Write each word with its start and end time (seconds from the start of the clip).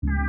Ja, 0.00 0.12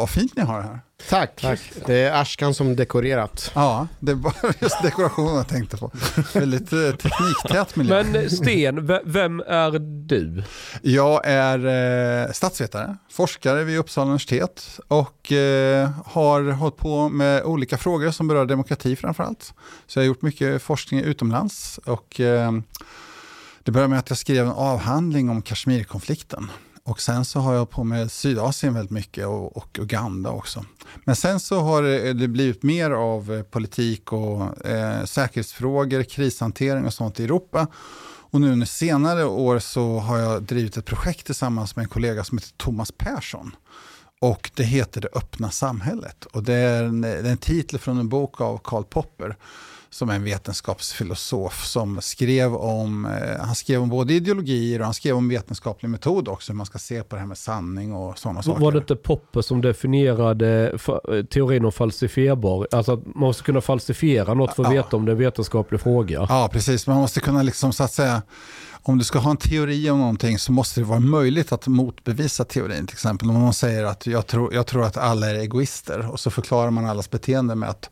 vad 0.00 0.10
fint 0.10 0.36
ni 0.36 0.42
har 0.42 0.56
det 0.58 0.64
här. 0.64 0.80
Tack. 1.08 1.40
Tack. 1.40 1.60
Det 1.86 1.94
är 1.94 2.20
Ashkan 2.20 2.54
som 2.54 2.76
dekorerat. 2.76 3.52
Ja, 3.54 3.88
det 4.00 4.14
var 4.14 4.34
just 4.60 4.82
dekorationen 4.82 5.36
jag 5.36 5.48
tänkte 5.48 5.76
på. 5.76 5.90
Väldigt 6.34 6.72
eh, 6.72 6.90
tekniktät 6.90 7.76
miljö. 7.76 8.02
Men 8.02 8.16
eh, 8.16 8.28
Sten, 8.28 8.86
vem 9.04 9.40
är 9.40 9.78
du? 10.08 10.42
Jag 10.82 11.20
är 11.24 11.66
eh, 12.26 12.32
statsvetare, 12.32 12.96
forskare 13.10 13.64
vid 13.64 13.78
Uppsala 13.78 14.06
universitet 14.06 14.80
och 14.88 15.32
eh, 15.32 15.90
har 16.06 16.52
hållit 16.52 16.76
på 16.76 17.08
med 17.08 17.42
olika 17.44 17.78
frågor 17.78 18.10
som 18.10 18.28
berör 18.28 18.46
demokrati 18.46 18.96
framförallt. 18.96 19.54
Så 19.86 19.98
jag 19.98 20.02
har 20.02 20.06
gjort 20.06 20.22
mycket 20.22 20.62
forskning 20.62 21.00
utomlands 21.00 21.78
och 21.84 22.20
eh, 22.20 22.52
det 23.62 23.72
började 23.72 23.90
med 23.90 23.98
att 23.98 24.10
jag 24.10 24.18
skrev 24.18 24.46
en 24.46 24.52
avhandling 24.52 25.30
om 25.30 25.42
Kashmirkonflikten 25.42 26.50
och 26.90 27.00
sen 27.00 27.24
så 27.24 27.40
har 27.40 27.54
jag 27.54 27.70
på 27.70 27.84
med 27.84 28.10
Sydasien 28.10 28.74
väldigt 28.74 28.90
mycket 28.90 29.26
och, 29.26 29.56
och 29.56 29.78
Uganda 29.78 30.30
också. 30.30 30.64
Men 31.04 31.16
sen 31.16 31.40
så 31.40 31.60
har 31.60 31.82
det 32.14 32.28
blivit 32.28 32.62
mer 32.62 32.90
av 32.90 33.32
eh, 33.32 33.42
politik 33.42 34.12
och 34.12 34.66
eh, 34.66 35.04
säkerhetsfrågor, 35.04 36.02
krishantering 36.02 36.86
och 36.86 36.94
sånt 36.94 37.20
i 37.20 37.24
Europa. 37.24 37.66
Och 38.32 38.40
nu 38.40 38.52
under 38.52 38.66
senare 38.66 39.24
år 39.24 39.58
så 39.58 39.98
har 39.98 40.18
jag 40.18 40.42
drivit 40.42 40.76
ett 40.76 40.84
projekt 40.84 41.26
tillsammans 41.26 41.76
med 41.76 41.82
en 41.82 41.88
kollega 41.88 42.24
som 42.24 42.38
heter 42.38 42.52
Thomas 42.56 42.92
Persson. 42.98 43.56
Och 44.20 44.50
det 44.54 44.64
heter 44.64 45.00
Det 45.00 45.08
öppna 45.12 45.50
samhället. 45.50 46.24
Och 46.24 46.42
det 46.42 46.54
är 46.54 46.84
en, 46.84 47.00
det 47.00 47.08
är 47.08 47.24
en 47.24 47.36
titel 47.36 47.78
från 47.78 47.98
en 47.98 48.08
bok 48.08 48.40
av 48.40 48.60
Karl 48.64 48.84
Popper 48.84 49.36
som 49.90 50.10
är 50.10 50.14
en 50.14 50.24
vetenskapsfilosof 50.24 51.66
som 51.66 52.00
skrev 52.00 52.54
om, 52.54 53.06
eh, 53.06 53.44
han 53.44 53.54
skrev 53.54 53.82
om 53.82 53.88
både 53.88 54.14
ideologier 54.14 54.78
och 54.78 54.84
han 54.84 54.94
skrev 54.94 55.16
om 55.16 55.28
vetenskaplig 55.28 55.88
metod 55.88 56.28
också, 56.28 56.52
hur 56.52 56.56
man 56.56 56.66
ska 56.66 56.78
se 56.78 57.02
på 57.02 57.16
det 57.16 57.20
här 57.20 57.28
med 57.28 57.38
sanning 57.38 57.92
och 57.94 58.18
sådana 58.18 58.42
saker. 58.42 58.60
Var 58.60 58.72
det 58.72 58.78
inte 58.78 58.96
Popper 58.96 59.42
som 59.42 59.60
definierade 59.60 60.78
teorin 61.30 61.64
om 61.64 61.72
falsifierbar, 61.72 62.68
alltså 62.70 62.92
att 62.92 63.06
man 63.06 63.14
måste 63.14 63.42
kunna 63.42 63.60
falsifiera 63.60 64.34
något 64.34 64.54
för 64.54 64.62
att 64.62 64.74
ja. 64.74 64.82
veta 64.82 64.96
om 64.96 65.04
det 65.04 65.10
är 65.10 65.14
en 65.14 65.18
vetenskaplig 65.18 65.80
fråga? 65.80 66.26
Ja, 66.28 66.48
precis. 66.52 66.86
Man 66.86 66.96
måste 66.96 67.20
kunna 67.20 67.42
liksom 67.42 67.72
så 67.72 67.84
att 67.84 67.92
säga 67.92 68.22
om 68.82 68.98
du 68.98 69.04
ska 69.04 69.18
ha 69.18 69.30
en 69.30 69.36
teori 69.36 69.90
om 69.90 69.98
någonting 69.98 70.38
så 70.38 70.52
måste 70.52 70.80
det 70.80 70.84
vara 70.84 71.00
möjligt 71.00 71.52
att 71.52 71.66
motbevisa 71.66 72.44
teorin. 72.44 72.86
Till 72.86 72.94
exempel 72.94 73.30
om 73.30 73.40
man 73.40 73.54
säger 73.54 73.84
att 73.84 74.06
jag 74.06 74.26
tror, 74.26 74.54
jag 74.54 74.66
tror 74.66 74.84
att 74.84 74.96
alla 74.96 75.30
är 75.30 75.34
egoister 75.34 76.10
och 76.10 76.20
så 76.20 76.30
förklarar 76.30 76.70
man 76.70 76.86
allas 76.86 77.10
beteende 77.10 77.54
med 77.54 77.68
att 77.68 77.90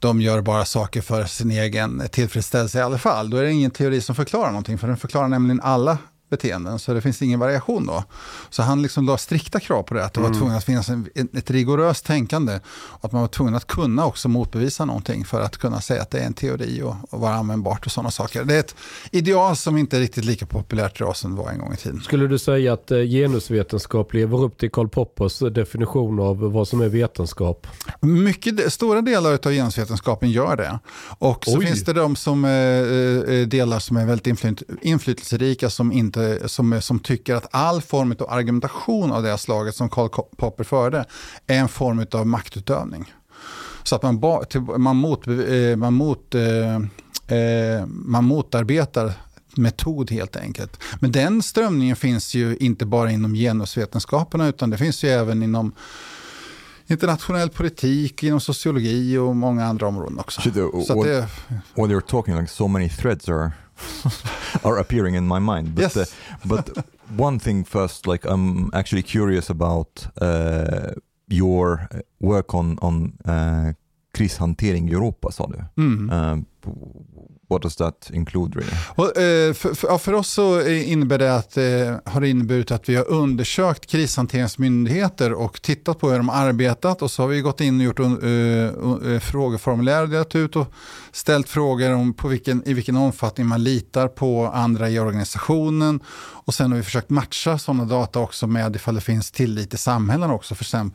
de 0.00 0.20
gör 0.20 0.40
bara 0.40 0.64
saker 0.64 1.00
för 1.00 1.24
sin 1.24 1.50
egen 1.50 2.08
tillfredsställelse 2.10 2.78
i 2.78 2.82
alla 2.82 2.98
fall. 2.98 3.30
Då 3.30 3.36
är 3.36 3.42
det 3.42 3.52
ingen 3.52 3.70
teori 3.70 4.00
som 4.00 4.14
förklarar 4.14 4.48
någonting, 4.50 4.78
för 4.78 4.88
den 4.88 4.96
förklarar 4.96 5.28
nämligen 5.28 5.60
alla 5.60 5.98
beteenden, 6.30 6.78
så 6.78 6.94
det 6.94 7.00
finns 7.00 7.22
ingen 7.22 7.40
variation 7.40 7.86
då. 7.86 8.04
Så 8.50 8.62
han 8.62 8.82
liksom 8.82 9.06
la 9.06 9.18
strikta 9.18 9.60
krav 9.60 9.82
på 9.82 9.94
det, 9.94 10.04
att 10.04 10.14
det 10.14 10.20
mm. 10.20 10.32
var 10.32 10.38
tvungen 10.38 10.56
att 10.56 10.64
finnas 10.64 10.88
en, 10.88 11.08
ett 11.14 11.50
rigoröst 11.50 12.06
tänkande 12.06 12.60
och 12.66 13.04
att 13.04 13.12
man 13.12 13.20
var 13.20 13.28
tvungen 13.28 13.54
att 13.54 13.66
kunna 13.66 14.06
också 14.06 14.28
motbevisa 14.28 14.84
någonting 14.84 15.24
för 15.24 15.40
att 15.40 15.56
kunna 15.56 15.80
säga 15.80 16.02
att 16.02 16.10
det 16.10 16.18
är 16.18 16.26
en 16.26 16.34
teori 16.34 16.82
och, 16.82 16.94
och 17.10 17.20
vara 17.20 17.34
användbart 17.34 17.86
och 17.86 17.92
sådana 17.92 18.10
saker. 18.10 18.44
Det 18.44 18.54
är 18.54 18.60
ett 18.60 18.74
ideal 19.10 19.56
som 19.56 19.76
inte 19.76 19.96
är 19.96 20.00
riktigt 20.00 20.24
lika 20.24 20.46
populärt 20.46 21.00
idag 21.00 21.16
som 21.16 21.36
det 21.36 21.42
var 21.42 21.50
en 21.50 21.58
gång 21.58 21.72
i 21.72 21.76
tiden. 21.76 22.00
Skulle 22.00 22.26
du 22.26 22.38
säga 22.38 22.72
att 22.72 22.90
eh, 22.90 22.98
genusvetenskap 22.98 24.14
lever 24.14 24.42
upp 24.42 24.58
till 24.58 24.70
Karl 24.70 24.88
Poppers 24.88 25.38
definition 25.38 26.20
av 26.20 26.38
vad 26.38 26.68
som 26.68 26.80
är 26.80 26.88
vetenskap? 26.88 27.66
Mycket, 28.00 28.72
stora 28.72 29.00
delar 29.00 29.32
av 29.32 29.52
genusvetenskapen 29.52 30.30
gör 30.30 30.56
det. 30.56 30.78
Och 31.18 31.44
så 31.44 31.58
Oj. 31.58 31.66
finns 31.66 31.84
det 31.84 31.92
de 31.92 32.16
som, 32.16 32.44
eh, 32.44 32.50
eh 32.50 33.46
delar 33.46 33.78
som 33.78 33.96
är 33.96 34.06
väldigt 34.06 34.62
inflytelserika 34.82 35.70
som 35.70 35.92
inte, 35.92 36.19
som, 36.46 36.80
som 36.82 36.98
tycker 36.98 37.34
att 37.34 37.46
all 37.50 37.82
form 37.82 38.14
av 38.20 38.30
argumentation 38.30 39.12
av 39.12 39.22
det 39.22 39.38
slaget 39.38 39.74
som 39.74 39.88
Karl 39.88 40.08
Popper 40.36 40.64
förde 40.64 41.04
är 41.46 41.58
en 41.58 41.68
form 41.68 42.06
av 42.12 42.26
maktutövning. 42.26 43.12
Så 43.82 43.96
att 43.96 44.02
man, 44.02 44.20
man, 44.76 44.96
mot, 44.96 45.26
eh, 45.26 45.76
man, 45.76 45.94
mot, 45.94 46.34
eh, 46.34 46.74
eh, 47.38 47.86
man 47.86 48.24
motarbetar 48.24 49.12
metod 49.56 50.10
helt 50.10 50.36
enkelt. 50.36 50.82
Men 51.00 51.12
den 51.12 51.42
strömningen 51.42 51.96
finns 51.96 52.34
ju 52.34 52.56
inte 52.56 52.86
bara 52.86 53.10
inom 53.10 53.34
genusvetenskaperna 53.34 54.48
utan 54.48 54.70
det 54.70 54.78
finns 54.78 55.04
ju 55.04 55.08
även 55.08 55.42
inom 55.42 55.72
internationell 56.86 57.50
politik, 57.50 58.22
inom 58.22 58.40
sociologi 58.40 59.18
och 59.18 59.36
många 59.36 59.64
andra 59.64 59.86
områden 59.86 60.18
också. 60.18 60.40
So 60.40 60.50
the, 60.50 60.60
what, 60.60 61.06
det, 61.06 61.26
when 61.74 61.90
you're 61.90 62.00
talking 62.00 62.36
like 62.36 62.48
so 62.48 62.68
many 62.68 62.88
threads 62.88 63.28
are 63.28 63.52
are 64.64 64.78
appearing 64.78 65.14
in 65.14 65.26
my 65.26 65.38
mind. 65.38 65.74
But, 65.74 65.82
yes. 65.82 65.96
Uh, 65.96 66.06
but 66.46 66.86
one 67.16 67.38
thing 67.38 67.64
first, 67.64 68.06
like 68.06 68.24
I'm 68.24 68.70
actually 68.72 69.02
curious 69.02 69.50
about 69.50 70.06
uh, 70.20 70.92
your 71.28 71.88
work 72.20 72.54
on 72.54 72.78
on 72.82 73.12
uh, 73.24 73.72
krishantering 74.12 74.88
i 74.88 74.92
Europa 74.92 75.32
sa 75.32 75.46
du. 75.46 75.58
Mm. 75.76 76.10
Uh, 76.10 76.36
What 77.50 77.62
does 77.62 77.76
that 77.76 78.10
include 78.12 78.58
really? 78.58 78.72
Och, 78.94 79.16
eh, 79.16 79.52
för, 79.52 79.74
för, 79.74 79.98
för, 79.98 80.12
oss 80.12 80.28
så 80.28 80.68
innebär 80.68 81.18
det 81.18 81.36
att, 81.36 81.56
eh, 81.56 82.12
har 82.12 82.20
det 82.20 82.28
inneburit 82.28 82.70
att 82.70 82.88
vi 82.88 82.96
har 82.96 83.08
undersökt 83.08 83.86
krishanteringsmyndigheter 83.86 85.32
och 85.32 85.62
tittat 85.62 85.98
på 85.98 86.10
hur 86.10 86.16
de 86.16 86.30
arbetat. 86.30 87.02
Och 87.02 87.10
så 87.10 87.22
har 87.22 87.28
vi 87.28 87.40
gått 87.40 87.60
in 87.60 87.80
och 87.80 87.84
gjort 87.84 88.00
uh, 88.00 89.18
frågeformulär 89.18 90.02
och 90.02 90.08
delat 90.08 90.34
ut 90.34 90.56
och 90.56 90.72
ställt 91.12 91.48
frågor 91.48 91.92
om 91.92 92.14
på 92.14 92.28
vilken, 92.28 92.68
i 92.68 92.74
vilken 92.74 92.96
omfattning 92.96 93.46
man 93.46 93.64
litar 93.64 94.08
på 94.08 94.46
andra 94.46 94.90
i 94.90 94.98
organisationen. 94.98 96.00
Och 96.46 96.54
sen 96.54 96.70
har 96.70 96.78
vi 96.78 96.84
försökt 96.84 97.10
matcha 97.10 97.58
sådana 97.58 97.84
data 97.84 98.18
också 98.18 98.46
med 98.46 98.76
ifall 98.76 98.94
det 98.94 99.00
finns 99.00 99.30
tillit 99.30 99.74
i 99.74 99.76
samhällen 99.76 100.30
också. 100.30 100.54
För 100.54 100.64
sen 100.64 100.92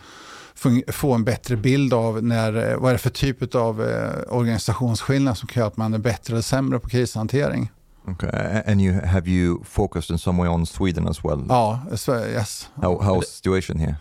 få 0.88 1.14
en 1.14 1.24
bättre 1.24 1.56
bild 1.56 1.94
av 1.94 2.24
när, 2.24 2.72
eh, 2.72 2.78
vad 2.78 2.90
är 2.90 2.94
det 2.94 3.00
för 3.00 3.10
typ 3.10 3.56
av 3.56 3.84
eh, 3.84 4.36
organisationsskillnad 4.36 5.38
som 5.38 5.48
kan 5.48 5.62
göra 5.62 5.68
att 5.68 5.78
man 5.78 5.94
är 5.94 5.98
bättre 5.98 6.34
eller 6.34 6.42
sämre 6.42 6.80
på 6.80 6.90
krishantering. 6.90 7.72
Okay. 8.08 8.62
And 8.68 8.82
you 8.82 9.06
have 9.06 9.30
you 9.30 9.64
focused 9.64 10.14
in 10.14 10.20
some 10.20 10.44
way 10.44 10.50
on 10.50 10.66
Sweden 10.66 11.08
as 11.08 11.26
well? 11.26 11.46
Ja, 11.50 11.82
yes. 12.10 12.70
How, 12.76 13.02
how's 13.02 13.22
the 13.22 13.28
situation 13.28 13.80
here? 13.80 13.96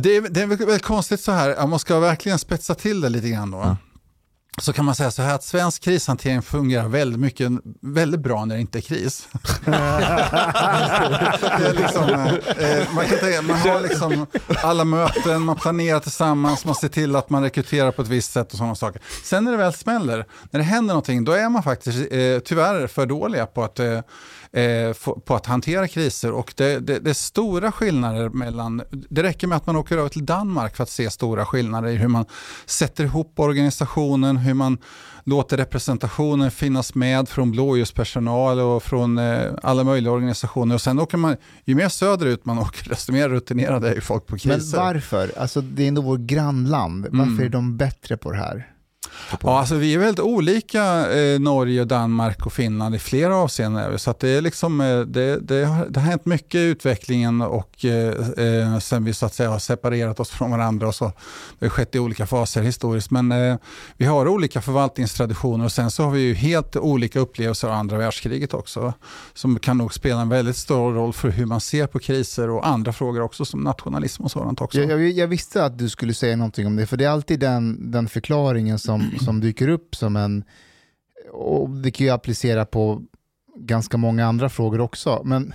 det, 0.00 0.16
är, 0.16 0.28
det 0.30 0.42
är 0.42 0.46
väldigt 0.46 0.82
konstigt 0.82 1.20
så 1.20 1.32
här, 1.32 1.66
man 1.66 1.78
ska 1.78 1.98
verkligen 1.98 2.38
spetsa 2.38 2.74
till 2.74 3.00
det 3.00 3.08
lite 3.08 3.28
grann 3.28 3.50
då. 3.50 3.58
Mm 3.58 3.76
så 4.58 4.72
kan 4.72 4.84
man 4.84 4.94
säga 4.94 5.10
så 5.10 5.22
här 5.22 5.34
att 5.34 5.44
svensk 5.44 5.82
krishantering 5.82 6.42
fungerar 6.42 6.88
väldigt, 6.88 7.20
mycket, 7.20 7.52
väldigt 7.80 8.20
bra 8.20 8.44
när 8.44 8.54
det 8.54 8.60
inte 8.60 8.78
är 8.78 8.80
kris. 8.80 9.28
är 9.66 11.74
liksom, 11.74 12.04
eh, 12.58 12.94
man, 12.94 13.06
kan 13.06 13.18
tänka, 13.18 13.42
man 13.42 13.56
har 13.56 13.80
liksom 13.80 14.26
alla 14.62 14.84
möten, 14.84 15.42
man 15.42 15.56
planerar 15.56 16.00
tillsammans, 16.00 16.64
man 16.64 16.74
ser 16.74 16.88
till 16.88 17.16
att 17.16 17.30
man 17.30 17.42
rekryterar 17.42 17.90
på 17.90 18.02
ett 18.02 18.08
visst 18.08 18.32
sätt 18.32 18.52
och 18.52 18.58
sådana 18.58 18.74
saker. 18.74 19.02
Sen 19.24 19.44
när 19.44 19.52
det 19.52 19.58
väl 19.58 19.72
smäller, 19.72 20.26
när 20.50 20.60
det 20.60 20.66
händer 20.66 20.94
någonting, 20.94 21.24
då 21.24 21.32
är 21.32 21.48
man 21.48 21.62
faktiskt 21.62 22.12
eh, 22.12 22.38
tyvärr 22.44 22.86
för 22.86 23.06
dåliga 23.06 23.46
på 23.46 23.64
att 23.64 23.80
eh, 23.80 24.00
på 25.24 25.34
att 25.34 25.46
hantera 25.46 25.88
kriser. 25.88 26.32
Och 26.32 26.52
det, 26.56 26.78
det, 26.78 26.98
det, 26.98 27.10
är 27.10 27.14
stora 27.14 27.72
skillnader 27.72 28.28
mellan, 28.28 28.82
det 28.90 29.22
räcker 29.22 29.46
med 29.46 29.56
att 29.56 29.66
man 29.66 29.76
åker 29.76 29.98
över 29.98 30.08
till 30.08 30.26
Danmark 30.26 30.76
för 30.76 30.82
att 30.82 30.90
se 30.90 31.10
stora 31.10 31.46
skillnader 31.46 31.88
i 31.88 31.96
hur 31.96 32.08
man 32.08 32.24
sätter 32.66 33.04
ihop 33.04 33.32
organisationen, 33.36 34.36
hur 34.36 34.54
man 34.54 34.78
låter 35.24 35.56
representationen 35.56 36.50
finnas 36.50 36.94
med 36.94 37.28
från 37.28 37.50
blåljuspersonal 37.50 38.60
och 38.60 38.82
från 38.82 39.18
eh, 39.18 39.52
alla 39.62 39.84
möjliga 39.84 40.12
organisationer. 40.12 40.74
Och 40.74 40.80
sen 40.80 41.00
åker 41.00 41.16
man, 41.16 41.36
ju 41.64 41.74
mer 41.74 41.88
söderut 41.88 42.44
man 42.44 42.58
åker, 42.68 42.88
desto 42.88 43.12
mer 43.12 43.28
rutinerade 43.28 43.94
är 43.94 44.00
folk 44.00 44.26
på 44.26 44.38
kriser. 44.38 44.76
Men 44.76 44.86
varför? 44.86 45.32
Alltså 45.38 45.60
det 45.60 45.82
är 45.84 45.88
ändå 45.88 46.02
vårt 46.02 46.20
grannland. 46.20 47.06
Varför 47.10 47.32
mm. 47.32 47.46
är 47.46 47.48
de 47.48 47.76
bättre 47.76 48.16
på 48.16 48.30
det 48.30 48.38
här? 48.38 48.70
Ja, 49.42 49.58
alltså 49.58 49.74
vi 49.74 49.94
är 49.94 49.98
väldigt 49.98 50.24
olika, 50.24 51.12
eh, 51.12 51.40
Norge, 51.40 51.84
Danmark 51.84 52.46
och 52.46 52.52
Finland 52.52 52.94
i 52.94 52.98
flera 52.98 53.36
avseenden. 53.36 53.98
Så 53.98 54.14
det, 54.20 54.28
är 54.28 54.40
liksom, 54.40 54.80
eh, 54.80 55.00
det, 55.00 55.36
det, 55.40 55.64
har, 55.64 55.86
det 55.86 56.00
har 56.00 56.06
hänt 56.06 56.26
mycket 56.26 56.54
i 56.54 56.62
utvecklingen 56.62 57.42
och 57.42 57.84
eh, 57.84 58.14
eh, 58.46 58.78
sen 58.78 59.04
vi 59.04 59.14
så 59.14 59.26
att 59.26 59.34
säga 59.34 59.50
har 59.50 59.58
separerat 59.58 60.20
oss 60.20 60.30
från 60.30 60.50
varandra. 60.50 60.88
Och 60.88 60.94
så. 60.94 61.12
Det 61.58 61.66
har 61.66 61.70
skett 61.70 61.94
i 61.94 61.98
olika 61.98 62.26
faser 62.26 62.62
historiskt. 62.62 63.10
Men 63.10 63.32
eh, 63.32 63.56
vi 63.96 64.04
har 64.04 64.28
olika 64.28 64.60
förvaltningstraditioner 64.60 65.64
och 65.64 65.72
sen 65.72 65.90
så 65.90 66.02
har 66.02 66.10
vi 66.10 66.20
ju 66.20 66.34
helt 66.34 66.76
olika 66.76 67.20
upplevelser 67.20 67.68
av 67.68 67.74
andra 67.74 67.98
världskriget 67.98 68.54
också. 68.54 68.92
Som 69.34 69.58
kan 69.58 69.78
nog 69.78 69.94
spela 69.94 70.20
en 70.20 70.28
väldigt 70.28 70.56
stor 70.56 70.92
roll 70.92 71.12
för 71.12 71.28
hur 71.28 71.46
man 71.46 71.60
ser 71.60 71.86
på 71.86 71.98
kriser 71.98 72.50
och 72.50 72.66
andra 72.66 72.92
frågor 72.92 73.20
också 73.20 73.44
som 73.44 73.60
nationalism 73.60 74.22
och 74.22 74.30
sådant 74.30 74.60
också. 74.60 74.80
Jag, 74.80 74.90
jag, 74.90 75.10
jag 75.10 75.28
visste 75.28 75.64
att 75.64 75.78
du 75.78 75.88
skulle 75.88 76.14
säga 76.14 76.36
någonting 76.36 76.66
om 76.66 76.76
det, 76.76 76.86
för 76.86 76.96
det 76.96 77.04
är 77.04 77.10
alltid 77.10 77.40
den, 77.40 77.90
den 77.90 78.08
förklaringen 78.08 78.78
som 78.78 78.99
som, 79.24 79.40
dyker 79.40 79.68
upp 79.68 79.96
som 79.96 80.16
en, 80.16 80.44
och 81.32 81.70
det 81.70 81.90
kan 81.90 82.06
ju 82.06 82.12
applicera 82.12 82.64
på 82.64 83.02
ganska 83.56 83.96
många 83.96 84.26
andra 84.26 84.48
frågor 84.48 84.80
också, 84.80 85.22
men 85.24 85.54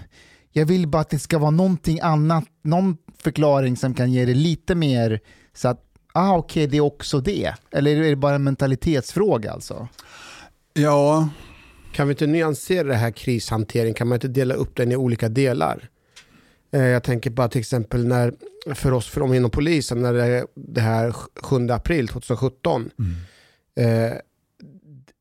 jag 0.52 0.66
vill 0.66 0.88
bara 0.88 1.02
att 1.02 1.10
det 1.10 1.20
ska 1.20 1.38
vara 1.38 1.52
någonting 1.52 2.00
annat, 2.00 2.46
någon 2.62 2.98
förklaring 3.18 3.78
som 3.78 3.94
kan 3.94 4.12
ge 4.12 4.26
det 4.26 4.34
lite 4.34 4.76
mer 4.76 5.20
så 5.54 5.68
att, 5.68 5.82
ah 6.14 6.38
okej 6.38 6.64
okay, 6.64 6.72
det 6.72 6.78
är 6.78 6.82
också 6.82 7.20
det. 7.20 7.54
Eller 7.72 7.96
är 7.96 8.10
det 8.10 8.16
bara 8.16 8.36
en 8.36 8.44
mentalitetsfråga 8.44 9.52
alltså? 9.52 9.88
Ja. 10.74 11.30
Kan 11.94 12.08
vi 12.08 12.12
inte 12.12 12.28
nyansera 12.28 12.88
det 12.88 12.96
här 12.96 13.12
krishantering? 13.12 13.94
Kan 13.94 14.08
man 14.08 14.16
inte 14.16 14.28
dela 14.28 14.54
upp 14.54 14.76
den 14.76 14.92
i 14.92 14.96
olika 14.96 15.30
delar? 15.30 15.90
Eh, 16.72 16.86
jag 16.86 17.04
tänker 17.04 17.30
bara 17.30 17.48
till 17.48 17.60
exempel 17.60 18.08
när, 18.08 18.34
för 18.74 18.92
oss 18.92 19.08
från 19.08 19.34
inom 19.34 19.52
polisen, 19.52 20.02
när 20.02 20.14
det, 20.14 20.46
det 20.54 20.82
här 20.82 21.12
7 21.42 21.70
april 21.70 22.08
2017, 22.08 22.92
mm. 23.00 23.16
Eh, 23.76 24.18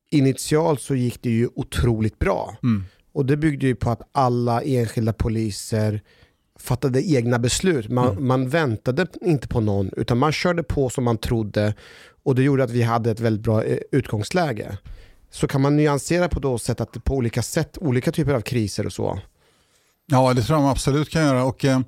initialt 0.09 0.81
så 0.81 0.95
gick 0.95 1.21
det 1.21 1.29
ju 1.29 1.49
otroligt 1.55 2.19
bra. 2.19 2.57
Mm. 2.63 2.83
Och 3.11 3.25
det 3.25 3.37
byggde 3.37 3.67
ju 3.67 3.75
på 3.75 3.89
att 3.89 4.01
alla 4.11 4.61
enskilda 4.61 5.13
poliser 5.13 6.01
fattade 6.59 7.09
egna 7.11 7.39
beslut. 7.39 7.89
Man, 7.89 8.11
mm. 8.11 8.27
man 8.27 8.49
väntade 8.49 9.07
inte 9.21 9.47
på 9.47 9.61
någon, 9.61 9.91
utan 9.97 10.17
man 10.17 10.31
körde 10.31 10.63
på 10.63 10.89
som 10.89 11.03
man 11.03 11.17
trodde 11.17 11.73
och 12.23 12.35
det 12.35 12.43
gjorde 12.43 12.63
att 12.63 12.71
vi 12.71 12.81
hade 12.81 13.11
ett 13.11 13.19
väldigt 13.19 13.43
bra 13.43 13.63
eh, 13.63 13.77
utgångsläge. 13.91 14.77
Så 15.29 15.47
kan 15.47 15.61
man 15.61 15.75
nyansera 15.75 16.29
på 16.29 16.39
då 16.39 16.57
sätt 16.57 16.81
att 16.81 17.03
på 17.03 17.15
olika 17.15 17.41
sätt, 17.41 17.77
olika 17.81 18.11
typer 18.11 18.33
av 18.33 18.41
kriser 18.41 18.85
och 18.85 18.93
så. 18.93 19.19
Ja, 20.11 20.33
det 20.33 20.41
tror 20.41 20.55
jag 20.55 20.63
man 20.63 20.71
absolut 20.71 21.09
kan 21.09 21.25
göra. 21.25 21.43
Och, 21.43 21.65
eh, 21.65 21.79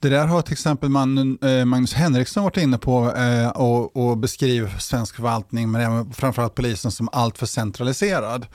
det 0.00 0.08
där 0.08 0.26
har 0.26 0.42
till 0.42 0.52
exempel 0.52 0.88
man, 0.88 1.38
eh, 1.42 1.64
Magnus 1.64 1.92
Henriksson 1.92 2.44
varit 2.44 2.56
inne 2.56 2.78
på 2.78 3.12
eh, 3.12 3.48
och, 3.48 3.96
och 3.96 4.18
beskriver 4.18 4.78
svensk 4.78 5.14
förvaltning, 5.14 5.70
men 5.70 5.80
även 5.80 6.12
framförallt 6.12 6.54
polisen 6.54 6.90
som 6.90 7.08
alltför 7.12 7.46
centraliserad. 7.46 8.46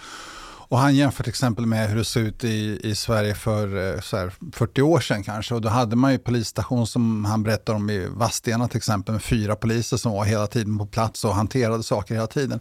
Och 0.72 0.80
han 0.80 0.96
jämför 0.96 1.24
till 1.24 1.30
exempel 1.30 1.66
med 1.66 1.90
hur 1.90 1.98
det 1.98 2.06
såg 2.06 2.24
ut 2.24 2.44
i, 2.44 2.80
i 2.84 2.96
Sverige 2.96 3.36
för 3.36 3.94
eh, 3.94 4.02
så 4.02 4.18
här, 4.18 4.34
40 4.54 4.82
år 4.82 5.00
sedan 5.00 5.24
kanske. 5.24 5.56
Och 5.56 5.62
då 5.62 5.70
hade 5.70 5.96
man 5.96 6.12
ju 6.12 6.18
polisstation 6.18 6.88
som 6.88 7.26
han 7.26 7.44
berättar 7.44 7.74
om 7.74 7.90
i 7.90 8.08
Vadstena 8.10 8.68
till 8.68 8.78
exempel 8.78 9.14
med 9.14 9.24
fyra 9.24 9.56
poliser 9.56 9.98
som 9.98 10.12
var 10.12 10.26
hela 10.26 10.48
tiden 10.48 10.78
på 10.78 10.86
plats 10.86 11.26
och 11.26 11.36
hanterade 11.36 11.84
saker 11.84 12.16
hela 12.16 12.28
tiden. 12.28 12.60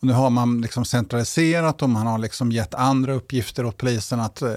Och 0.00 0.06
nu 0.06 0.12
har 0.12 0.30
man 0.30 0.60
liksom 0.60 0.84
centraliserat 0.84 1.82
och 1.82 1.90
man 1.90 2.06
har 2.06 2.18
liksom 2.18 2.52
gett 2.52 2.74
andra 2.74 3.12
uppgifter 3.12 3.64
åt 3.64 3.76
polisen 3.76 4.20
att 4.20 4.42
eh, 4.42 4.52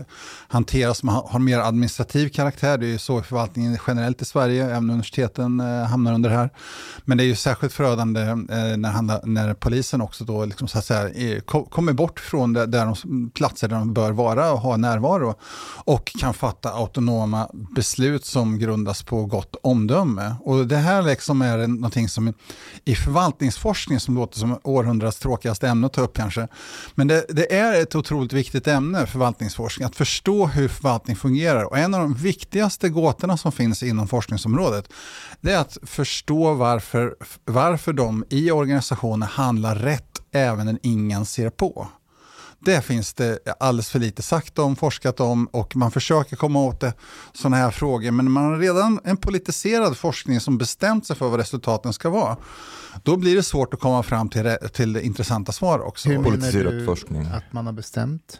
hantera 0.48 0.94
som 0.94 1.10
har, 1.10 1.28
har 1.28 1.40
mer 1.40 1.60
administrativ 1.60 2.30
karaktär. 2.30 2.78
Det 2.78 2.86
är 2.86 2.92
ju 2.92 2.98
så 2.98 3.20
i 3.20 3.24
förvaltningen 3.24 3.78
generellt 3.88 4.22
i 4.22 4.26
Sverige, 4.26 4.66
även 4.66 4.90
universiteten 4.90 5.60
eh, 5.60 5.84
hamnar 5.84 6.14
under 6.14 6.30
det 6.30 6.36
här. 6.36 6.50
Men 7.06 7.18
det 7.18 7.24
är 7.24 7.26
ju 7.26 7.36
särskilt 7.36 7.74
förödande 7.74 8.22
eh, 8.22 8.38
när, 8.78 9.26
när 9.28 9.54
polisen 9.54 10.02
också 10.02 10.24
då 10.24 10.46
liksom, 10.46 10.68
så 10.68 10.78
att 10.78 10.86
säga, 10.86 11.10
eh, 11.10 11.32
är, 11.32 11.40
kommer 11.70 11.94
bort 11.94 12.20
från 12.20 12.54
det, 12.54 12.66
där 12.66 12.91
de, 12.94 13.30
platser 13.30 13.68
där 13.68 13.76
de 13.76 13.94
bör 13.94 14.12
vara 14.12 14.52
och 14.52 14.60
ha 14.60 14.78
närvaro 14.78 15.36
och 15.86 16.12
kan 16.20 16.34
fatta 16.34 16.70
autonoma 16.72 17.50
beslut 17.76 18.26
som 18.26 18.60
grundas 18.60 19.04
på 19.04 19.26
gott 19.26 19.56
omdöme. 19.64 20.36
Och 20.44 20.68
det 20.68 20.78
här 20.78 21.02
liksom 21.02 21.42
är 21.42 21.68
någonting 21.68 22.10
som 22.10 22.34
i 22.86 22.96
förvaltningsforskning 22.96 24.00
som 24.00 24.16
låter 24.16 24.40
som 24.40 24.60
århundradets 24.64 25.20
tråkigaste 25.20 25.68
ämne 25.68 25.88
att 25.88 25.94
ta 25.94 26.02
upp 26.02 26.16
kanske. 26.16 26.48
Men 26.96 27.08
det, 27.08 27.26
det, 27.30 27.56
är 27.56 27.82
ett 27.82 27.96
otroligt 27.96 28.34
viktigt 28.34 28.68
ämne, 28.68 29.06
förvaltningsforskning, 29.08 29.86
att 29.86 29.96
förstå 29.96 30.46
hur 30.46 30.68
förvaltning 30.68 31.16
fungerar. 31.16 31.64
Och 31.64 31.78
en 31.78 31.94
av 31.94 32.02
de 32.02 32.14
viktigaste 32.14 32.90
gåtorna 32.90 33.38
som 33.38 33.52
finns 33.52 33.84
inom 33.84 34.08
forskningsområdet, 34.08 34.90
det 35.42 35.52
är 35.52 35.58
att 35.58 35.78
förstå 35.84 36.54
varför, 36.54 37.16
varför 37.46 37.94
de 37.94 38.26
i 38.30 38.52
organisationer 38.52 39.28
handlar 39.28 39.76
rätt 39.76 40.22
även 40.32 40.66
när 40.66 40.80
ingen 40.84 41.26
ser 41.26 41.50
på. 41.50 41.88
Det 42.66 42.82
finns 42.82 43.14
det 43.14 43.40
alldeles 43.60 43.90
för 43.90 44.00
lite 44.00 44.22
sagt 44.22 44.60
om, 44.60 44.76
forskat 44.76 45.20
om 45.20 45.48
och 45.48 45.76
man 45.76 45.92
försöker 45.92 46.36
komma 46.36 46.60
åt 46.60 46.80
det, 46.80 46.94
sådana 47.34 47.58
här 47.58 47.72
frågor. 47.72 48.12
Men 48.12 48.32
man 48.32 48.44
har 48.44 48.58
redan 48.58 49.00
en 49.04 49.18
politiserad 49.18 49.98
forskning 49.98 50.40
som 50.40 50.58
bestämt 50.58 51.08
sig 51.08 51.16
för 51.16 51.30
vad 51.30 51.40
resultaten 51.40 51.94
ska 51.94 52.10
vara. 52.10 52.38
Då 53.04 53.18
blir 53.18 53.36
det 53.36 53.44
svårt 53.44 53.74
att 53.74 53.80
komma 53.80 54.04
fram 54.04 54.30
till, 54.30 54.58
till 54.74 54.98
intressanta 54.98 55.52
svar 55.52 55.80
också. 55.80 56.10
Hur 56.10 56.20
menar 56.20 56.52
du 56.52 56.86
forskning. 56.86 57.26
att 57.26 57.54
man 57.54 57.66
har 57.66 57.74
bestämt? 57.74 58.40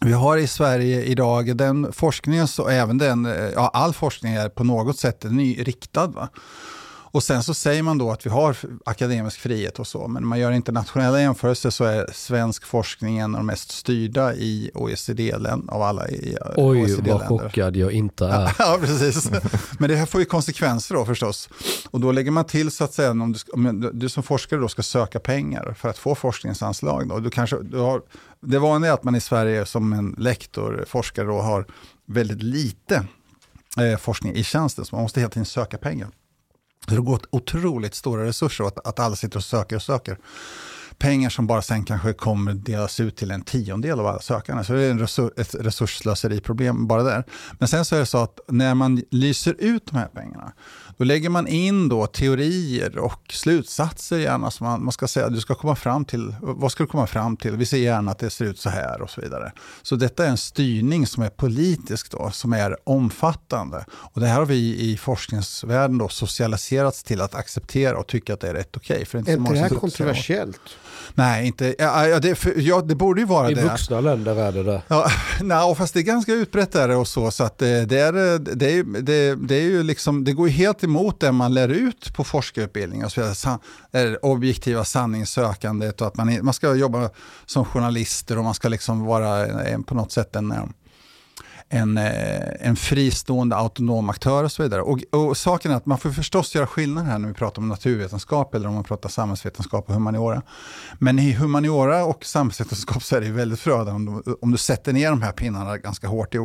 Vi 0.00 0.12
har 0.12 0.36
i 0.36 0.46
Sverige 0.46 1.02
idag 1.02 1.56
den 1.56 1.92
forskningen, 1.92 2.48
så 2.48 2.68
även 2.68 2.98
den, 2.98 3.24
ja, 3.54 3.70
all 3.74 3.94
forskning 3.94 4.34
är 4.34 4.48
på 4.48 4.64
något 4.64 4.98
sätt 4.98 5.24
ny, 5.24 5.62
riktad. 5.62 6.06
Va? 6.06 6.28
Och 7.16 7.22
sen 7.22 7.42
så 7.42 7.54
säger 7.54 7.82
man 7.82 7.98
då 7.98 8.10
att 8.10 8.26
vi 8.26 8.30
har 8.30 8.56
akademisk 8.84 9.40
frihet 9.40 9.78
och 9.78 9.86
så, 9.86 10.08
men 10.08 10.22
när 10.22 10.28
man 10.28 10.38
gör 10.38 10.52
internationella 10.52 11.20
jämförelser 11.20 11.70
så 11.70 11.84
är 11.84 12.10
svensk 12.12 12.66
forskning 12.66 13.18
en 13.18 13.34
av 13.34 13.40
de 13.40 13.46
mest 13.46 13.70
styrda 13.70 14.34
i 14.34 14.70
OECD-länder 14.74 15.74
av 15.74 15.82
alla 15.82 16.08
i 16.08 16.36
Oj, 16.56 16.82
OECD 16.82 17.12
vad 17.12 17.26
chockad 17.26 17.76
jag 17.76 17.92
inte 17.92 18.24
är. 18.26 18.54
ja, 18.58 18.78
precis. 18.80 19.30
Men 19.78 19.90
det 19.90 19.96
här 19.96 20.06
får 20.06 20.20
ju 20.20 20.24
konsekvenser 20.24 20.94
då 20.94 21.04
förstås. 21.04 21.48
Och 21.90 22.00
då 22.00 22.12
lägger 22.12 22.30
man 22.30 22.44
till 22.44 22.70
så 22.70 22.84
att 22.84 22.94
säga, 22.94 23.10
om 23.10 23.32
du, 23.32 23.38
om 23.52 23.90
du 23.92 24.08
som 24.08 24.22
forskare 24.22 24.60
då 24.60 24.68
ska 24.68 24.82
söka 24.82 25.20
pengar 25.20 25.74
för 25.78 25.88
att 25.88 25.98
få 25.98 26.14
forskningsanslag, 26.14 27.08
då, 27.08 27.18
du 27.18 27.30
kanske, 27.30 27.62
du 27.62 27.78
har, 27.78 28.02
det 28.40 28.58
vanliga 28.58 28.90
är 28.90 28.94
att 28.94 29.04
man 29.04 29.14
i 29.14 29.20
Sverige 29.20 29.66
som 29.66 29.92
en 29.92 30.14
lektor, 30.18 30.84
forskare, 30.88 31.26
då, 31.26 31.40
har 31.40 31.66
väldigt 32.06 32.42
lite 32.42 33.06
eh, 33.80 33.98
forskning 33.98 34.34
i 34.34 34.44
tjänsten, 34.44 34.84
så 34.84 34.96
man 34.96 35.02
måste 35.02 35.20
hela 35.20 35.30
tiden 35.30 35.46
söka 35.46 35.78
pengar. 35.78 36.08
Så 36.88 36.94
det 36.94 37.00
går 37.00 37.20
otroligt 37.30 37.94
stora 37.94 38.24
resurser 38.24 38.64
att, 38.64 38.86
att 38.86 39.00
alla 39.00 39.16
sitter 39.16 39.36
och 39.36 39.44
söker 39.44 39.76
och 39.76 39.82
söker. 39.82 40.18
Pengar 40.98 41.30
som 41.30 41.46
bara 41.46 41.62
sen 41.62 41.84
kanske 41.84 42.12
kommer 42.12 42.54
delas 42.54 43.00
ut 43.00 43.16
till 43.16 43.30
en 43.30 43.42
tiondel 43.42 44.00
av 44.00 44.06
alla 44.06 44.20
sökande. 44.20 44.64
Så 44.64 44.72
det 44.72 44.82
är 44.82 44.90
en 44.90 44.98
resurs, 44.98 45.30
ett 45.36 45.54
resursslöseriproblem 45.54 46.86
bara 46.86 47.02
där. 47.02 47.24
Men 47.58 47.68
sen 47.68 47.84
så 47.84 47.96
är 47.96 48.00
det 48.00 48.06
så 48.06 48.18
att 48.18 48.40
när 48.48 48.74
man 48.74 49.02
lyser 49.10 49.54
ut 49.58 49.86
de 49.86 49.96
här 49.96 50.08
pengarna, 50.08 50.52
då 50.96 51.04
lägger 51.04 51.28
man 51.28 51.46
in 51.46 51.88
då 51.88 52.06
teorier 52.06 52.98
och 52.98 53.20
slutsatser 53.30 54.18
gärna 54.18 54.50
som 54.50 54.66
man, 54.66 54.84
man 54.84 54.92
ska 54.92 55.08
säga, 55.08 55.28
du 55.28 55.40
ska 55.40 55.54
komma 55.54 55.76
fram 55.76 56.04
till, 56.04 56.34
vad 56.40 56.72
ska 56.72 56.82
du 56.82 56.86
komma 56.86 57.06
fram 57.06 57.36
till? 57.36 57.56
Vi 57.56 57.66
ser 57.66 57.76
gärna 57.76 58.10
att 58.10 58.18
det 58.18 58.30
ser 58.30 58.44
ut 58.44 58.58
så 58.58 58.70
här 58.70 59.02
och 59.02 59.10
så 59.10 59.20
vidare. 59.20 59.52
Så 59.82 59.96
detta 59.96 60.24
är 60.24 60.28
en 60.28 60.36
styrning 60.36 61.06
som 61.06 61.22
är 61.22 61.28
politisk 61.28 62.10
då, 62.10 62.30
som 62.30 62.52
är 62.52 62.76
omfattande. 62.84 63.84
Och 63.90 64.20
det 64.20 64.26
här 64.26 64.38
har 64.38 64.46
vi 64.46 64.80
i 64.80 64.96
forskningsvärlden 64.96 65.98
då 65.98 66.08
socialiserats 66.08 67.02
till 67.02 67.20
att 67.20 67.34
acceptera 67.34 67.98
och 67.98 68.06
tycka 68.06 68.34
att 68.34 68.40
det 68.40 68.48
är 68.48 68.54
rätt 68.54 68.76
okej. 68.76 69.02
Okay, 69.02 69.20
är 69.20 69.38
inte 69.38 69.52
det 69.52 69.58
här 69.58 69.68
kontroversiellt? 69.68 70.60
Nej, 71.14 71.46
inte, 71.46 71.74
ja, 71.78 72.20
det, 72.20 72.34
för, 72.34 72.54
ja, 72.56 72.80
det 72.80 72.94
borde 72.94 73.20
ju 73.20 73.26
vara 73.26 73.50
I 73.50 73.54
det. 73.54 73.60
I 73.60 73.64
vuxna 73.64 74.00
länder 74.00 74.36
är 74.36 74.52
det 74.52 74.62
det. 74.62 74.82
Ja, 74.88 75.10
nej, 75.40 75.74
fast 75.74 75.94
det 75.94 76.00
är 76.00 76.02
ganska 76.02 76.32
utbrett 76.32 76.72
där 76.72 76.96
och 76.96 77.08
så. 77.08 77.30
så 77.30 77.44
att 77.44 77.58
det, 77.58 77.84
det, 77.84 77.98
är, 77.98 78.12
det, 78.38 78.72
är, 78.72 79.02
det, 79.02 79.34
det, 79.34 79.54
är 79.54 79.62
ju 79.62 79.82
liksom, 79.82 80.24
det 80.24 80.32
går 80.32 80.48
ju 80.48 80.54
helt 80.54 80.82
emot 80.86 81.20
det 81.20 81.32
man 81.32 81.54
lär 81.54 81.68
ut 81.68 82.14
på 82.14 82.24
forskarutbildning. 82.24 83.02
Alltså, 83.02 83.20
det 83.90 84.16
objektiva 84.22 84.84
sanningssökandet 84.84 86.00
och 86.00 86.06
att 86.06 86.16
man, 86.16 86.38
man 86.42 86.54
ska 86.54 86.74
jobba 86.74 87.10
som 87.46 87.64
journalister 87.64 88.38
och 88.38 88.44
man 88.44 88.54
ska 88.54 88.68
liksom 88.68 89.04
vara 89.04 89.46
på 89.86 89.94
något 89.94 90.12
sätt 90.12 90.36
en 90.36 90.54
en, 91.68 91.98
eh, 91.98 92.68
en 92.68 92.76
fristående 92.76 93.56
autonom 93.56 94.10
aktör 94.10 94.44
och 94.44 94.52
så 94.52 94.62
vidare. 94.62 94.82
Och, 94.82 95.00
och 95.10 95.36
saken 95.36 95.72
är 95.72 95.76
att 95.76 95.86
man 95.86 95.98
får 95.98 96.10
förstås 96.10 96.54
göra 96.54 96.66
skillnad 96.66 97.06
här 97.06 97.18
när 97.18 97.28
vi 97.28 97.34
pratar 97.34 97.62
om 97.62 97.68
naturvetenskap 97.68 98.54
eller 98.54 98.68
om 98.68 98.74
man 98.74 98.84
pratar 98.84 99.08
samhällsvetenskap 99.08 99.88
och 99.88 99.94
humaniora. 99.94 100.42
Men 100.98 101.18
i 101.18 101.32
humaniora 101.32 102.04
och 102.04 102.24
samhällsvetenskap 102.24 103.02
så 103.02 103.16
är 103.16 103.20
det 103.20 103.30
väldigt 103.30 103.60
förödande 103.60 103.92
om, 103.92 104.22
om 104.40 104.52
du 104.52 104.58
sätter 104.58 104.92
ner 104.92 105.10
de 105.10 105.22
här 105.22 105.32
pinnarna 105.32 105.78
ganska 105.78 106.08
hårt 106.08 106.34
i, 106.34 106.38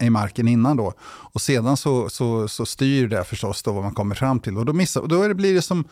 i 0.00 0.10
marken 0.10 0.48
innan 0.48 0.76
då. 0.76 0.92
Och 1.02 1.40
sedan 1.40 1.76
så, 1.76 2.08
så, 2.08 2.48
så 2.48 2.66
styr 2.66 3.08
det 3.08 3.24
förstås 3.24 3.62
då 3.62 3.72
vad 3.72 3.82
man 3.82 3.94
kommer 3.94 4.14
fram 4.14 4.40
till. 4.40 4.58
Och 4.58 4.66
då, 4.66 4.72
missar, 4.72 5.06
då 5.06 5.28
det, 5.28 5.34
blir 5.34 5.54
det 5.54 5.62
som 5.62 5.84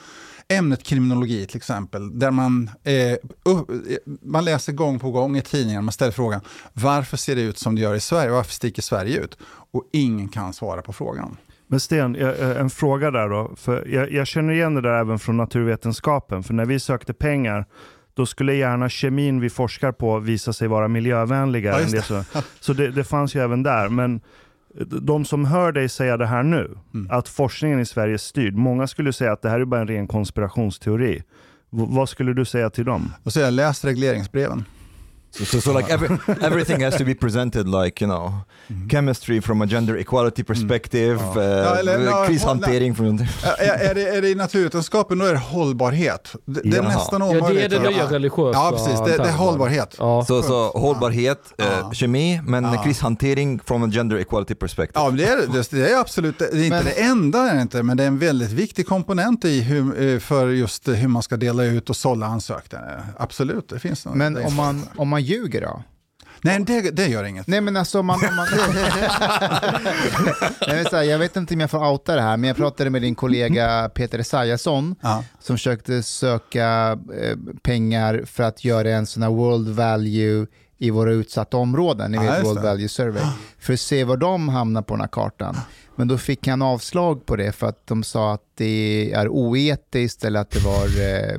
ämnet 0.50 0.82
kriminologi 0.82 1.46
till 1.46 1.56
exempel, 1.56 2.18
där 2.18 2.30
man, 2.30 2.70
eh, 2.84 2.92
uh, 3.52 3.62
man 4.22 4.44
läser 4.44 4.72
gång 4.72 4.98
på 4.98 5.10
gång 5.10 5.36
i 5.36 5.42
tidningar, 5.42 5.82
man 5.82 5.92
ställer 5.92 6.12
frågan 6.12 6.40
varför 6.72 7.16
ser 7.16 7.36
det 7.36 7.42
ut 7.42 7.58
som 7.58 7.74
det 7.74 7.80
gör 7.80 7.94
i 7.94 8.00
Sverige, 8.00 8.30
varför 8.30 8.52
sticker 8.52 8.82
Sverige 8.82 9.20
ut? 9.20 9.38
Och 9.72 9.84
ingen 9.92 10.28
kan 10.28 10.52
svara 10.52 10.82
på 10.82 10.92
frågan. 10.92 11.36
Men 11.66 11.80
Sten, 11.80 12.16
en 12.16 12.70
fråga 12.70 13.10
där 13.10 13.28
då. 13.28 13.52
För 13.56 13.88
jag, 13.88 14.12
jag 14.12 14.26
känner 14.26 14.52
igen 14.52 14.74
det 14.74 14.80
där 14.80 15.00
även 15.00 15.18
från 15.18 15.36
naturvetenskapen, 15.36 16.42
för 16.42 16.54
när 16.54 16.64
vi 16.64 16.80
sökte 16.80 17.12
pengar 17.12 17.66
då 18.14 18.26
skulle 18.26 18.54
gärna 18.54 18.88
kemin 18.88 19.40
vi 19.40 19.50
forskar 19.50 19.92
på 19.92 20.18
visa 20.18 20.52
sig 20.52 20.68
vara 20.68 20.88
miljövänligare. 20.88 21.82
Ja, 21.82 21.88
det. 21.90 22.02
Så, 22.02 22.24
så 22.60 22.72
det, 22.72 22.90
det 22.90 23.04
fanns 23.04 23.34
ju 23.34 23.40
även 23.40 23.62
där. 23.62 23.88
Men 23.88 24.20
de 25.02 25.24
som 25.24 25.44
hör 25.44 25.72
dig 25.72 25.88
säga 25.88 26.16
det 26.16 26.26
här 26.26 26.42
nu, 26.42 26.78
mm. 26.94 27.10
att 27.10 27.28
forskningen 27.28 27.80
i 27.80 27.86
Sverige 27.86 28.14
är 28.14 28.18
styrd, 28.18 28.54
många 28.54 28.86
skulle 28.86 29.12
säga 29.12 29.32
att 29.32 29.42
det 29.42 29.50
här 29.50 29.60
är 29.60 29.64
bara 29.64 29.80
en 29.80 29.88
ren 29.88 30.06
konspirationsteori. 30.06 31.22
V 31.70 31.84
vad 31.88 32.08
skulle 32.08 32.32
du 32.32 32.44
säga 32.44 32.70
till 32.70 32.84
dem? 32.84 33.12
Jag 33.24 33.32
säger 33.32 33.50
läs 33.50 33.84
regleringsbreven. 33.84 34.64
So, 35.32 35.44
so, 35.44 35.60
so 35.60 35.72
like 35.78 35.92
every, 35.94 36.08
everything 36.42 36.84
has 36.84 36.96
to 36.98 37.04
be 37.04 37.14
presented 37.14 37.66
like, 37.84 38.04
you 38.04 38.10
know, 38.12 38.32
chemistry 38.90 39.40
from 39.40 39.62
a 39.62 39.66
gender 39.66 39.96
equality 39.96 40.42
perspective, 40.44 41.18
uh, 41.36 41.42
Ja, 41.42 41.76
eller- 41.76 42.00
ja, 42.00 42.24
krishantering 42.26 42.94
från... 42.94 43.18
Är, 43.58 43.94
det, 43.94 44.08
är 44.08 44.22
det 44.22 44.28
i 44.28 44.34
naturvetenskapen 44.34 45.18
då 45.18 45.24
är 45.26 45.32
det 45.32 45.38
hållbarhet. 45.38 46.32
Det, 46.44 46.60
det 46.64 46.76
är 46.76 46.82
nästan 46.82 47.20
Ja, 47.20 47.26
det 47.26 47.34
är 47.38 47.40
omöjligt. 47.40 47.70
det 47.70 47.78
nya 47.90 48.10
religiösa. 48.10 48.58
Ja, 48.58 48.70
precis. 48.76 49.00
Det, 49.00 49.16
det 49.22 49.28
är 49.28 49.32
hållbarhet. 49.32 49.94
Ja. 49.98 50.24
Så, 50.28 50.42
så 50.42 50.68
hållbarhet, 50.70 51.40
eh, 51.58 51.90
kemi, 51.92 52.40
men 52.44 52.64
Ja. 52.64 52.82
krishantering 52.82 53.60
from 53.64 53.82
a 53.82 53.88
gender 53.92 54.16
equality 54.16 54.54
perspective. 54.54 55.00
Ja, 55.00 55.08
men 55.08 55.16
det 55.16 55.24
är, 55.28 55.36
det, 55.52 55.70
det 55.70 55.90
är 55.92 55.98
absolut, 56.00 56.38
det 56.38 56.44
är 56.44 56.54
inte 56.64 56.68
Men- 56.76 56.84
det 56.84 57.00
enda, 57.02 57.50
är 57.50 57.54
det 57.54 57.62
inte, 57.62 57.82
men 57.82 57.96
det 57.96 58.02
är 58.02 58.06
en 58.08 58.18
väldigt 58.18 58.50
viktig 58.52 58.86
komponent 58.86 59.44
i 59.44 59.60
hur, 59.60 60.02
eh, 60.14 60.18
för 60.18 60.48
just 60.48 60.88
hur 60.88 61.08
man 61.08 61.22
ska 61.22 61.36
dela 61.36 61.64
ut 61.64 61.90
och 61.90 61.96
sålla 61.96 62.26
ansökningar. 62.26 63.04
Absolut, 63.18 63.68
det 63.68 63.78
finns 63.78 64.04
något. 64.04 64.14
Men 64.14 64.36
om 64.44 64.54
man, 64.56 64.82
om 64.96 65.08
man 65.08 65.19
ljuger 65.20 65.60
då? 65.60 65.82
Nej, 66.42 66.64
det, 66.64 66.90
det 66.90 67.06
gör 67.06 67.24
inget. 67.24 67.46
Nej 67.46 67.60
men 67.60 67.76
alltså 67.76 68.00
om 68.00 68.06
man... 68.06 68.20
Om 68.28 68.36
man... 68.36 68.46
jag, 70.66 70.74
vet, 70.74 70.90
så 70.90 70.96
här, 70.96 71.02
jag 71.02 71.18
vet 71.18 71.36
inte 71.36 71.54
om 71.54 71.60
jag 71.60 71.70
får 71.70 71.86
outa 71.92 72.14
det 72.14 72.22
här, 72.22 72.36
men 72.36 72.48
jag 72.48 72.56
pratade 72.56 72.90
med 72.90 73.02
din 73.02 73.14
kollega 73.14 73.90
Peter 73.94 74.18
Esaiasson 74.18 74.94
Ja. 75.00 75.24
som 75.40 75.56
försökte 75.56 76.02
söka 76.02 76.98
eh, 77.22 77.36
pengar 77.62 78.22
för 78.26 78.42
att 78.42 78.64
göra 78.64 78.90
en 78.90 79.06
sån 79.06 79.22
här 79.22 79.30
World 79.30 79.68
Value 79.68 80.46
i 80.78 80.90
våra 80.90 81.12
utsatta 81.12 81.56
områden, 81.56 82.12
ni 82.12 82.18
vet 82.18 82.44
World 82.44 82.58
det. 82.58 82.62
Value 82.62 82.88
Survey, 82.88 83.22
för 83.58 83.72
att 83.72 83.80
se 83.80 84.04
var 84.04 84.16
de 84.16 84.48
hamnar 84.48 84.82
på 84.82 84.94
den 84.94 85.00
här 85.00 85.08
kartan. 85.08 85.56
Men 85.96 86.08
då 86.08 86.18
fick 86.18 86.46
han 86.48 86.62
avslag 86.62 87.26
på 87.26 87.36
det 87.36 87.52
för 87.52 87.66
att 87.66 87.86
de 87.86 88.02
sa 88.02 88.34
att 88.34 88.42
det 88.54 89.12
är 89.12 89.28
oetiskt 89.28 90.24
eller 90.24 90.40
att 90.40 90.50
det 90.50 90.60
var 90.60 90.84
eh, 90.84 91.34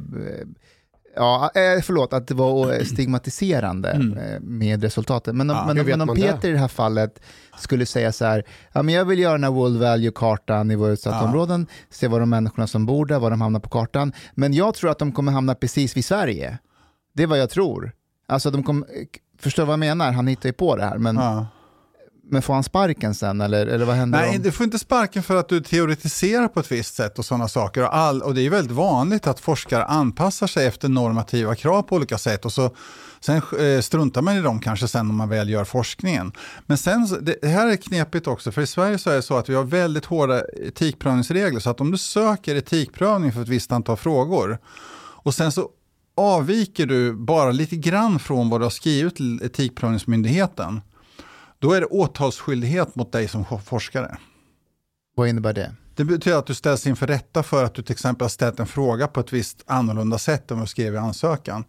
Ja, 1.16 1.52
eh, 1.56 1.82
förlåt, 1.84 2.14
att 2.14 2.28
det 2.28 2.34
var 2.34 2.74
eh, 2.74 2.84
stigmatiserande 2.84 3.92
eh, 3.92 4.40
med 4.42 4.84
resultatet. 4.84 5.36
Men 5.36 5.50
om, 5.50 5.56
Ja, 5.56 5.74
men, 5.74 5.86
men 5.86 6.02
om 6.02 6.08
man 6.08 6.16
det? 6.16 6.22
Peter 6.22 6.50
i 6.50 6.52
det 6.52 6.58
här 6.58 6.68
fallet 6.68 7.20
skulle 7.58 7.86
säga 7.86 8.12
så 8.12 8.26
här, 8.26 8.44
ja, 8.74 8.82
men 8.84 8.96
jag 8.96 9.06
vill 9.06 9.20
göra 9.20 9.32
den 9.34 9.44
här 9.44 9.52
World 9.52 9.80
Value-kartan 9.80 10.72
i 10.72 10.76
våra 10.76 10.92
utsatta 10.92 11.18
Ja. 11.18 11.24
områden, 11.24 11.68
se 11.90 12.08
var 12.08 12.20
de 12.20 12.30
människorna 12.30 12.68
som 12.68 12.86
bor 12.86 13.06
där, 13.06 13.20
var 13.20 13.30
de 13.32 13.42
hamnar 13.42 13.60
på 13.60 13.70
kartan. 13.70 14.14
Men 14.34 14.54
jag 14.54 14.74
tror 14.76 14.92
att 14.92 15.00
de 15.00 15.12
kommer 15.12 15.32
hamna 15.32 15.56
precis 15.56 15.98
vid 15.98 16.06
Sverige. 16.06 16.58
Det 17.14 17.24
är 17.24 17.28
vad 17.28 17.40
jag 17.40 17.50
tror. 17.50 17.92
Alltså 18.28 18.52
de 18.52 18.64
kommer, 18.64 18.88
förstår 19.40 19.66
vad 19.66 19.74
jag 19.74 19.80
menar? 19.80 20.12
Han 20.12 20.28
hittar 20.28 20.50
ju 20.50 20.54
på 20.54 20.76
det 20.76 20.84
här, 20.84 20.98
men, 20.98 21.16
Ja. 21.16 21.48
Men 22.32 22.42
får 22.42 22.54
han 22.54 22.64
sparken 22.64 23.16
sen 23.16 23.42
eller, 23.42 23.68
eller 23.68 23.86
vad 23.86 23.96
händer 23.96 24.20
Nej, 24.20 24.38
om... 24.38 24.44
du 24.44 24.52
får 24.52 24.64
inte 24.64 24.80
sparken 24.80 25.24
för 25.24 25.36
att 25.36 25.50
du 25.50 25.62
teoretiserar 25.62 26.48
på 26.48 26.60
ett 26.60 26.72
visst 26.72 26.96
sätt 26.96 27.20
och 27.20 27.26
sådana 27.26 27.48
saker. 27.48 27.84
Och, 27.84 27.96
all, 27.96 28.22
och 28.22 28.36
det 28.36 28.42
är 28.42 28.50
väldigt 28.50 28.76
vanligt 28.76 29.28
att 29.28 29.40
forskare 29.40 29.86
anpassar 29.86 30.48
sig 30.48 30.68
efter 30.68 30.90
normativa 30.90 31.56
krav 31.56 31.82
på 31.82 31.96
olika 31.96 32.18
sätt 32.18 32.46
och 32.46 32.54
så 32.54 32.76
sen 33.20 33.42
eh, 33.60 33.82
struntar 33.82 34.22
man 34.22 34.38
i 34.38 34.42
dem 34.42 34.60
kanske 34.60 34.88
sen 34.88 35.08
när 35.08 35.14
man 35.14 35.30
väl 35.30 35.50
gör 35.50 35.64
forskningen. 35.64 36.32
Men 36.66 36.78
sen, 36.78 37.08
det 37.42 37.48
här 37.48 37.68
är 37.68 37.76
knepigt 37.76 38.28
också, 38.28 38.52
för 38.52 38.62
i 38.62 38.68
Sverige 38.68 38.98
så 38.98 39.10
är 39.10 39.16
det 39.16 39.22
så 39.22 39.38
att 39.38 39.50
vi 39.50 39.56
har 39.56 39.64
väldigt 39.64 40.06
hårda 40.06 40.42
etikprövningsregler, 40.68 41.60
så 41.60 41.70
att 41.70 41.82
om 41.82 41.92
du 41.92 41.98
söker 41.98 42.56
etikprövning 42.56 43.32
för 43.32 43.42
ett 43.42 43.48
visst 43.48 43.72
antal 43.72 43.98
frågor 43.98 44.58
och 45.24 45.34
sen 45.34 45.52
så 45.52 45.70
avviker 46.18 46.86
du 46.86 47.14
bara 47.14 47.52
lite 47.52 47.76
grann 47.76 48.20
från 48.20 48.50
vad 48.50 48.62
du 48.62 48.66
har 48.66 48.70
skrivit 48.70 49.16
till 49.16 49.42
Etikprövningsmyndigheten, 49.44 50.82
då 51.62 51.72
är 51.72 51.82
det 51.82 51.88
åtalsskyldighet 51.88 52.96
mot 52.96 53.12
dig 53.12 53.28
som 53.28 53.46
forskare. 53.66 54.18
Vad 55.16 55.28
innebär 55.28 55.54
det? 55.54 55.76
Det 55.96 56.06
betyder 56.06 56.38
att 56.38 56.46
du 56.46 56.54
ställs 56.54 56.88
inför 56.88 57.08
rätta 57.08 57.44
för 57.44 57.64
att 57.64 57.74
du 57.74 57.82
till 57.82 57.94
exempel 57.94 58.24
har 58.26 58.30
ställt 58.30 58.60
en 58.60 58.68
fråga 58.68 59.08
på 59.08 59.20
ett 59.20 59.34
visst 59.34 59.64
annorlunda 59.66 60.18
sätt 60.18 60.52
än 60.52 60.58
vad 60.58 60.66
du 60.66 60.70
skrev 60.70 60.94
i 60.94 60.98
ansökan. 60.98 61.64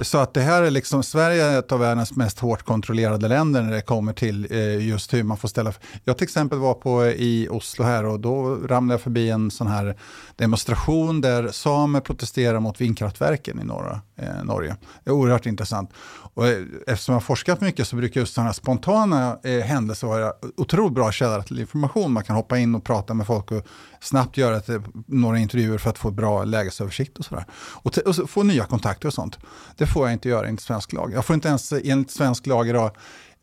Så 0.00 0.18
att 0.18 0.34
det 0.34 0.40
här 0.40 0.62
är 0.62 0.70
liksom, 0.70 1.02
Sverige 1.02 1.44
är 1.44 1.58
ett 1.58 1.72
av 1.72 1.80
världens 1.80 2.16
mest 2.16 2.38
hårt 2.38 2.62
kontrollerade 2.62 3.28
länder 3.28 3.62
när 3.62 3.72
det 3.72 3.82
kommer 3.82 4.12
till 4.12 4.46
eh, 4.50 4.88
just 4.88 5.14
hur 5.14 5.22
man 5.22 5.36
får 5.36 5.48
ställa. 5.48 5.72
Jag 6.04 6.18
till 6.18 6.24
exempel 6.24 6.58
var 6.58 6.74
på 6.74 7.06
i 7.06 7.48
Oslo 7.50 7.84
här 7.84 8.04
och 8.04 8.20
då 8.20 8.56
ramlade 8.56 8.94
jag 8.94 9.00
förbi 9.00 9.30
en 9.30 9.50
sån 9.50 9.66
här 9.66 9.96
demonstration 10.36 11.20
där 11.20 11.48
samer 11.48 12.00
protesterar 12.00 12.60
mot 12.60 12.80
vindkraftverken 12.80 13.60
i 13.60 13.64
norra 13.64 14.00
eh, 14.22 14.44
Norge. 14.44 14.76
Det 15.04 15.10
är 15.10 15.14
oerhört 15.14 15.46
intressant. 15.46 15.90
Och 16.34 16.48
eh, 16.48 16.62
eftersom 16.86 17.12
jag 17.12 17.16
har 17.16 17.24
forskat 17.24 17.60
mycket 17.60 17.88
så 17.88 17.96
brukar 17.96 18.20
just 18.20 18.34
sådana 18.34 18.48
här 18.48 18.54
spontana 18.54 19.38
eh, 19.44 19.60
händelser 19.60 20.06
vara 20.06 20.32
otroligt 20.56 20.94
bra 20.94 21.12
källor 21.12 21.42
till 21.42 21.60
information. 21.60 22.12
Man 22.12 22.24
kan 22.24 22.36
hoppa 22.36 22.58
in 22.58 22.74
och 22.74 22.84
prata 22.84 23.14
med 23.14 23.26
folk 23.26 23.50
och 23.50 23.66
snabbt 24.00 24.36
göra 24.36 24.56
ett, 24.56 24.68
eh, 24.68 24.80
några 25.06 25.38
intervjuer 25.38 25.78
för 25.78 25.90
att 25.90 25.98
få 25.98 26.10
bra 26.10 26.44
lägesöversikt 26.44 27.18
och 27.18 27.24
sådär. 27.24 27.44
Och, 27.54 27.98
och 27.98 28.14
så 28.14 28.26
få 28.26 28.42
nya 28.42 28.64
kontakter 28.64 29.08
och 29.08 29.14
sånt. 29.14 29.38
Det 29.76 29.86
får 29.86 30.06
jag 30.06 30.12
inte 30.12 30.28
göra 30.28 30.46
enligt 30.46 30.60
svensk 30.60 30.92
lag. 30.92 31.12
Jag 31.12 31.24
får 31.24 31.34
inte 31.34 31.48
ens 31.48 31.72
eh, 31.72 31.80
enligt 31.84 32.10
svensk 32.10 32.46
lag 32.46 32.68
idag 32.68 32.90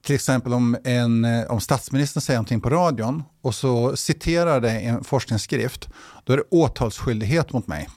till 0.06 0.16
exempel 0.16 0.54
om, 0.54 0.78
en, 0.84 1.26
eh, 1.26 1.52
om 1.52 1.60
statsministern 1.60 2.22
säger 2.22 2.38
någonting 2.38 2.62
på 2.62 2.70
radion 2.70 3.24
och 3.42 3.56
så 3.56 3.96
citerar 3.96 4.62
det 4.62 4.72
en 4.72 5.04
forskningsskrift, 5.04 5.90
då 6.24 6.34
är 6.34 6.38
det 6.38 6.44
åtalsskyldighet 6.52 7.54
mot 7.54 7.68
mig. 7.68 7.90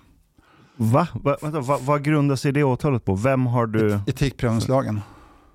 Va? 0.82 1.08
Va? 1.14 1.36
Vänta, 1.42 1.60
va? 1.60 1.78
Vad 1.82 2.02
grundar 2.04 2.36
sig 2.36 2.52
det 2.52 2.64
åtalet 2.64 3.04
på? 3.04 3.14
Vem 3.14 3.46
har 3.46 3.66
du... 3.66 4.00
Etikprövningslagen. 4.06 5.00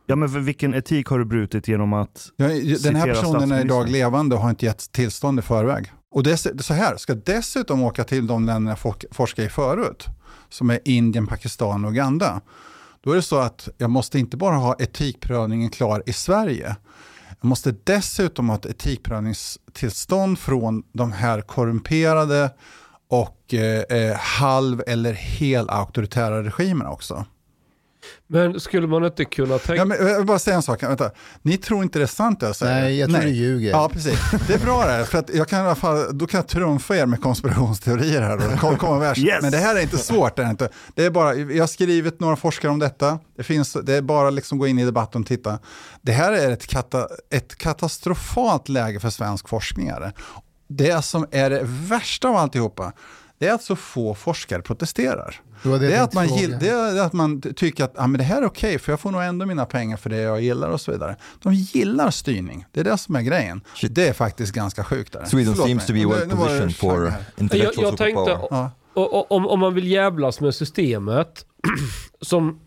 Ja, 0.05 0.15
men 0.15 0.45
vilken 0.45 0.73
etik 0.73 1.07
har 1.07 1.19
du 1.19 1.25
brutit 1.25 1.67
genom 1.67 1.93
att... 1.93 2.29
Jag, 2.35 2.81
den 2.83 2.95
här 2.95 3.07
personen 3.07 3.51
är 3.51 3.61
idag 3.61 3.89
levande 3.89 4.35
och 4.35 4.41
har 4.41 4.49
inte 4.49 4.65
gett 4.65 4.91
tillstånd 4.91 5.39
i 5.39 5.41
förväg. 5.41 5.91
Och 6.11 6.23
är 6.31 6.61
så 6.63 6.73
här, 6.73 6.97
ska 6.97 7.15
dessutom 7.15 7.83
åka 7.83 8.03
till 8.03 8.27
de 8.27 8.45
länderna 8.45 8.71
jag 8.71 8.79
fork- 8.79 9.05
forskar 9.11 9.43
i 9.43 9.49
förut, 9.49 10.05
som 10.49 10.69
är 10.69 10.79
Indien, 10.85 11.27
Pakistan 11.27 11.85
och 11.85 11.91
Uganda. 11.91 12.41
Då 13.03 13.11
är 13.11 13.15
det 13.15 13.21
så 13.21 13.37
att 13.37 13.69
jag 13.77 13.89
måste 13.89 14.19
inte 14.19 14.37
bara 14.37 14.55
ha 14.55 14.75
etikprövningen 14.79 15.69
klar 15.69 16.03
i 16.05 16.13
Sverige. 16.13 16.75
Jag 17.41 17.47
måste 17.49 17.75
dessutom 17.83 18.49
ha 18.49 18.55
ett 18.55 18.65
etikprövningstillstånd 18.65 20.39
från 20.39 20.83
de 20.93 21.11
här 21.11 21.41
korrumperade 21.41 22.51
och 23.09 23.53
eh, 23.53 23.81
eh, 23.81 24.15
halv 24.15 24.83
eller 24.87 25.13
hel 25.13 25.69
auktoritära 25.69 26.43
regimerna 26.43 26.91
också. 26.91 27.25
Men 28.27 28.59
skulle 28.59 28.87
man 28.87 29.05
inte 29.05 29.25
kunna 29.25 29.57
tänka... 29.57 29.75
Ja, 29.75 29.85
men, 29.85 30.07
jag 30.07 30.17
vill 30.17 30.25
bara 30.25 30.39
säga 30.39 30.55
en 30.55 30.61
sak, 30.61 30.83
vänta. 30.83 31.11
Ni 31.41 31.57
tror 31.57 31.83
inte 31.83 31.99
det 31.99 32.05
är 32.05 32.07
sant 32.07 32.41
jag 32.41 32.55
säger? 32.55 32.81
Nej, 32.81 32.99
jag 32.99 33.09
tror 33.09 33.21
du 33.21 33.29
ljuger. 33.29 33.69
Ja, 33.69 33.89
precis. 33.93 34.19
Det 34.47 34.53
är 34.53 34.59
bra 34.59 34.85
det 34.85 34.91
här, 34.91 35.03
för 35.03 35.17
att 35.17 35.29
jag 35.33 35.47
kan 35.47 35.59
i 35.59 35.61
alla 35.65 35.75
fall, 35.75 36.17
då 36.17 36.27
kan 36.27 36.37
jag 36.37 36.47
trumfa 36.47 36.97
er 36.97 37.05
med 37.05 37.21
konspirationsteorier 37.21 38.21
här. 38.21 38.53
Och 38.53 38.59
kom, 38.59 38.77
komma 38.77 38.99
värst. 38.99 39.21
Yes! 39.21 39.41
Men 39.41 39.51
det 39.51 39.57
här 39.57 39.75
är 39.75 39.81
inte 39.81 39.97
svårt. 39.97 40.35
Det 40.35 40.43
är 40.43 40.49
inte. 40.49 40.69
Det 40.95 41.05
är 41.05 41.09
bara, 41.09 41.35
jag 41.35 41.63
har 41.63 41.67
skrivit 41.67 42.19
några 42.19 42.35
forskare 42.35 42.71
om 42.71 42.79
detta. 42.79 43.19
Det, 43.37 43.43
finns, 43.43 43.73
det 43.73 43.93
är 43.93 44.01
bara 44.01 44.29
liksom 44.29 44.57
gå 44.57 44.67
in 44.67 44.79
i 44.79 44.85
debatten 44.85 45.21
och 45.21 45.27
titta. 45.27 45.59
Det 46.01 46.11
här 46.11 46.31
är 46.31 46.51
ett, 46.51 46.67
kata, 46.67 47.07
ett 47.31 47.55
katastrofalt 47.55 48.69
läge 48.69 48.99
för 48.99 49.09
svensk 49.09 49.49
forskning. 49.49 49.91
Det. 50.67 51.01
som 51.05 51.25
är 51.31 51.49
det 51.49 51.61
värsta 51.63 52.29
av 52.29 52.35
alltihopa, 52.35 52.93
det 53.39 53.47
är 53.47 53.53
att 53.53 53.63
så 53.63 53.75
få 53.75 54.13
forskare 54.15 54.61
protesterar. 54.61 55.41
Det 55.63 55.77
det 55.77 55.95
är, 55.95 56.03
att 56.03 56.13
man 56.13 56.27
gill, 56.27 56.57
det 56.59 56.69
är 56.69 56.99
att 57.01 57.13
man 57.13 57.41
tycker 57.41 57.83
att 57.83 57.93
ah, 57.99 58.07
men 58.07 58.17
det 58.17 58.23
här 58.23 58.41
är 58.41 58.45
okej, 58.45 58.79
för 58.79 58.91
jag 58.91 58.99
får 58.99 59.11
nog 59.11 59.21
ändå 59.23 59.45
mina 59.45 59.65
pengar 59.65 59.97
för 59.97 60.09
det 60.09 60.17
jag 60.17 60.41
gillar 60.41 60.69
och 60.69 60.81
så 60.81 60.91
vidare. 60.91 61.15
De 61.43 61.53
gillar 61.53 62.11
styrning, 62.11 62.65
det 62.71 62.79
är 62.79 62.83
det 62.83 62.97
som 62.97 63.15
är 63.15 63.21
grejen. 63.21 63.61
Shit. 63.75 63.95
Det 63.95 64.07
är 64.07 64.13
faktiskt 64.13 64.53
ganska 64.53 64.83
sjukt. 64.83 65.13
Där. 65.13 65.25
Sweden 65.25 65.53
Förlåt 65.53 65.67
seems 65.67 65.85
to 65.85 65.93
mig. 65.93 66.05
be 66.05 66.09
Nu- 66.09 66.15
well 66.19 66.29
positioned 66.29 66.75
for 66.75 67.13
intellectual 67.37 67.83
Jag, 67.83 67.91
jag 67.91 67.97
tänkte. 67.97 68.31
Ja. 68.49 68.71
och, 68.93 69.13
och, 69.13 69.31
om, 69.31 69.47
om 69.47 69.59
man 69.59 69.73
vill 69.73 69.87
jävlas 69.87 70.39
med 70.41 70.55
systemet, 70.55 71.45
som 72.21 72.59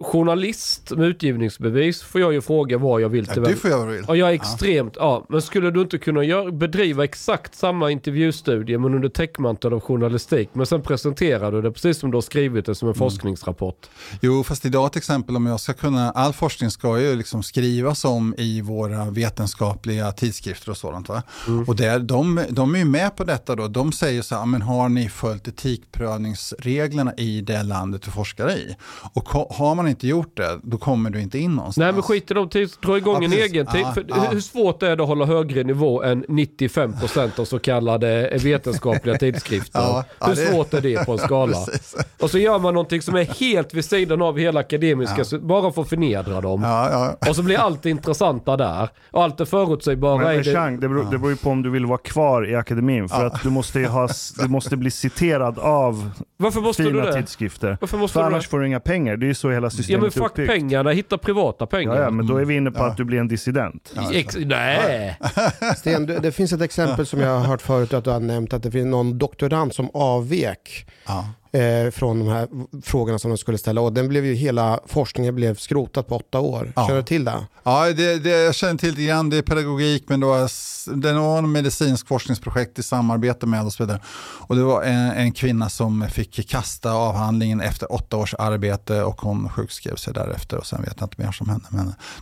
journalist 0.00 0.90
med 0.90 1.06
utgivningsbevis 1.08 2.02
får 2.02 2.20
jag 2.20 2.32
ju 2.32 2.40
fråga 2.40 2.78
vad 2.78 3.00
jag 3.00 3.08
vill 3.08 3.26
till 3.26 3.36
Ja, 3.36 3.42
vem. 3.42 3.52
du 3.52 3.56
får 3.58 3.70
göra 3.70 3.80
vad 3.80 3.88
du 3.88 3.96
vill. 3.96 4.04
Och 4.08 4.16
jag 4.16 4.28
är 4.30 4.32
extremt, 4.34 4.96
ja. 4.96 5.26
Men 5.28 5.42
skulle 5.42 5.70
du 5.70 5.80
inte 5.82 5.98
kunna 5.98 6.24
gör, 6.24 6.50
bedriva 6.50 7.04
exakt 7.04 7.54
samma 7.54 7.90
intervjustudie 7.90 8.78
men 8.78 8.94
under 8.94 9.08
täckmantel 9.08 9.72
av 9.72 9.80
journalistik. 9.80 10.48
Men 10.52 10.66
sen 10.66 10.82
presenterar 10.82 11.52
du 11.52 11.62
det 11.62 11.72
precis 11.72 11.98
som 11.98 12.10
du 12.10 12.16
har 12.16 12.22
skrivit 12.22 12.66
det 12.66 12.74
som 12.74 12.88
en 12.88 12.94
forskningsrapport. 12.94 13.86
Jo, 14.22 14.44
fast 14.44 14.64
idag 14.64 14.92
till 14.92 14.98
exempel 14.98 15.36
om 15.36 15.46
jag 15.46 15.60
ska 15.60 15.72
kunna, 15.72 16.10
all 16.10 16.32
forskning 16.32 16.70
ska 16.70 17.00
ju 17.00 17.16
liksom 17.16 17.42
skrivas 17.42 18.04
om 18.04 18.34
i 18.38 18.60
våra 18.60 19.10
vetenskapliga 19.10 20.12
tidskrifter 20.12 20.70
och 20.70 20.76
sådant. 20.76 21.08
Va? 21.08 21.22
Och 21.66 21.76
där, 21.76 21.98
de, 21.98 22.40
de 22.50 22.74
är 22.74 22.78
ju 22.78 22.84
med 22.84 23.16
på 23.16 23.24
detta 23.24 23.56
då. 23.56 23.68
De 23.68 23.92
säger 23.92 24.22
så 24.22 24.34
här, 24.34 24.46
men 24.46 24.62
har 24.62 24.88
ni 24.88 25.08
följt 25.08 25.48
etikprövningsreglerna 25.48 27.14
i 27.16 27.40
det 27.40 27.62
landet 27.62 28.02
du 28.02 28.10
forskar 28.10 28.50
i? 28.50 28.76
Och 29.14 29.24
ko- 29.24 29.52
har 29.64 29.74
man 29.74 29.88
inte 29.88 30.06
gjort 30.06 30.36
det, 30.36 30.58
då 30.62 30.76
kommer 30.78 31.10
du 31.10 31.20
inte 31.20 31.38
in 31.38 31.54
någonstans. 31.54 31.76
Nej 31.84 31.92
men 31.92 32.02
skit 32.02 32.30
i 32.30 32.34
de 32.34 32.48
tids, 32.48 32.76
dra 32.76 32.96
igång 32.98 33.14
Ja, 33.14 33.24
en 33.24 33.30
precis. 33.30 33.50
egen 33.52 33.66
tid. 33.66 33.80
Ja, 33.80 33.92
För 33.92 34.04
ja. 34.08 34.14
Hur 34.32 34.40
svårt 34.40 34.82
är 34.82 34.96
det 34.96 35.02
att 35.02 35.08
hålla 35.08 35.24
högre 35.24 35.62
nivå 35.64 36.02
än 36.02 36.24
95% 36.24 37.40
av 37.40 37.44
så 37.44 37.58
kallade 37.58 38.38
vetenskapliga 38.42 39.14
tidskrifter? 39.18 39.80
Ja, 39.80 40.04
ja, 40.20 40.26
hur 40.26 40.34
det- 40.34 40.46
svårt 40.46 40.74
är 40.74 40.80
det 40.80 41.06
på 41.06 41.12
en 41.12 41.18
skala? 41.18 41.52
Precis. 41.66 41.96
Och 42.20 42.30
så 42.30 42.38
gör 42.38 42.58
man 42.58 42.74
någonting 42.74 43.02
som 43.02 43.14
är 43.14 43.24
helt 43.24 43.74
vid 43.74 43.84
sidan 43.84 44.22
av 44.22 44.38
hela 44.38 44.60
akademiska, 44.60 45.24
bara 45.40 45.72
för 45.72 45.82
att 45.82 45.88
förnedra 45.88 46.40
dem. 46.40 46.62
Ja, 46.62 46.88
ja. 47.20 47.28
Och 47.28 47.36
så 47.36 47.42
blir 47.42 47.58
allt 47.58 47.86
intressanta 47.86 48.56
där. 48.56 48.88
Och 49.10 49.22
allt 49.22 49.38
det 49.38 49.46
förutsägbara 49.46 50.16
Men, 50.16 50.26
men 50.26 50.36
det... 50.44 50.52
Chang, 50.54 50.80
det, 50.80 50.88
beror, 50.88 51.04
det 51.10 51.18
beror 51.18 51.30
ju 51.30 51.36
på 51.36 51.50
om 51.50 51.62
du 51.62 51.70
vill 51.70 51.86
vara 51.86 51.98
kvar 51.98 52.50
i 52.50 52.54
akademin. 52.54 53.08
För 53.08 53.26
att 53.26 53.42
du 53.42 53.50
måste, 53.50 53.78
ju 53.80 53.86
ha, 53.86 54.08
du 54.38 54.48
måste 54.48 54.76
bli 54.76 54.90
citerad 54.90 55.58
av 55.58 56.10
Varför 56.36 56.60
måste 56.60 56.82
du 56.82 56.90
fina 56.90 57.04
det? 57.04 57.12
tidskrifter. 57.12 57.78
Varför 57.80 57.98
måste 57.98 58.12
För 58.12 58.20
du 58.20 58.26
annars 58.26 58.44
det? 58.44 58.50
får 58.50 58.60
du 58.60 58.66
inga 58.66 58.80
pengar. 58.80 59.16
Det 59.16 59.26
är 59.26 59.28
ju 59.28 59.34
så 59.34 59.48
hela 59.54 59.66
Ja 59.66 59.70
systemet 59.70 60.02
men 60.02 60.10
fuck 60.10 60.22
uppbyggt. 60.30 60.50
pengarna, 60.52 60.90
hitta 60.90 61.18
privata 61.18 61.66
pengar. 61.66 61.94
Ja, 61.96 62.02
ja, 62.02 62.10
men 62.10 62.26
då 62.26 62.36
är 62.36 62.44
vi 62.44 62.56
inne 62.56 62.70
på 62.70 62.78
Ja. 62.78 62.86
att 62.86 62.96
du 62.96 63.04
blir 63.04 63.18
en 63.20 63.28
dissident. 63.28 63.94
Ex- 64.12 64.36
nej! 64.40 65.18
Sten, 65.76 66.06
det, 66.06 66.18
det 66.18 66.32
finns 66.32 66.52
ett 66.52 66.62
exempel 66.62 67.06
som 67.06 67.20
jag 67.20 67.38
har 67.38 67.46
hört 67.46 67.62
förut 67.62 67.92
att 67.94 68.04
du 68.04 68.10
har 68.10 68.20
nämnt, 68.20 68.52
att 68.52 68.62
det 68.62 68.70
finns 68.70 68.86
någon 68.86 69.18
doktorand 69.18 69.74
som 69.74 69.90
avvek 69.94 70.86
Ja. 71.06 71.28
Eh, 71.54 71.90
från 71.90 72.18
de 72.18 72.28
här 72.28 72.48
frågorna 72.82 73.18
som 73.18 73.30
de 73.30 73.38
skulle 73.38 73.58
ställa. 73.58 73.80
Och 73.80 73.92
den 73.92 74.08
blev 74.08 74.26
ju, 74.26 74.34
hela 74.34 74.80
forskningen 74.86 75.34
blev 75.34 75.56
skrotad 75.56 76.02
på 76.02 76.16
åtta 76.16 76.40
år. 76.40 76.72
Ja. 76.76 76.86
Känner 76.86 77.00
du 77.00 77.06
till 77.06 77.24
det? 77.24 77.46
Ja, 77.62 77.92
det, 77.92 78.18
det, 78.18 78.30
jag 78.30 78.54
känner 78.54 78.74
till 78.74 78.90
lite 78.90 79.02
grann, 79.02 79.30
det 79.30 79.36
är 79.36 79.42
pedagogik 79.42 80.04
men 80.08 80.20
det 80.20 80.26
var, 80.26 80.50
det 80.96 81.12
var 81.12 81.38
en 81.38 81.52
medicinsk 81.52 82.08
forskningsprojekt 82.08 82.78
i 82.78 82.82
samarbete 82.82 83.46
med 83.46 83.64
och 83.64 83.72
så 83.72 83.82
vidare. 83.82 84.00
Och 84.46 84.56
det 84.56 84.62
var 84.62 84.82
en, 84.82 85.10
en 85.10 85.32
kvinna 85.32 85.68
som 85.68 86.08
fick 86.08 86.48
kasta 86.48 86.92
avhandlingen 86.92 87.60
efter 87.60 87.92
åtta 87.92 88.16
års 88.16 88.34
arbete 88.34 89.02
och 89.02 89.20
hon 89.20 89.48
sjukskrev 89.48 89.96
sig 89.96 90.14
därefter 90.14 90.56
och 90.56 90.66
sen 90.66 90.82
vet 90.82 90.94
jag 90.98 91.06
inte 91.06 91.22
mer 91.22 91.32
som 91.32 91.48
hände. 91.48 91.66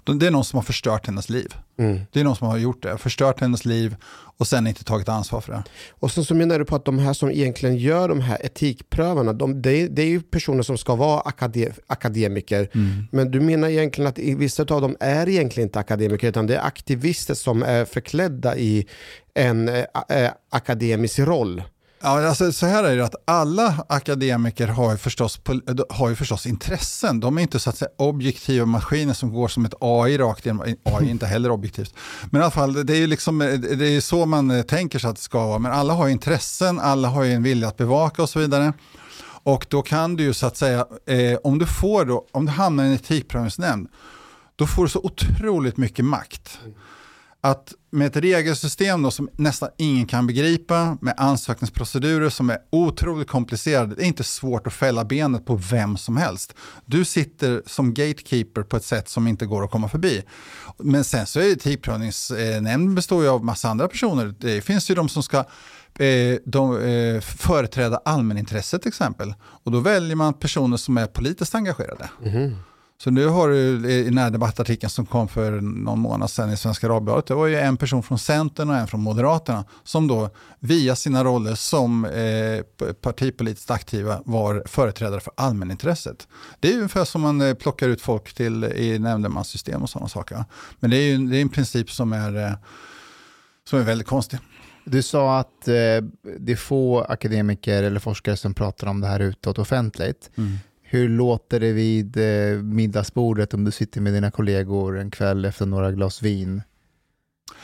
Men 0.04 0.18
det 0.18 0.26
är 0.26 0.30
någon 0.30 0.44
som 0.44 0.56
har 0.56 0.62
förstört 0.62 1.06
hennes 1.06 1.28
liv. 1.28 1.54
Mm. 1.78 2.00
Det 2.12 2.20
är 2.20 2.24
någon 2.24 2.36
som 2.36 2.48
har 2.48 2.56
gjort 2.56 2.82
det, 2.82 2.98
förstört 2.98 3.40
hennes 3.40 3.64
liv 3.64 3.96
och 4.42 4.48
sen 4.48 4.66
inte 4.66 4.84
tagit 4.84 5.08
ansvar 5.08 5.40
för 5.40 5.52
det. 5.52 5.62
Och 5.90 6.10
sen 6.10 6.24
så 6.24 6.34
menar 6.34 6.58
du 6.58 6.64
på 6.64 6.76
att 6.76 6.84
de 6.84 6.98
här 6.98 7.12
som 7.12 7.30
egentligen 7.30 7.76
gör 7.76 8.08
de 8.08 8.20
här 8.20 8.46
etikprövarna, 8.46 9.32
de, 9.32 9.62
det, 9.62 9.70
är, 9.70 9.88
det 9.88 10.02
är 10.02 10.06
ju 10.06 10.20
personer 10.20 10.62
som 10.62 10.78
ska 10.78 10.94
vara 10.94 11.20
akade, 11.20 11.72
akademiker. 11.86 12.68
Men 13.10 13.30
du 13.30 13.40
menar 13.40 13.68
egentligen 13.68 14.08
att 14.08 14.18
vissa 14.18 14.62
av 14.62 14.80
dem 14.80 14.96
är 15.00 15.28
egentligen 15.28 15.68
inte 15.68 15.78
akademiker 15.78 16.28
utan 16.28 16.46
det 16.46 16.56
är 16.56 16.66
aktivister 16.66 17.34
som 17.34 17.62
är 17.62 17.84
förklädda 17.84 18.56
i 18.56 18.86
en 19.34 19.68
eh, 19.68 19.84
eh, 20.08 20.30
akademisk 20.50 21.18
roll. 21.18 21.62
Ja, 22.04 22.28
alltså, 22.28 22.52
så 22.52 22.66
här 22.66 22.84
är 22.84 22.96
det 22.96 23.04
att 23.04 23.14
alla 23.24 23.84
akademiker 23.88 24.68
har 24.68 24.90
ju, 24.90 24.96
förstås, 24.96 25.40
eh, 25.48 25.74
har 25.90 26.08
ju 26.08 26.14
förstås 26.14 26.46
intressen. 26.46 27.20
De 27.20 27.38
är 27.38 27.42
inte 27.42 27.58
så 27.58 27.70
att 27.70 27.76
säga 27.76 27.90
objektiva 27.98 28.66
maskiner 28.66 29.14
som 29.14 29.32
går 29.32 29.48
som 29.48 29.64
ett 29.64 29.74
AI 29.80 30.18
rakt 30.18 30.46
igenom. 30.46 30.66
Eh, 30.66 30.74
AI 30.84 31.06
är 31.06 31.10
inte 31.10 31.26
heller 31.26 31.50
objektivt. 31.50 31.94
Men 32.30 32.40
i 32.40 32.44
alla 32.44 32.50
fall, 32.50 32.86
det 32.86 32.92
är 32.92 32.98
ju 32.98 33.06
liksom, 33.06 33.42
eh, 33.42 33.58
det 33.58 33.86
är 33.86 34.00
så 34.00 34.26
man 34.26 34.64
tänker 34.64 34.98
sig 34.98 35.10
att 35.10 35.16
det 35.16 35.22
ska 35.22 35.46
vara. 35.46 35.58
Men 35.58 35.72
alla 35.72 35.94
har 35.94 36.06
ju 36.06 36.12
intressen, 36.12 36.80
alla 36.80 37.08
har 37.08 37.24
ju 37.24 37.32
en 37.32 37.42
vilja 37.42 37.68
att 37.68 37.76
bevaka 37.76 38.22
och 38.22 38.28
så 38.28 38.38
vidare. 38.38 38.72
Och 39.44 39.66
då 39.68 39.82
kan 39.82 40.16
du 40.16 40.24
ju 40.24 40.34
så 40.34 40.46
att 40.46 40.56
säga, 40.56 40.86
eh, 41.06 41.38
om 41.44 41.58
du 41.58 41.66
får 41.66 42.04
då, 42.04 42.26
om 42.32 42.46
du 42.46 42.52
hamnar 42.52 42.84
i 42.84 42.86
en 42.86 42.92
etikprövningsnämnd, 42.92 43.88
då 44.56 44.66
får 44.66 44.82
du 44.82 44.88
så 44.88 45.00
otroligt 45.00 45.76
mycket 45.76 46.04
makt. 46.04 46.58
Att 47.44 47.74
med 47.90 48.06
ett 48.06 48.16
regelsystem 48.16 49.02
då 49.02 49.10
som 49.10 49.28
nästan 49.36 49.68
ingen 49.76 50.06
kan 50.06 50.26
begripa, 50.26 50.98
med 51.00 51.14
ansökningsprocedurer 51.16 52.28
som 52.28 52.50
är 52.50 52.58
otroligt 52.70 53.28
komplicerade, 53.28 53.94
det 53.94 54.02
är 54.02 54.06
inte 54.06 54.24
svårt 54.24 54.66
att 54.66 54.72
fälla 54.72 55.04
benet 55.04 55.46
på 55.46 55.56
vem 55.56 55.96
som 55.96 56.16
helst. 56.16 56.54
Du 56.86 57.04
sitter 57.04 57.62
som 57.66 57.94
gatekeeper 57.94 58.62
på 58.62 58.76
ett 58.76 58.84
sätt 58.84 59.08
som 59.08 59.26
inte 59.26 59.46
går 59.46 59.64
att 59.64 59.70
komma 59.70 59.88
förbi. 59.88 60.22
Men 60.78 61.04
sen 61.04 61.26
så 61.26 61.40
är 61.40 61.52
etikprövningsnämnden 61.52 62.94
består 62.94 63.22
ju 63.22 63.28
av 63.28 63.44
massa 63.44 63.68
andra 63.68 63.88
personer. 63.88 64.34
Det 64.38 64.60
finns 64.60 64.90
ju 64.90 64.94
de 64.94 65.08
som 65.08 65.22
ska 65.22 65.38
eh, 65.98 66.36
de, 66.44 66.82
eh, 66.82 67.20
företräda 67.20 68.00
allmänintresset 68.04 68.82
till 68.82 68.88
exempel. 68.88 69.34
Och 69.40 69.72
då 69.72 69.80
väljer 69.80 70.16
man 70.16 70.34
personer 70.34 70.76
som 70.76 70.98
är 70.98 71.06
politiskt 71.06 71.54
engagerade. 71.54 72.10
Mhm. 72.24 72.56
Så 73.02 73.10
nu 73.10 73.26
har 73.26 73.48
du 73.48 73.90
i 73.90 74.04
den 74.04 74.18
här 74.18 74.30
debattartikeln 74.30 74.90
som 74.90 75.06
kom 75.06 75.28
för 75.28 75.60
någon 75.60 75.98
månad 75.98 76.30
sedan 76.30 76.52
i 76.52 76.56
Svenska 76.56 76.88
Dagbladet, 76.88 77.26
det 77.26 77.34
var 77.34 77.46
ju 77.46 77.56
en 77.56 77.76
person 77.76 78.02
från 78.02 78.18
Centern 78.18 78.70
och 78.70 78.76
en 78.76 78.86
från 78.86 79.00
Moderaterna 79.00 79.64
som 79.84 80.08
då 80.08 80.30
via 80.58 80.96
sina 80.96 81.24
roller 81.24 81.54
som 81.54 82.04
eh, 82.04 82.90
partipolitiskt 83.00 83.70
aktiva 83.70 84.22
var 84.24 84.62
företrädare 84.66 85.20
för 85.20 85.32
allmänintresset. 85.36 86.28
Det 86.60 86.68
är 86.68 86.72
ju 86.72 86.78
ungefär 86.78 87.04
som 87.04 87.20
man 87.20 87.40
eh, 87.40 87.54
plockar 87.54 87.88
ut 87.88 88.00
folk 88.00 88.32
till 88.32 88.64
i 88.64 88.98
nämndemanssystem 88.98 89.82
och 89.82 89.90
sådana 89.90 90.08
saker. 90.08 90.44
Men 90.80 90.90
det 90.90 90.96
är 90.96 91.06
ju 91.06 91.26
det 91.26 91.36
är 91.36 91.42
en 91.42 91.48
princip 91.48 91.90
som 91.90 92.12
är, 92.12 92.46
eh, 92.46 92.52
som 93.68 93.78
är 93.78 93.82
väldigt 93.82 94.08
konstig. 94.08 94.38
Du 94.84 95.02
sa 95.02 95.38
att 95.38 95.68
eh, 95.68 95.74
det 96.38 96.52
är 96.52 96.56
få 96.56 97.00
akademiker 97.00 97.82
eller 97.82 98.00
forskare 98.00 98.36
som 98.36 98.54
pratar 98.54 98.86
om 98.86 99.00
det 99.00 99.06
här 99.06 99.20
utåt 99.20 99.58
offentligt. 99.58 100.30
Hur 100.92 101.08
låter 101.08 101.60
det 101.60 101.72
vid 101.72 102.16
eh, 102.16 102.62
middagsbordet 102.62 103.54
om 103.54 103.64
du 103.64 103.70
sitter 103.70 104.00
med 104.00 104.12
dina 104.12 104.30
kollegor 104.30 104.98
en 104.98 105.10
kväll 105.10 105.44
efter 105.44 105.66
några 105.66 105.92
glas 105.92 106.22
vin? 106.22 106.62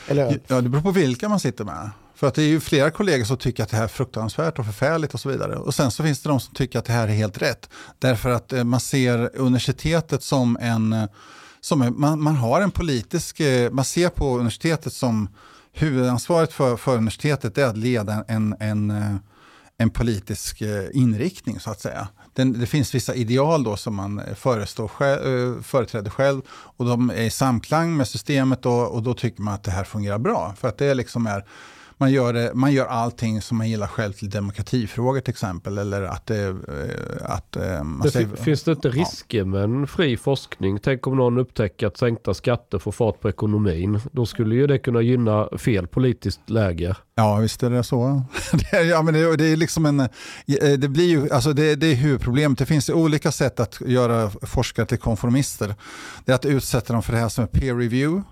Eller 0.07 0.39
Ja, 0.47 0.61
det 0.61 0.69
beror 0.69 0.81
på 0.81 0.91
vilka 0.91 1.29
man 1.29 1.39
sitter 1.39 1.65
med. 1.65 1.89
För 2.15 2.27
att 2.27 2.35
det 2.35 2.41
är 2.41 2.47
ju 2.47 2.59
flera 2.59 2.91
kollegor 2.91 3.25
som 3.25 3.37
tycker 3.37 3.63
att 3.63 3.69
det 3.69 3.77
här 3.77 3.83
är 3.83 3.87
fruktansvärt 3.87 4.59
och 4.59 4.65
förfärligt 4.65 5.13
och 5.13 5.19
så 5.19 5.29
vidare. 5.29 5.55
Och 5.55 5.73
sen 5.73 5.91
så 5.91 6.03
finns 6.03 6.21
det 6.21 6.29
de 6.29 6.39
som 6.39 6.53
tycker 6.53 6.79
att 6.79 6.85
det 6.85 6.93
här 6.93 7.07
är 7.07 7.13
helt 7.13 7.41
rätt. 7.41 7.69
Därför 7.99 8.29
att 8.29 8.53
eh, 8.53 8.63
man 8.63 8.79
ser 8.79 9.31
universitetet 9.35 10.23
som 10.23 10.57
en, 10.61 10.93
eh, 10.93 11.05
som 11.61 11.81
en 11.81 11.99
man, 11.99 12.23
man 12.23 12.35
har 12.35 12.61
en 12.61 12.71
politisk, 12.71 13.41
man 13.71 13.85
ser 13.85 14.09
på 14.09 14.35
universitetet 14.35 14.93
som 14.93 15.29
huvudansvaret 15.73 16.53
för, 16.53 16.77
för 16.77 16.97
universitetet 16.97 17.57
är 17.57 17.65
att 17.65 17.77
leda 17.77 18.25
en, 18.27 18.55
en, 18.59 18.93
en 19.77 19.89
politisk 19.89 20.61
inriktning 20.93 21.59
så 21.59 21.71
att 21.71 21.81
säga. 21.81 22.07
Den, 22.39 22.59
det 22.59 22.65
finns 22.65 22.95
vissa 22.95 23.15
ideal 23.15 23.63
då 23.63 23.77
som 23.77 23.95
man 23.95 24.19
eh, 24.19 24.35
förestår 24.35 24.87
själv, 24.87 25.55
eh, 25.57 25.61
företräder 25.61 26.09
själv 26.09 26.41
och 26.49 26.85
de 26.85 27.09
är 27.09 27.21
i 27.21 27.29
samklang 27.29 27.97
med 27.97 28.07
systemet 28.07 28.65
och, 28.65 28.95
och 28.95 29.03
då 29.03 29.13
tycker 29.13 29.41
man 29.41 29.53
att 29.53 29.63
det 29.63 29.71
här 29.71 29.83
fungerar 29.83 30.17
bra. 30.17 30.53
För 30.59 30.67
att 30.67 30.77
det 30.77 30.93
liksom 30.93 31.27
är, 31.27 31.45
man 32.01 32.11
gör, 32.11 32.33
det, 32.33 32.51
man 32.53 32.71
gör 32.73 32.85
allting 32.85 33.41
som 33.41 33.57
man 33.57 33.69
gillar 33.69 33.87
själv 33.87 34.13
till 34.13 34.29
demokratifrågor 34.29 35.19
till 35.21 35.31
exempel. 35.31 35.77
Eller 35.77 36.01
att 36.01 36.25
det, 36.25 36.47
eh, 36.47 36.55
att, 37.31 37.55
eh, 37.55 37.61
Det 38.03 38.11
säger, 38.11 38.27
fin- 38.27 38.37
finns 38.37 38.63
det 38.63 38.71
inte 38.71 38.89
risker 38.89 39.43
med 39.45 39.63
en 39.63 39.87
fri 39.87 40.17
forskning? 40.17 40.79
Tänk 40.79 41.07
om 41.07 41.17
någon 41.17 41.37
upptäcker 41.37 41.87
att 41.87 41.97
sänkta 41.97 42.33
skatter 42.33 42.79
får 42.79 42.91
fart 42.91 43.19
på 43.19 43.29
ekonomin. 43.29 44.01
Då 44.11 44.25
skulle 44.25 44.55
ju 44.55 44.67
det 44.67 44.79
kunna 44.79 45.01
gynna 45.01 45.49
fel 45.57 45.87
politiskt 45.87 46.49
läger. 46.49 46.97
Ja, 47.15 47.35
visst 47.35 47.63
är 47.63 47.69
det 47.69 47.83
så. 47.83 48.21
det, 48.51 48.77
är, 48.77 48.83
ja, 48.83 49.01
men 49.01 49.13
det, 49.13 49.35
det 49.37 49.45
är 49.45 49.57
liksom 49.57 49.85
en, 49.85 49.99
eh, 49.99 50.07
det 50.77 50.89
blir 50.89 51.07
ju, 51.09 51.29
alltså 51.31 51.53
det, 51.53 51.75
det 51.75 51.87
är 51.87 51.95
huvudproblemet. 51.95 52.57
Det 52.57 52.65
finns 52.65 52.89
olika 52.89 53.31
sätt 53.31 53.59
att 53.59 53.81
göra 53.85 54.29
forskare 54.41 54.85
till 54.85 54.97
konformister. 54.99 55.75
Det 56.25 56.31
är 56.31 56.35
att 56.35 56.45
utsätta 56.45 56.93
dem 56.93 57.03
för 57.03 57.13
det 57.13 57.19
här 57.19 57.29
som 57.29 57.43
är 57.43 57.47
peer 57.47 57.75
review. 57.75 58.23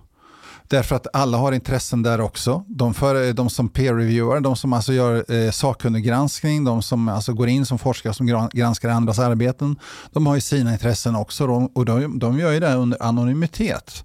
Därför 0.67 0.95
att 0.95 1.07
alla 1.13 1.37
har 1.37 1.51
intressen 1.51 2.03
där 2.03 2.21
också. 2.21 2.63
De, 2.67 2.93
för, 2.93 3.27
eh, 3.27 3.33
de 3.33 3.49
som 3.49 3.69
peer-reviewar, 3.69 4.39
de 4.39 4.55
som 4.55 4.73
alltså 4.73 4.93
gör 4.93 5.33
eh, 5.33 5.51
sakkunniggranskning, 5.51 6.63
de 6.63 6.81
som 6.81 7.07
alltså 7.09 7.33
går 7.33 7.47
in 7.47 7.65
som 7.65 7.79
forskare 7.79 8.13
som 8.13 8.49
granskar 8.53 8.89
andras 8.89 9.19
arbeten, 9.19 9.75
de 10.11 10.27
har 10.27 10.35
ju 10.35 10.41
sina 10.41 10.73
intressen 10.73 11.15
också 11.15 11.47
och 11.73 11.85
de, 11.85 12.19
de 12.19 12.39
gör 12.39 12.51
ju 12.51 12.59
det 12.59 12.73
under 12.73 13.03
anonymitet. 13.03 14.03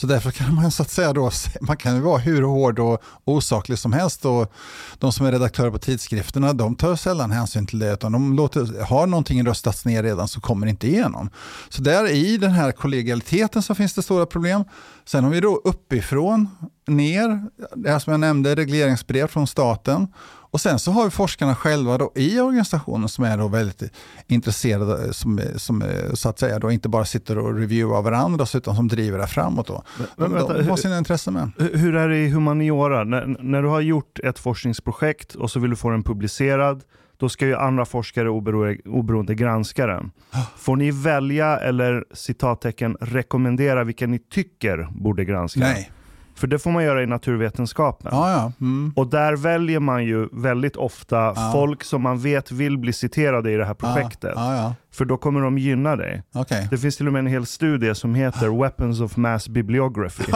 Så 0.00 0.06
därför 0.06 0.30
kan 0.30 0.54
man 0.54 0.70
så 0.70 0.82
att 0.82 0.90
säga 0.90 1.12
då, 1.12 1.30
man 1.60 1.76
kan 1.76 1.94
ju 1.94 2.00
vara 2.00 2.18
hur 2.18 2.42
hård 2.42 2.78
och 2.78 3.02
osaklig 3.24 3.78
som 3.78 3.92
helst 3.92 4.24
och 4.24 4.52
de 4.98 5.12
som 5.12 5.26
är 5.26 5.32
redaktörer 5.32 5.70
på 5.70 5.78
tidskrifterna, 5.78 6.52
de 6.52 6.74
tar 6.74 6.96
sällan 6.96 7.30
hänsyn 7.30 7.66
till 7.66 7.78
det 7.78 7.92
utan 7.92 8.12
de 8.12 8.36
låter, 8.36 8.84
har 8.84 9.06
någonting 9.06 9.46
röstats 9.46 9.84
ner 9.84 10.02
redan 10.02 10.28
så 10.28 10.40
kommer 10.40 10.66
det 10.66 10.70
inte 10.70 10.86
igenom. 10.86 11.30
Så 11.68 11.82
där 11.82 12.10
i 12.10 12.36
den 12.36 12.50
här 12.50 12.72
kollegialiteten 12.72 13.62
så 13.62 13.74
finns 13.74 13.94
det 13.94 14.02
stora 14.02 14.26
problem. 14.26 14.64
Sen 15.04 15.24
har 15.24 15.30
vi 15.30 15.40
då 15.40 15.60
uppifrån 15.64 16.48
ner, 16.86 17.46
det 17.76 17.90
här 17.90 17.98
som 17.98 18.10
jag 18.10 18.20
nämnde, 18.20 18.54
regleringsbrev 18.54 19.26
från 19.26 19.46
staten. 19.46 20.08
Och 20.50 20.60
sen 20.60 20.78
så 20.78 20.92
har 20.92 21.04
vi 21.04 21.10
forskarna 21.10 21.54
själva 21.54 21.98
då 21.98 22.12
i 22.14 22.40
organisationen 22.40 23.08
som 23.08 23.24
är 23.24 23.38
då 23.38 23.48
väldigt 23.48 23.92
intresserade, 24.26 25.12
som, 25.12 25.40
som 25.56 25.82
så 26.14 26.28
att 26.28 26.38
säga 26.38 26.58
då 26.58 26.70
inte 26.70 26.88
bara 26.88 27.04
sitter 27.04 27.38
och 27.38 27.54
reviewar 27.54 28.02
varandra 28.02 28.46
utan 28.54 28.76
som 28.76 28.88
driver 28.88 29.18
det 29.18 29.26
framåt. 29.26 29.66
Då. 29.66 29.82
Men 30.16 30.32
vänta, 30.32 30.52
de 30.52 30.62
har 30.64 30.70
hur- 30.70 30.76
sina 30.76 30.98
intressen 30.98 31.34
med. 31.34 31.50
Hur 31.58 31.76
hur 31.76 31.96
är 31.96 32.08
det 32.08 32.18
i 32.18 32.28
humaniora? 32.28 33.04
När, 33.04 33.36
när 33.40 33.62
du 33.62 33.68
har 33.68 33.80
gjort 33.80 34.18
ett 34.18 34.38
forskningsprojekt 34.38 35.34
och 35.34 35.50
så 35.50 35.60
vill 35.60 35.70
du 35.70 35.76
få 35.76 35.90
den 35.90 36.02
publicerad, 36.02 36.82
då 37.16 37.28
ska 37.28 37.46
ju 37.46 37.56
andra 37.56 37.84
forskare 37.84 38.30
oberoende, 38.30 38.78
oberoende 38.84 39.34
granska 39.34 39.86
den. 39.86 40.10
Får 40.56 40.76
ni 40.76 40.90
välja 40.90 41.58
eller 41.58 42.04
citattecken 42.14 42.96
rekommendera 43.00 43.84
vilka 43.84 44.06
ni 44.06 44.18
tycker 44.18 44.88
borde 44.90 45.24
granska? 45.24 45.60
Nej. 45.60 45.90
För 46.34 46.46
det 46.46 46.58
får 46.58 46.70
man 46.70 46.84
göra 46.84 47.02
i 47.02 47.06
naturvetenskapen. 47.06 48.08
Ja, 48.14 48.30
ja. 48.32 48.52
Mm. 48.60 48.92
Och 48.96 49.06
där 49.06 49.36
väljer 49.36 49.80
man 49.80 50.04
ju 50.04 50.28
väldigt 50.32 50.76
ofta 50.76 51.16
Ja. 51.16 51.50
folk 51.52 51.84
som 51.84 52.02
man 52.02 52.18
vet 52.18 52.50
vill 52.52 52.78
bli 52.78 52.92
citerade 52.92 53.52
i 53.52 53.56
det 53.56 53.64
här 53.64 53.74
projektet. 53.74 54.32
Ja, 54.36 54.56
ja. 54.56 54.74
För 54.92 55.04
då 55.04 55.16
kommer 55.16 55.40
de 55.40 55.58
gynna 55.58 55.96
dig. 55.96 56.22
Okej. 56.34 56.68
Det 56.70 56.78
finns 56.78 56.96
till 56.96 57.06
och 57.06 57.12
med 57.12 57.20
en 57.20 57.26
hel 57.26 57.46
studie 57.46 57.94
som 57.94 58.14
heter 58.14 58.48
Weapons 58.62 59.00
of 59.00 59.16
Mass 59.16 59.48
Bibliography. 59.48 60.32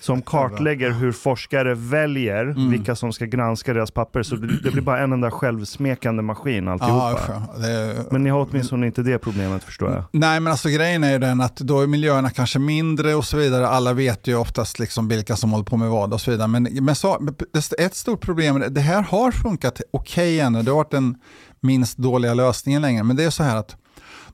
som 0.00 0.22
kartlägger 0.22 0.90
hur 0.90 1.12
forskare 1.12 1.74
väljer 1.74 2.36
Mm. 2.46 2.70
vilka 2.70 2.96
som 2.96 3.12
ska 3.12 3.24
granska 3.24 3.74
deras 3.74 3.90
papper. 3.90 4.22
Så 4.22 4.36
det, 4.36 4.46
det 4.62 4.70
blir 4.70 4.82
bara 4.82 4.98
en 5.00 5.12
enda 5.12 5.30
självsmekande 5.30 6.22
maskin 6.22 6.68
alltihopa. 6.68 7.20
Ja. 7.28 7.60
det, 7.66 8.04
Men 8.10 8.22
ni 8.22 8.30
har 8.30 8.46
åtminstone 8.50 8.86
inte 8.86 9.02
det 9.02 9.18
problemet 9.18 9.64
förstår 9.64 9.92
jag. 9.92 10.04
Nej, 10.12 10.40
men 10.40 10.50
alltså 10.50 10.68
grejen 10.68 11.04
är 11.04 11.12
ju 11.12 11.18
den 11.18 11.40
att 11.40 11.56
då 11.56 11.80
är 11.80 11.86
miljöerna 11.86 12.30
kanske 12.30 12.58
mindre 12.58 13.14
och 13.14 13.24
så 13.24 13.36
vidare. 13.36 13.68
Alla 13.68 13.92
vet 13.92 14.26
ju 14.26 14.36
oftast 14.36 14.78
liksom 14.78 15.08
vilka 15.08 15.36
som 15.36 15.50
håller 15.52 15.64
på 15.64 15.76
med 15.76 15.88
vad 15.90 16.12
och 16.12 16.20
så 16.20 16.30
vidare. 16.30 16.48
Men, 16.48 16.62
men 16.80 16.94
så, 16.94 17.28
ett 17.78 17.94
stort 17.94 18.20
problem, 18.20 18.64
det 18.68 18.80
här 18.80 19.02
har 19.02 19.30
funkat 19.32 19.80
okej 19.90 20.40
ännu. 20.40 20.62
Det 20.62 20.70
har 20.70 20.76
varit 20.76 20.94
en 20.94 21.14
minst 21.60 21.98
dåliga 21.98 22.34
lösningen 22.34 22.82
längre. 22.82 23.02
Men 23.02 23.16
det 23.16 23.24
är 23.24 23.30
så 23.30 23.42
här 23.42 23.56
att 23.56 23.76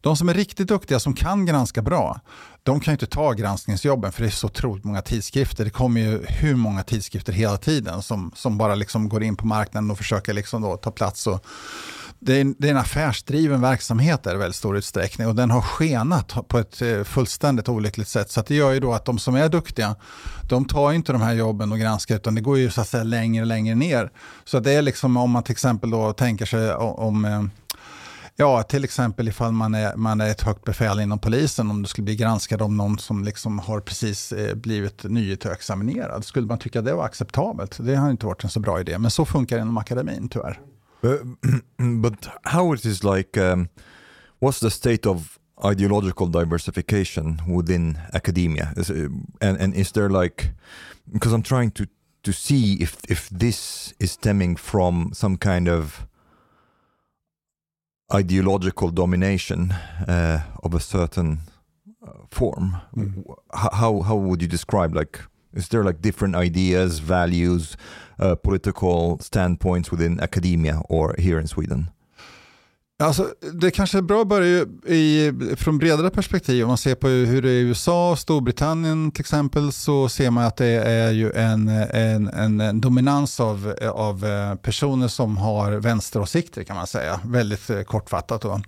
de 0.03 0.17
som 0.17 0.29
är 0.29 0.35
riktigt 0.35 0.69
duktiga, 0.69 1.01
som 1.01 1.15
kan 1.15 1.47
granska 1.47 1.83
bra, 1.83 2.21
de 2.63 2.81
kan 2.81 2.93
ju 2.93 2.95
inte 2.95 3.07
ta 3.07 3.33
granskningsjobben 3.33 4.13
för 4.13 4.23
det 4.23 4.29
är 4.29 4.31
så 4.31 4.47
otroligt 4.47 4.85
många 4.85 5.03
tidskrifter. 5.03 5.65
Det 5.65 5.71
kommer 5.71 6.01
ju 6.01 6.25
hur 6.29 6.57
många 6.57 6.83
tidskrifter 6.83 7.33
hela 7.33 7.57
tiden 7.57 8.03
som, 8.03 8.33
som 8.35 8.59
bara 8.59 8.75
liksom 8.75 9.09
går 9.09 9.23
in 9.23 9.37
på 9.37 9.47
marknaden 9.47 9.91
och 9.91 9.99
försöker 9.99 10.33
liksom 10.33 10.63
då 10.63 10.77
ta 10.77 10.91
plats. 10.91 11.27
Och, 11.27 11.47
det 12.25 12.41
är, 12.41 12.55
det 12.59 12.67
är 12.67 12.71
en 12.71 12.79
affärsdriven 12.79 13.61
verksamhet 13.61 14.27
i 14.27 14.29
väldigt 14.29 14.57
stor 14.57 14.77
utsträckning 14.77 15.27
och 15.27 15.35
den 15.35 15.51
har 15.51 15.61
skenat 15.61 16.49
på 16.49 16.59
ett 16.59 16.83
eh, 16.83 17.03
fullständigt 17.03 17.69
olyckligt 17.69 18.09
sätt. 18.09 18.31
Så 18.31 18.43
det 18.43 18.55
gör 18.55 18.73
ju 18.73 18.81
då 18.81 18.93
att 18.93 19.05
de 19.05 19.19
som 19.19 19.35
är 19.35 19.49
duktiga, 19.49 19.97
de 20.49 20.65
tar 20.65 20.93
inte 20.93 21.13
de 21.13 21.23
här 21.23 21.35
jobben 21.35 21.73
och 21.73 21.79
granskar 21.79 22.17
utan 22.17 22.35
det 22.35 22.41
går 22.41 22.59
ju 22.59 22.71
så 22.71 22.81
att 22.81 22.89
säga 22.89 23.05
längre 23.05 23.43
och 23.43 23.47
längre 23.47 23.75
ner. 23.75 24.11
Så 24.45 24.61
det 24.61 24.73
är 24.73 24.83
liksom 24.83 25.17
om 25.17 25.31
man 25.31 25.43
till 25.43 25.53
exempel 25.53 25.91
då 25.91 26.13
tänker 26.13 26.47
sig 26.47 26.75
om 26.75 27.25
eh, 27.25 27.43
Ja, 28.37 28.63
till 28.63 28.85
exempel 28.85 29.29
ifall 29.29 29.53
man 29.53 29.75
är, 29.75 29.97
man 29.97 30.21
är 30.21 30.31
ett 30.31 30.43
högt 30.43 30.65
befäl 30.65 31.01
inom 31.01 31.19
polisen, 31.19 31.71
om 31.71 31.83
du 31.83 31.89
skulle 31.89 32.05
bli 32.05 32.17
granskad 32.17 32.63
om 32.63 32.77
någon 32.77 32.99
som 32.99 33.25
liksom 33.25 33.59
har 33.59 33.81
precis 33.81 34.33
eh, 34.33 34.55
blivit 34.55 35.05
nyutexaminerad, 35.05 36.25
skulle 36.25 36.47
man 36.47 36.59
tycka 36.59 36.83
det 36.83 36.95
var 36.95 37.05
acceptabelt? 37.05 37.77
Det 37.81 37.97
har 37.97 38.11
inte 38.11 38.27
varit 38.27 38.45
en 38.45 38.51
så 38.51 38.61
bra 38.61 38.81
idé, 38.81 38.99
men 38.99 39.11
så 39.11 39.25
funkar 39.25 39.57
det 39.57 39.63
inom 39.63 39.79
akademin 39.79 40.29
tyvärr. 40.29 40.61
But, 41.03 41.21
but 42.03 42.29
how 42.43 42.75
it 42.75 42.85
is 42.85 43.05
like, 43.05 43.41
um, 43.41 43.69
what's 44.41 44.61
the 44.61 44.71
state 44.71 45.09
of 45.09 45.39
ideological 45.65 46.33
diversification 46.33 47.43
within 47.57 47.99
academia? 48.13 48.69
Is, 48.77 48.91
uh, 48.91 49.09
and, 49.41 49.61
and 49.61 49.75
is 49.75 49.93
there 49.93 50.09
like, 50.09 50.51
because 51.13 51.35
I'm 51.35 51.43
trying 51.43 51.71
to, 51.71 51.85
to 52.23 52.33
see 52.33 52.75
if, 52.81 52.97
if 53.09 53.29
this 53.29 53.95
is 53.99 54.13
stemming 54.13 54.57
from 54.57 55.11
some 55.13 55.37
kind 55.37 55.69
of 55.69 56.07
ideological 58.15 58.91
domination 58.91 59.73
uh, 60.09 60.43
of 60.63 60.75
a 60.75 60.81
certain 60.81 61.39
uh, 62.07 62.11
form. 62.31 62.77
Mm. 62.97 63.25
How, 63.55 64.03
how 64.03 64.17
would 64.17 64.43
you 64.43 64.49
describe 64.49 64.95
like, 64.95 65.21
is 65.55 65.69
there 65.69 65.85
like 65.85 66.03
different 66.03 66.35
ideas, 66.35 66.99
values, 66.99 67.77
uh, 68.19 68.35
political 68.35 69.19
standpoints 69.21 69.91
within 69.91 70.21
academia 70.21 70.81
or 70.89 71.15
here 71.19 71.39
in 71.39 71.47
Sweden? 71.47 71.91
Alltså, 73.03 73.29
det 73.53 73.71
kanske 73.71 73.99
är 73.99 74.03
bra 74.03 74.23
att 74.23 74.29
börja 74.29 74.67
i, 74.87 75.33
från 75.57 75.79
bredare 75.79 76.11
perspektiv. 76.11 76.63
Om 76.65 76.69
man 76.69 76.79
ser 76.79 76.95
på 76.95 77.09
hur 77.09 77.43
det 77.43 77.51
är 77.51 77.53
i 77.53 77.61
USA 77.61 78.11
och 78.11 78.19
Storbritannien 78.19 79.11
till 79.11 79.21
exempel 79.21 79.73
så 79.73 80.09
ser 80.09 80.31
man 80.31 80.45
att 80.45 80.57
det 80.57 80.67
är 80.67 81.11
ju 81.11 81.33
en, 81.33 81.69
en, 81.69 82.29
en, 82.29 82.61
en 82.61 82.81
dominans 82.81 83.41
av, 83.41 83.75
av 83.95 84.25
eh, 84.25 84.55
personer 84.55 85.09
som 85.09 85.37
har 85.37 85.73
vänsteråsikter 85.73 86.65
kan 86.65 86.77
man 86.77 86.87
säga. 86.87 87.21
Väldigt 87.25 87.71
eh, 87.71 87.83
kortfattat. 87.83 88.43
Då. 88.43 88.61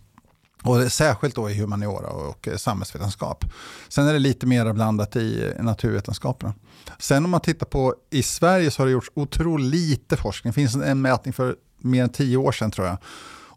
Och 0.62 0.92
särskilt 0.92 1.35
då 1.35 1.51
i 1.51 1.55
humaniora 1.55 2.09
och 2.09 2.49
eh, 2.49 2.57
samhällsvetenskap. 2.57 3.44
Sen 3.88 4.09
är 4.09 4.12
det 4.12 4.18
lite 4.18 4.47
mer 4.47 4.73
blandat 4.73 5.16
i 5.16 5.53
naturvetenskaperna. 5.61 6.55
Sen 6.99 7.25
om 7.25 7.31
man 7.31 7.40
tittar 7.40 7.66
på 7.66 7.94
i 8.11 8.23
Sverige 8.23 8.70
så 8.70 8.83
har 8.83 8.87
det 8.87 8.92
gjorts 8.92 9.11
otroligt 9.14 9.66
lite 9.66 10.16
forskning. 10.16 10.51
Det 10.51 10.55
finns 10.55 10.75
en 10.75 11.03
mätning 11.03 11.33
för 11.33 11.57
mer 11.79 12.03
än 12.03 12.09
tio 12.09 12.37
år 12.37 12.53
sedan 12.53 12.70
tror 12.70 12.87
jag. 12.87 12.99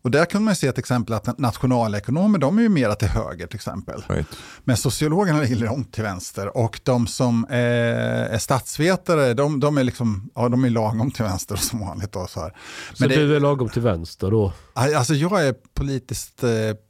Och 0.07 0.11
där 0.11 0.25
kan 0.25 0.43
man 0.43 0.55
se 0.55 0.71
till 0.71 0.79
exempel 0.79 1.13
att 1.15 1.37
nationalekonomer, 1.37 2.39
de 2.39 2.57
är 2.57 2.61
ju 2.61 2.69
mera 2.69 2.95
till 2.95 3.07
höger 3.07 3.47
till 3.47 3.55
exempel. 3.55 4.03
Right. 4.09 4.27
Men 4.63 4.77
sociologerna 4.77 5.41
ligger 5.41 5.55
långt 5.55 5.93
till 5.93 6.03
vänster 6.03 6.57
och 6.57 6.79
de 6.83 7.07
som 7.07 7.45
är, 7.49 7.95
är 8.25 8.37
statsvetare, 8.37 9.33
de, 9.33 9.59
de, 9.59 9.77
är 9.77 9.83
liksom, 9.83 10.29
ja, 10.35 10.49
de 10.49 10.65
är 10.65 10.69
lagom 10.69 11.11
till 11.11 11.23
vänster 11.23 11.55
som 11.55 11.79
vanligt. 11.79 12.11
Då, 12.11 12.27
så 12.27 12.39
här. 12.39 12.53
så 12.93 13.03
Men 13.03 13.09
du 13.09 13.35
är 13.35 13.39
lagom 13.39 13.69
till 13.69 13.81
vänster 13.81 14.31
då? 14.31 14.53
Alltså 14.73 15.13
jag 15.13 15.45
är 15.45 15.55
politiskt 15.77 16.43
eh, 16.43 16.49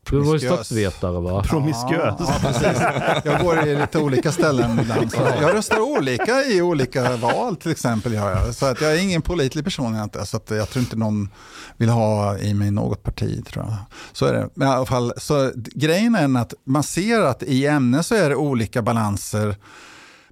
du 0.09 0.19
var 0.19 0.33
ju 0.33 0.39
statsvetare 0.39 1.21
va? 1.21 1.43
Promiskuös. 1.43 2.15
Ja, 2.19 2.35
ja, 2.63 3.21
jag 3.25 3.41
går 3.41 3.67
i 3.67 3.75
lite 3.75 3.99
olika 3.99 4.31
ställen 4.31 4.79
ibland. 4.79 5.11
Så 5.11 5.17
jag 5.41 5.55
röstar 5.55 5.79
olika 5.79 6.43
i 6.43 6.61
olika 6.61 7.17
val 7.17 7.55
till 7.55 7.71
exempel. 7.71 8.13
Gör 8.13 8.31
jag. 8.31 8.55
Så 8.55 8.65
att 8.65 8.81
jag 8.81 8.93
är 8.93 9.01
ingen 9.01 9.21
pålitlig 9.21 9.63
person. 9.63 9.95
Jag, 9.95 10.03
inte, 10.03 10.25
så 10.25 10.37
att 10.37 10.51
jag 10.51 10.69
tror 10.69 10.83
inte 10.83 10.95
någon 10.95 11.29
vill 11.77 11.89
ha 11.89 12.37
i 12.37 12.53
mig 12.53 12.71
något 12.71 13.03
parti. 13.03 13.45
Tror 13.45 13.65
jag. 13.65 13.75
Så 14.13 14.25
är 14.25 14.33
det. 14.33 14.49
Men 14.53 14.67
i 14.67 14.71
alla 14.71 14.85
fall, 14.85 15.13
så 15.17 15.51
grejen 15.55 16.15
är 16.15 16.41
att 16.41 16.53
man 16.63 16.83
ser 16.83 17.21
att 17.21 17.43
i 17.43 17.67
ämnen 17.67 18.03
så 18.03 18.15
är 18.15 18.29
det 18.29 18.35
olika 18.35 18.81
balanser 18.81 19.55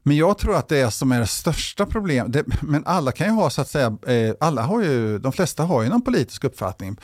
men 0.07 0.17
jag 0.17 0.37
tror 0.37 0.55
att 0.55 0.67
det 0.67 0.77
är 0.77 0.89
som 0.89 1.11
är 1.11 1.19
det 1.19 1.27
största 1.27 1.85
problemet, 1.85 2.45
men 2.61 2.83
alla 2.85 3.11
kan 3.11 3.27
ju 3.27 3.33
ha 3.33 3.49
så 3.49 3.61
att 3.61 3.69
säga, 3.69 3.97
eh, 4.07 4.33
alla 4.39 4.61
har 4.61 4.81
ju, 4.81 5.19
de 5.19 5.31
flesta 5.31 5.63
har 5.63 5.83
ju 5.83 5.89
någon 5.89 6.01
politisk 6.01 6.43
uppfattning. 6.43 6.97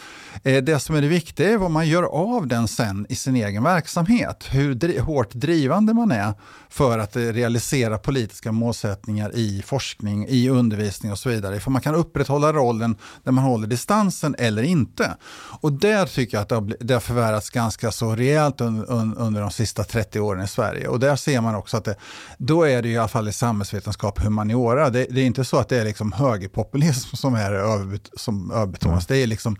Eh, 0.43 0.63
det 0.63 0.79
som 0.79 0.95
är 0.95 1.01
det 1.01 1.07
viktiga 1.07 1.49
är 1.49 1.57
vad 1.57 1.71
man 1.71 1.87
gör 1.87 2.03
av 2.03 2.47
den 2.47 2.67
sen 2.67 3.05
i 3.09 3.15
sin 3.15 3.35
egen 3.35 3.63
verksamhet. 3.63 4.47
Hur 4.51 4.99
hårt 4.99 5.33
drivande 5.33 5.93
man 5.93 6.11
är 6.11 6.33
för 6.69 6.99
att 6.99 7.15
eh, 7.15 7.21
realisera 7.21 7.97
politiska 7.97 8.51
målsättningar 8.51 9.35
i 9.35 9.61
forskning, 9.65 10.25
i 10.29 10.49
undervisning 10.49 11.11
och 11.11 11.19
så 11.19 11.29
vidare. 11.29 11.59
För 11.59 11.71
man 11.71 11.81
kan 11.81 11.95
upprätthålla 11.95 12.53
rollen 12.53 12.95
där 13.23 13.31
man 13.31 13.43
håller 13.43 13.67
distansen 13.67 14.35
eller 14.39 14.63
inte. 14.63 15.15
Och 15.61 15.73
där 15.73 16.05
tycker 16.05 16.37
jag 16.37 16.41
att 16.41 16.79
det 16.79 16.93
har, 16.93 16.99
förvärrats 16.99 17.49
ganska 17.49 17.91
så 17.91 18.15
rejält 18.15 18.61
under 18.61 19.41
de 19.41 19.51
sista 19.51 19.83
30 19.83 20.19
åren 20.19 20.43
i 20.43 20.47
Sverige. 20.47 20.87
Och 20.87 20.99
där 20.99 21.15
ser 21.15 21.41
man 21.41 21.55
också 21.55 21.77
att 21.77 21.85
det, 21.85 21.95
då 22.37 22.63
är 22.63 22.81
det 22.81 22.90
i 22.91 22.97
alla 22.97 23.07
fall 23.07 23.27
i 23.27 23.33
samhällsvetenskap 23.33 24.17
och 24.17 24.23
humaniora. 24.23 24.89
Det, 24.89 25.05
det, 25.09 25.21
är 25.21 25.25
inte 25.25 25.45
så 25.45 25.57
att 25.57 25.69
det 25.69 25.77
är 25.77 25.85
liksom 25.85 26.11
högerpopulism 26.11 27.15
som 27.15 27.35
är 27.35 27.51
överbet, 27.51 28.09
som 28.13 28.51
överbetonas. 28.51 29.09
Mm. 29.09 29.17
Det 29.17 29.23
är 29.23 29.27
liksom 29.27 29.57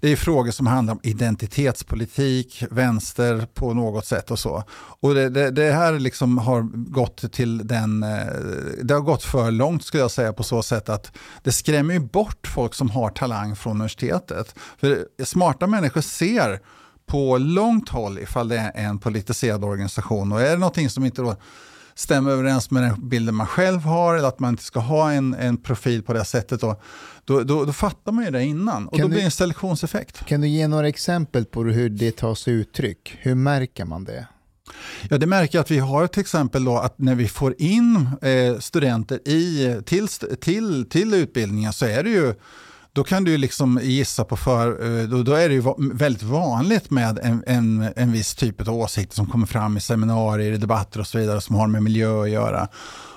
det 0.00 0.08
är 0.08 0.16
frågor 0.16 0.50
som 0.50 0.66
handlar 0.66 0.94
om 0.94 1.00
identitetspolitik, 1.02 2.64
vänster 2.70 3.46
på 3.54 3.74
något 3.74 4.06
sätt 4.06 4.30
och 4.30 4.38
så. 4.38 4.64
Och 5.00 5.14
det, 5.14 5.28
det, 5.28 5.50
det, 5.50 5.72
här 5.72 5.98
liksom 5.98 6.38
har 6.38 6.62
gått 6.90 7.32
till 7.32 7.66
den, 7.66 8.02
eh, 8.02 8.26
det 8.82 8.94
har 8.94 9.00
gått 9.00 9.22
för 9.22 9.50
långt 9.50 9.84
skulle 9.84 10.02
jag 10.02 10.10
säga 10.10 10.32
på 10.32 10.42
så 10.42 10.62
sätt 10.62 10.88
att 10.88 11.12
det 11.42 11.52
skrämmer 11.52 11.94
ju 11.94 12.00
bort 12.00 12.46
folk 12.46 12.74
som 12.74 12.90
har 12.90 13.10
talang 13.10 13.56
från 13.56 13.72
universitetet. 13.72 14.54
För 14.78 15.06
smarta 15.24 15.66
människor 15.66 16.00
ser 16.00 16.60
på 17.06 17.38
långt 17.38 17.88
håll 17.88 18.18
ifall 18.18 18.48
det 18.48 18.58
är 18.74 18.84
en 18.84 18.98
politiserad 18.98 19.64
organisation 19.64 20.32
och 20.32 20.42
är 20.42 20.50
det 20.50 20.56
någonting 20.56 20.90
som 20.90 21.04
inte 21.04 21.22
då 21.22 21.36
stämmer 21.94 22.30
överens 22.30 22.70
med 22.70 22.82
den 22.82 23.08
bilden 23.08 23.34
man 23.34 23.46
själv 23.46 23.80
har 23.80 24.14
eller 24.14 24.28
att 24.28 24.38
man 24.38 24.50
inte 24.50 24.62
ska 24.62 24.80
ha 24.80 25.12
en, 25.12 25.34
en 25.34 25.56
profil 25.56 26.02
på 26.02 26.12
det 26.12 26.24
sättet. 26.24 26.60
Då, 26.60 26.76
då, 27.24 27.42
då, 27.42 27.64
då 27.64 27.72
fattar 27.72 28.12
man 28.12 28.24
ju 28.24 28.30
det 28.30 28.44
innan 28.44 28.88
och 28.88 28.96
kan 28.96 29.02
då 29.02 29.08
blir 29.08 29.18
det 29.18 29.24
en 29.24 29.30
selektionseffekt. 29.30 30.26
Kan 30.26 30.40
du 30.40 30.48
ge 30.48 30.68
några 30.68 30.88
exempel 30.88 31.44
på 31.44 31.62
hur 31.62 31.88
det 31.88 32.16
tar 32.16 32.34
sig 32.34 32.54
uttryck? 32.54 33.16
Hur 33.20 33.34
märker 33.34 33.84
man 33.84 34.04
det? 34.04 34.26
Ja, 35.10 35.18
det 35.18 35.26
märker 35.26 35.58
jag 35.58 35.62
att 35.62 35.70
vi 35.70 35.78
har 35.78 36.06
till 36.06 36.20
exempel 36.20 36.64
då 36.64 36.78
att 36.78 36.98
när 36.98 37.14
vi 37.14 37.28
får 37.28 37.54
in 37.58 38.08
eh, 38.22 38.58
studenter 38.58 39.28
i, 39.28 39.76
till, 39.84 40.08
till, 40.40 40.88
till 40.88 41.14
utbildningen 41.14 41.72
så 41.72 41.86
är 41.86 42.02
det 42.02 42.10
ju 42.10 42.34
då 42.94 43.04
kan 43.04 43.24
du 43.24 43.36
liksom 43.38 43.80
gissa 43.82 44.24
på 44.24 44.36
för, 44.36 44.98
eh, 45.00 45.08
då, 45.08 45.22
då 45.22 45.32
är 45.32 45.48
det 45.48 45.54
ju 45.54 45.62
väldigt 45.92 46.22
vanligt 46.22 46.90
med 46.90 47.18
en, 47.22 47.44
en, 47.46 47.92
en 47.96 48.12
viss 48.12 48.34
typ 48.34 48.68
av 48.68 48.74
åsikter 48.74 49.14
som 49.14 49.26
kommer 49.26 49.46
fram 49.46 49.76
i 49.76 49.80
seminarier, 49.80 50.52
i 50.52 50.56
debatter 50.56 51.00
och 51.00 51.06
så 51.06 51.18
vidare 51.18 51.40
som 51.40 51.56
har 51.56 51.66
med 51.66 51.82
miljö 51.82 52.22
att 52.22 52.30
göra. 52.30 52.68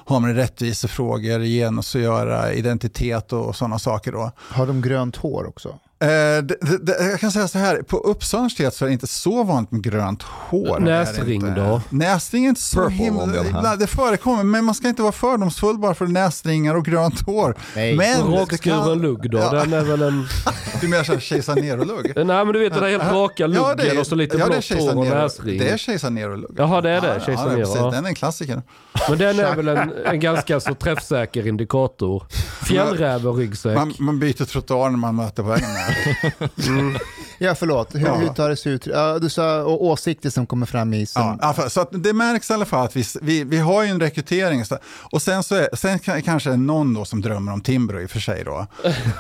Har 0.06 0.20
med 0.20 0.36
rättvisefrågor, 0.36 1.40
genus 1.40 1.96
att 1.96 2.02
göra, 2.02 2.54
identitet 2.54 3.34
och, 3.34 3.46
och 3.46 3.56
sådana 3.56 3.80
saker. 3.80 4.12
Då. 4.12 4.32
Har 4.38 4.68
de 4.68 4.82
grönt 4.82 5.16
hår 5.16 5.48
också? 5.48 5.80
Eh, 6.00 6.08
det, 6.44 6.58
det, 6.82 7.10
jag 7.12 7.20
kan 7.20 7.32
säga 7.32 7.48
så 7.48 7.58
här, 7.58 7.82
på 7.82 7.98
Uppsala 7.98 8.42
universitet 8.42 8.74
så 8.74 8.86
är 8.86 8.88
det 8.88 8.94
inte 8.94 9.08
så 9.08 9.44
vanligt 9.44 9.72
med 9.72 9.84
grönt 9.84 10.24
hår. 10.24 10.80
Näsring 10.80 11.56
då? 11.56 11.82
Näsring 11.90 12.46
är 12.46 12.50
inte 12.50 12.62
så 12.62 12.88
himla... 12.88 13.76
Det 13.76 13.88
förekommer, 13.88 14.44
men 14.44 14.66
man 14.66 14.76
ska 14.76 14.88
inte 14.88 15.02
vara 15.02 15.12
fördomsfull 15.12 15.78
bara 15.78 15.94
för 15.94 16.08
näsringar 16.08 16.76
och 16.76 16.86
grönt 16.86 17.22
hår. 17.22 17.56
Nej. 17.76 17.96
Men 17.96 18.32
Rakskuren 18.34 18.84
kan... 18.84 19.02
lugg 19.02 19.32
då? 19.32 19.38
Ja. 19.38 19.52
Den 19.52 19.74
är 19.74 19.82
väl 19.82 20.02
en... 20.02 20.28
Du 20.82 20.88
menar 20.88 21.04
såhär 21.04 21.20
kejsar 21.20 21.56
Nero-lugg? 21.56 22.14
Nej 22.16 22.26
men 22.26 22.48
du 22.48 22.60
vet 22.60 22.74
den 22.74 22.84
där 22.84 22.90
helt 22.90 23.04
raka 23.04 23.48
luggen 23.48 23.64
ja, 23.64 23.76
det 23.76 23.90
är, 23.90 24.00
och 24.00 24.08
så 24.08 24.16
lite 24.16 24.38
ja, 24.38 24.46
blått 24.46 24.70
hår 24.70 24.98
och 24.98 25.06
näsring. 25.06 25.58
Det 25.60 25.70
är 25.70 25.78
kejsar 25.78 26.10
Nero-lugg. 26.10 26.56
Jaha 26.58 26.82
det 26.82 26.90
är 26.90 27.02
det, 27.02 27.08
ja, 27.08 27.26
kejsar 27.26 27.50
Nero. 27.50 27.76
Ja, 27.76 27.92
den 27.92 28.06
är 28.06 28.10
en 28.10 28.16
klassiker. 28.16 28.62
Men 29.10 29.18
den 29.18 29.40
är 29.40 29.56
väl 29.56 29.68
en, 29.68 29.94
en 30.06 30.20
ganska 30.20 30.60
så 30.60 30.74
träffsäker 30.74 31.48
indikator. 31.48 32.24
Fjällräv 32.66 33.28
och 33.28 33.38
ryggsäck. 33.38 33.76
Man, 33.76 33.94
man 34.00 34.20
byter 34.20 34.46
trottoar 34.46 34.90
när 34.90 34.98
man 34.98 35.16
möter 35.16 35.44
på 35.44 35.50
vägen. 35.50 35.70
Mm. 36.68 36.98
Ja, 37.38 37.56
förlåt. 37.56 37.96
Hur, 37.96 38.06
ja. 38.06 38.16
hur 38.16 38.28
tar 38.28 38.50
det 38.50 38.56
sig 38.56 38.72
ut? 38.72 38.88
Du 39.22 39.30
sa 39.30 39.66
åsikter 39.66 40.30
som 40.30 40.46
kommer 40.46 40.66
fram 40.66 40.94
i... 40.94 41.06
Som... 41.06 41.40
Ja, 41.42 41.70
så 41.70 41.84
det 41.92 42.14
märks 42.14 42.50
i 42.50 42.54
alla 42.54 42.66
fall 42.66 42.86
att 42.86 42.96
vi, 42.96 43.04
vi, 43.22 43.44
vi 43.44 43.58
har 43.58 43.84
ju 43.84 43.90
en 43.90 44.00
rekrytering. 44.00 44.64
Och 45.12 45.22
sen, 45.22 45.44
så 45.44 45.56
är, 45.56 45.76
sen 45.76 46.00
kanske 46.22 46.58
någon 46.58 46.94
då 46.94 47.06
som 47.06 47.22
drömmer 47.22 47.54
om 47.54 47.62
Timbro 47.62 48.02
i 48.02 48.06
och 48.06 48.10
för 48.10 48.20
sig. 48.20 48.44
Då. 48.44 48.68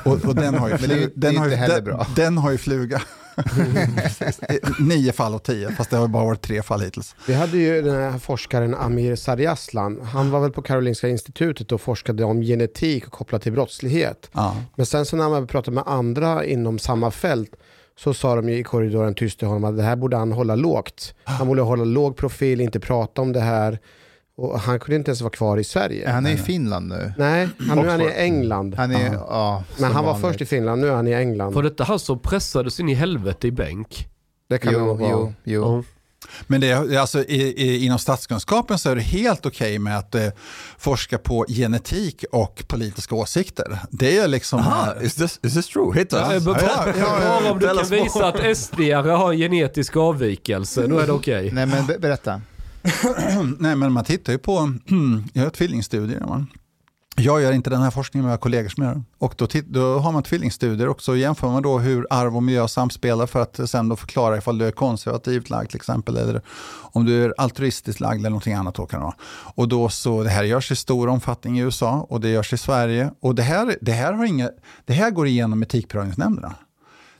Och, 0.03 0.25
och 0.25 0.35
den 0.35 0.55
har 0.55 0.69
ju, 0.69 0.77
flu, 0.77 1.11
den, 1.15 1.37
har 1.37 1.47
ju 1.47 1.55
den, 1.55 2.05
den 2.15 2.37
har 2.37 2.51
ju 2.51 2.57
fluga. 2.57 3.01
Nio 4.79 5.11
fall 5.11 5.33
av 5.33 5.39
tio, 5.39 5.71
fast 5.71 5.89
det 5.89 5.97
har 5.97 6.07
bara 6.07 6.25
varit 6.25 6.41
tre 6.41 6.61
fall 6.61 6.81
hittills. 6.81 7.15
Vi 7.27 7.33
hade 7.33 7.57
ju 7.57 7.81
den 7.81 7.95
här 7.95 8.19
forskaren 8.19 8.75
Amir 8.75 9.15
Sarjaslan. 9.15 10.01
Han 10.01 10.31
var 10.31 10.39
väl 10.39 10.51
på 10.51 10.61
Karolinska 10.61 11.07
institutet 11.07 11.71
och 11.71 11.81
forskade 11.81 12.23
om 12.23 12.41
genetik 12.41 13.05
kopplat 13.05 13.41
till 13.41 13.51
brottslighet. 13.51 14.29
Ja. 14.33 14.55
Men 14.75 14.85
sen 14.85 15.05
så 15.05 15.15
när 15.15 15.29
man 15.29 15.47
pratade 15.47 15.75
med 15.75 15.83
andra 15.87 16.45
inom 16.45 16.79
samma 16.79 17.11
fält 17.11 17.51
så 17.99 18.13
sa 18.13 18.35
de 18.35 18.49
i 18.49 18.63
korridoren 18.63 19.15
tyst 19.15 19.39
till 19.39 19.47
honom 19.47 19.63
att 19.63 19.77
det 19.77 19.83
här 19.83 19.95
borde 19.95 20.17
han 20.17 20.31
hålla 20.31 20.55
lågt. 20.55 21.13
Han 21.23 21.47
borde 21.47 21.61
hålla 21.61 21.83
låg 21.83 22.17
profil, 22.17 22.61
inte 22.61 22.79
prata 22.79 23.21
om 23.21 23.33
det 23.33 23.41
här. 23.41 23.79
Och 24.37 24.59
han 24.59 24.79
kunde 24.79 24.95
inte 24.95 25.09
ens 25.11 25.21
vara 25.21 25.31
kvar 25.31 25.57
i 25.57 25.63
Sverige. 25.63 26.09
Han 26.09 26.25
är 26.25 26.31
i 26.31 26.37
Finland 26.37 26.87
nu. 26.87 27.13
Nej, 27.17 27.49
han, 27.69 27.77
nu 27.77 27.85
är 27.85 27.91
han 27.91 28.01
i 28.01 28.11
England. 28.15 28.75
Han 28.77 28.91
är, 28.91 29.13
ja, 29.13 29.63
Men 29.77 29.91
han 29.91 30.05
var 30.05 30.11
vanligt. 30.13 30.27
först 30.29 30.41
i 30.41 30.45
Finland, 30.45 30.81
nu 30.81 30.87
är 30.87 30.93
han 30.95 31.07
i 31.07 31.11
England. 31.13 31.53
Var 31.53 31.63
det 31.63 31.69
inte 31.69 31.83
han 31.83 31.99
som 31.99 32.19
pressades 32.19 32.79
in 32.79 32.89
i 32.89 32.93
helvete 32.93 33.47
i 33.47 33.51
bänk? 33.51 34.07
Det 34.49 34.57
kan 34.57 34.73
det 34.73 34.79
Jo, 34.79 34.85
nog 34.85 34.99
vara. 34.99 35.09
jo, 35.11 35.33
jo. 35.43 35.61
Ja. 35.77 35.83
Men 36.47 36.61
det 36.61 36.69
är, 36.71 36.97
alltså, 36.97 37.19
i, 37.23 37.41
i, 37.41 37.85
inom 37.85 37.99
statskunskapen 37.99 38.79
så 38.79 38.89
är 38.89 38.95
det 38.95 39.01
helt 39.01 39.45
okej 39.45 39.79
med 39.79 39.97
att 39.97 40.15
eh, 40.15 40.27
forska 40.77 41.17
på 41.17 41.45
genetik 41.49 42.25
och 42.31 42.63
politiska 42.67 43.15
åsikter. 43.15 43.79
Det 43.91 44.17
är 44.17 44.27
liksom... 44.27 44.59
Ah, 44.59 45.01
is 45.01 45.15
this 45.15 45.39
is 45.43 45.53
this 45.53 45.67
true? 45.67 45.93
Hit 45.99 46.13
us. 46.13 46.21
Ja, 46.33 46.39
bara, 46.39 46.61
ja, 46.61 46.85
ja, 46.85 46.93
ja. 46.97 47.39
bara 47.41 47.51
om 47.51 47.59
du 47.59 47.67
kan 47.67 47.85
visa 48.03 48.27
att 48.27 48.57
sd 48.57 48.79
har 48.93 49.31
en 49.33 49.37
genetisk 49.37 49.95
avvikelse, 49.97 50.87
då 50.87 50.99
är 50.99 51.05
det 51.07 51.11
okej. 51.13 51.51
Nej 51.53 51.65
men 51.65 51.85
be- 51.85 51.99
berätta. 51.99 52.41
Nej, 53.59 53.75
men 53.75 53.91
man 53.91 54.03
tittar 54.03 54.33
ju 54.33 54.39
på, 54.39 54.73
jag 55.33 55.43
gör 55.43 55.49
tvillingstudier. 55.49 56.19
Man. 56.19 56.47
Jag 57.19 57.41
gör 57.41 57.51
inte 57.51 57.69
den 57.69 57.81
här 57.81 57.91
forskningen, 57.91 58.23
men 58.23 58.29
jag 58.29 58.37
har 58.37 58.41
kollegor 58.41 58.69
som 58.69 58.83
gör 58.83 58.91
den. 58.91 59.05
Och 59.17 59.33
då, 59.37 59.47
då 59.65 59.99
har 59.99 60.11
man 60.11 60.23
tvillingstudier 60.23 60.87
och 60.87 61.01
så 61.01 61.15
jämför 61.15 61.47
man 61.47 61.63
då 61.63 61.79
hur 61.79 62.07
arv 62.09 62.35
och 62.35 62.43
miljö 62.43 62.67
samspelar 62.67 63.25
för 63.25 63.41
att 63.41 63.69
sen 63.69 63.89
då 63.89 63.95
förklara 63.95 64.37
ifall 64.37 64.57
du 64.57 64.67
är 64.67 64.71
konservativt 64.71 65.49
lagd 65.49 65.69
till 65.69 65.75
exempel, 65.75 66.17
eller 66.17 66.41
om 66.91 67.05
du 67.05 67.25
är 67.25 67.33
altruistiskt 67.37 67.99
lagd 67.99 68.19
eller 68.19 68.29
någonting 68.29 68.53
annat. 68.53 68.75
Då 68.75 68.85
kan 68.85 68.99
det 68.99 69.03
vara. 69.03 69.15
Och 69.29 69.67
då 69.67 69.89
så, 69.89 70.23
det 70.23 70.29
här 70.29 70.43
görs 70.43 70.71
i 70.71 70.75
stor 70.75 71.07
omfattning 71.07 71.59
i 71.59 71.61
USA 71.61 72.07
och 72.09 72.21
det 72.21 72.29
görs 72.29 72.53
i 72.53 72.57
Sverige. 72.57 73.11
Och 73.21 73.35
det 73.35 73.43
här, 73.43 73.77
det 73.81 73.91
här, 73.91 74.13
har 74.13 74.25
inga, 74.25 74.49
det 74.85 74.93
här 74.93 75.11
går 75.11 75.27
igenom 75.27 75.63
etikprövningsnämnderna. 75.63 76.55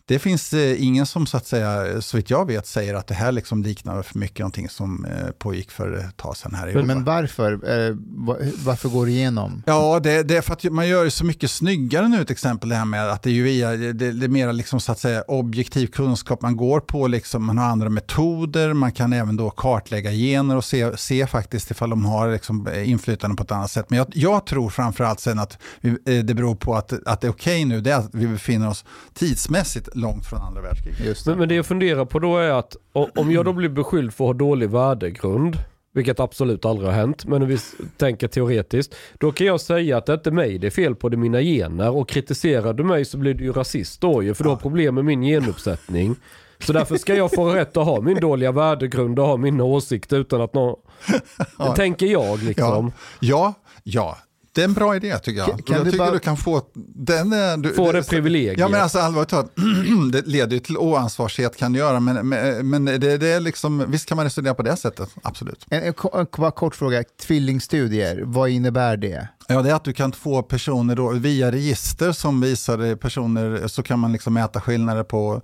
Det 0.08 0.20
finns 0.20 0.54
eh, 0.54 0.84
ingen 0.84 1.06
som 1.06 1.26
så 1.26 1.38
att 1.38 1.48
säga, 1.48 2.02
så 2.02 2.18
vitt 2.18 2.30
jag 2.30 2.46
vet, 2.48 2.68
säger 2.68 2.94
att 2.94 3.08
det 3.08 3.14
här 3.14 3.32
liksom 3.32 3.64
liknar 3.64 4.02
för 4.02 4.20
mycket 4.20 4.40
någonting 4.40 4.70
som 4.70 5.06
eh, 5.06 5.32
pågick 5.38 5.72
för 5.72 5.94
ett 5.98 6.18
tag 6.18 6.38
sedan 6.38 6.54
här 6.56 6.68
i 6.68 6.72
Europa. 6.72 6.86
Men 6.88 7.04
varför? 7.04 7.52
Eh, 7.88 7.96
va- 8.08 8.38
varför 8.66 8.90
går 8.90 9.06
det 9.06 9.12
igenom? 9.12 9.64
Ja, 9.66 10.00
det, 10.04 10.24
det 10.24 10.38
är 10.38 10.42
för 10.42 10.54
att 10.54 10.64
man 10.64 10.88
gör 10.88 11.04
det 11.06 11.12
så 11.12 11.26
mycket 11.26 11.52
snyggare 11.52 12.08
nu 12.08 12.26
till 12.26 12.32
exempel 12.34 12.70
det 12.70 12.76
här 12.76 12.86
med 12.86 13.10
att 13.10 13.24
det 13.24 13.30
är 13.30 13.34
ju 13.34 13.44
via, 13.44 13.72
det, 13.72 13.94
det 13.94 14.26
är 14.26 14.30
mer 14.30 14.54
liksom 14.54 14.80
så 14.80 14.92
att 14.92 15.00
säga 15.00 15.22
objektiv 15.28 15.88
kunskap 15.88 16.42
man 16.42 16.56
går 16.58 16.80
på, 16.80 17.08
liksom, 17.08 17.46
man 17.46 17.58
har 17.58 17.66
andra 17.66 17.90
metoder, 17.90 18.74
man 18.74 18.92
kan 18.92 19.14
även 19.14 19.38
då 19.38 19.50
kartlägga 19.50 20.12
gener 20.12 20.56
och 20.56 20.66
se, 20.66 20.98
se 20.98 21.28
faktiskt 21.28 21.72
ifall 21.72 21.90
de 21.90 22.06
har 22.06 22.32
liksom 22.32 22.68
inflytande 22.86 23.36
på 23.36 23.44
ett 23.44 23.52
annat 23.52 23.72
sätt. 23.72 23.86
Men 23.90 23.98
jag, 23.98 24.08
jag 24.14 24.46
tror 24.46 24.70
framförallt 24.70 25.20
sen 25.20 25.40
att 25.40 25.58
eh, 25.82 25.94
det 26.24 26.34
beror 26.34 26.56
på 26.56 26.76
att, 26.76 26.94
att 27.06 27.22
det 27.22 27.28
är 27.28 27.32
okej 27.32 27.66
nu, 27.66 27.82
det 27.82 27.92
är 27.92 27.98
att 27.98 28.10
vi 28.14 28.28
befinner 28.28 28.70
oss 28.70 28.86
tidsmässigt 29.14 29.90
långt 29.98 30.26
från 30.26 30.42
andra 30.42 30.62
världskriget. 30.62 31.00
Just 31.00 31.26
det. 31.26 31.32
Men, 31.32 31.40
men 31.40 31.50
det 31.50 31.56
jag 31.56 31.66
funderar 31.66 32.06
på 32.06 32.20
då 32.20 32.38
är 32.38 32.52
att 32.52 32.76
om 32.94 33.32
jag 33.32 33.46
då 33.46 33.54
blir 33.54 33.70
beskylld 33.70 34.14
för 34.14 34.24
att 34.24 34.28
ha 34.28 34.34
dålig 34.34 34.70
värdegrund, 34.70 35.58
vilket 35.94 36.20
absolut 36.20 36.66
aldrig 36.66 36.90
har 36.90 36.96
hänt, 36.96 37.26
men 37.26 37.42
om 37.42 37.48
vi 37.48 37.58
tänker 37.98 38.28
teoretiskt, 38.28 38.96
då 39.18 39.32
kan 39.32 39.48
jag 39.48 39.62
säga 39.62 39.98
att 39.98 40.06
det 40.06 40.14
inte 40.14 40.30
är 40.30 40.32
mig 40.32 40.58
det 40.58 40.68
är 40.68 40.72
fel 40.72 40.96
på, 40.96 41.10
det 41.10 41.16
är 41.16 41.18
mina 41.18 41.42
gener. 41.42 41.90
Och 41.90 42.10
kritiserar 42.10 42.74
du 42.74 42.84
mig 42.84 43.06
så 43.06 43.18
blir 43.18 43.34
du 43.34 43.44
ju 43.44 43.52
rasist 43.52 44.02
då 44.02 44.24
ju, 44.24 44.34
för 44.34 44.44
du 44.44 44.50
har 44.50 44.58
problem 44.58 44.96
med 44.96 45.06
min 45.06 45.22
genuppsättning. 45.22 46.16
Så 46.60 46.74
därför 46.74 46.98
ska 46.98 47.16
jag 47.16 47.32
få 47.32 47.50
rätt 47.50 47.78
att 47.78 47.86
ha 47.86 48.02
min 48.02 48.20
dåliga 48.20 48.52
värdegrund 48.52 49.20
och 49.20 49.26
ha 49.26 49.38
mina 49.38 49.64
åsikter 49.64 50.18
utan 50.18 50.42
att 50.42 50.54
någon... 50.54 50.76
Ja. 51.58 51.76
Tänker 51.76 52.06
jag 52.06 52.44
liksom. 52.44 52.92
Ja, 53.20 53.54
ja. 53.84 54.18
Det 54.58 54.62
är 54.62 54.66
en 54.66 54.74
bra 54.74 54.96
idé 54.96 55.18
tycker 55.20 55.40
jag. 55.40 55.48
Kan- 55.50 55.62
kan 55.62 55.76
jag 55.76 55.86
du 55.86 55.92
tycker 55.92 56.06
bara- 56.06 56.14
du 56.14 56.20
kan 56.20 56.38
få 56.38 56.62
den... 56.96 57.30
Du, 57.62 57.74
Få 57.74 57.92
det 57.92 58.10
privilegiet. 58.10 58.58
Ja 58.60 58.68
men 58.68 58.82
alltså 58.82 59.00
allvarligt 59.00 59.30
talat, 59.30 59.52
det 60.12 60.28
leder 60.28 60.54
ju 60.54 60.60
till 60.60 60.78
oansvarighet 60.78 61.58
kan 61.58 61.74
det 61.74 61.80
göra, 61.80 62.00
men, 62.00 62.30
men, 62.30 62.70
men 62.70 62.86
det, 62.86 62.98
det 63.18 63.28
är 63.28 63.40
liksom, 63.40 63.86
visst 63.88 64.06
kan 64.06 64.16
man 64.16 64.26
resonera 64.26 64.54
på 64.54 64.62
det 64.64 64.76
sättet, 64.76 65.10
absolut. 65.24 65.66
En, 65.70 65.84
en, 65.84 65.94
en 66.14 66.26
bara 66.38 66.52
kort 66.52 66.76
fråga, 66.76 67.04
tvillingstudier, 67.22 68.22
vad 68.26 68.50
innebär 68.50 68.98
det? 68.98 69.28
Ja, 69.48 69.62
det 69.62 69.70
är 69.70 69.76
att 69.76 69.84
du 69.84 69.94
kan 69.94 70.12
få 70.12 70.44
personer 70.44 70.96
då, 70.96 71.10
via 71.10 71.52
register 71.52 72.12
som 72.12 72.42
visar 72.42 72.96
personer, 72.96 73.68
så 73.68 73.84
kan 73.84 74.00
man 74.00 74.12
liksom 74.14 74.34
mäta 74.34 74.62
skillnader 74.62 75.04
på 75.04 75.42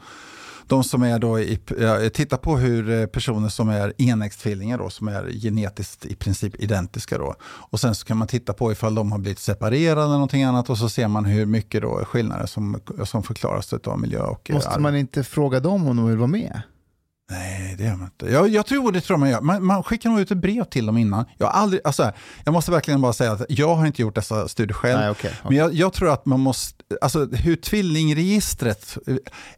de 0.68 0.84
som 0.84 1.04
är 1.04 1.20
då, 1.20 1.40
i, 1.40 1.60
titta 2.14 2.38
på 2.38 2.58
hur 2.58 2.90
eh, 2.90 3.06
personer 3.06 3.50
som 3.50 3.70
är 3.70 3.94
enäggstvillingar 3.98 4.78
då, 4.78 4.90
som 4.90 5.08
är 5.08 5.30
genetiskt 5.42 6.06
i 6.06 6.16
princip 6.16 6.56
identiska 6.64 7.18
då. 7.18 7.36
Och 7.44 7.80
sen 7.80 7.96
så 7.96 8.06
kan 8.06 8.18
man 8.18 8.28
titta 8.28 8.54
på 8.54 8.72
ifall 8.72 8.96
de 8.96 9.12
har 9.12 9.20
blivit 9.20 9.40
separerade 9.40 10.02
eller 10.02 10.14
någonting 10.14 10.44
annat 10.44 10.70
och 10.70 10.78
så 10.78 10.90
ser 10.90 11.08
man 11.08 11.26
hur 11.26 11.46
mycket 11.46 11.82
då 11.82 12.06
skillnader 12.06 12.46
som, 12.46 12.80
som 13.04 13.24
förklaras 13.24 13.74
av 13.74 14.00
miljö 14.00 14.22
och 14.22 14.50
Måste 14.54 14.70
arv. 14.70 14.82
man 14.82 14.96
inte 14.96 15.24
fråga 15.24 15.60
dem 15.60 15.88
om 15.88 15.98
de 15.98 16.08
vill 16.08 16.18
vara 16.18 16.28
med? 16.28 16.62
Nej, 17.34 17.76
det 17.78 17.84
gör 17.84 17.96
man 17.96 18.04
inte. 18.04 18.34
Jag, 18.34 18.50
jag 18.50 18.66
tror 18.66 18.92
det 18.92 19.02
tror 19.02 19.18
man 19.18 19.30
gör. 19.30 19.42
Man, 19.42 19.66
man 19.66 19.84
skickar 19.84 20.10
nog 20.10 20.20
ut 20.20 20.32
ett 20.32 20.38
brev 20.38 20.64
till 20.64 20.86
dem 20.86 20.98
innan. 20.98 21.26
Jag, 21.38 21.46
har 21.46 21.54
aldrig, 21.54 21.82
alltså, 21.84 22.12
jag 22.44 22.54
måste 22.54 22.72
verkligen 22.72 23.02
bara 23.02 23.14
säga 23.14 23.32
att 23.32 23.46
jag 23.50 23.76
har 23.76 23.86
inte 23.86 24.02
gjort 24.02 24.16
dessa 24.16 24.48
studier 24.48 24.74
själv. 24.74 25.00
Nej, 25.00 25.10
okej. 25.10 25.34
Men 25.44 25.56
jag, 25.56 25.74
jag 25.74 25.94
tror 25.94 26.14
att 26.14 26.26
man 26.26 26.40
måste, 26.40 26.84
alltså 27.02 27.26
hur 27.26 27.56
tvillingregistret, 27.56 28.98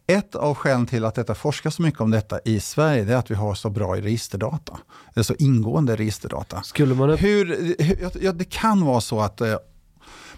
ett 0.06 0.34
av 0.34 0.54
skälen 0.54 0.86
till 0.86 1.04
att 1.04 1.14
detta 1.14 1.34
forskas 1.34 1.74
så 1.74 1.82
mycket 1.82 2.00
om 2.00 2.10
detta 2.10 2.40
i 2.44 2.60
Sverige, 2.60 3.04
det 3.04 3.12
är 3.12 3.16
att 3.16 3.30
vi 3.30 3.34
har 3.34 3.54
så 3.54 3.70
bra 3.70 3.96
registerdata. 3.96 4.78
Eller 5.14 5.24
så 5.24 5.34
ingående 5.38 5.96
registerdata. 5.96 6.62
Skulle 6.62 6.94
man. 6.94 7.10
Hur, 7.10 7.46
hur, 7.78 8.10
ja, 8.20 8.32
det 8.32 8.44
kan 8.44 8.84
vara 8.84 9.00
så 9.00 9.20
att 9.20 9.40
eh, 9.40 9.54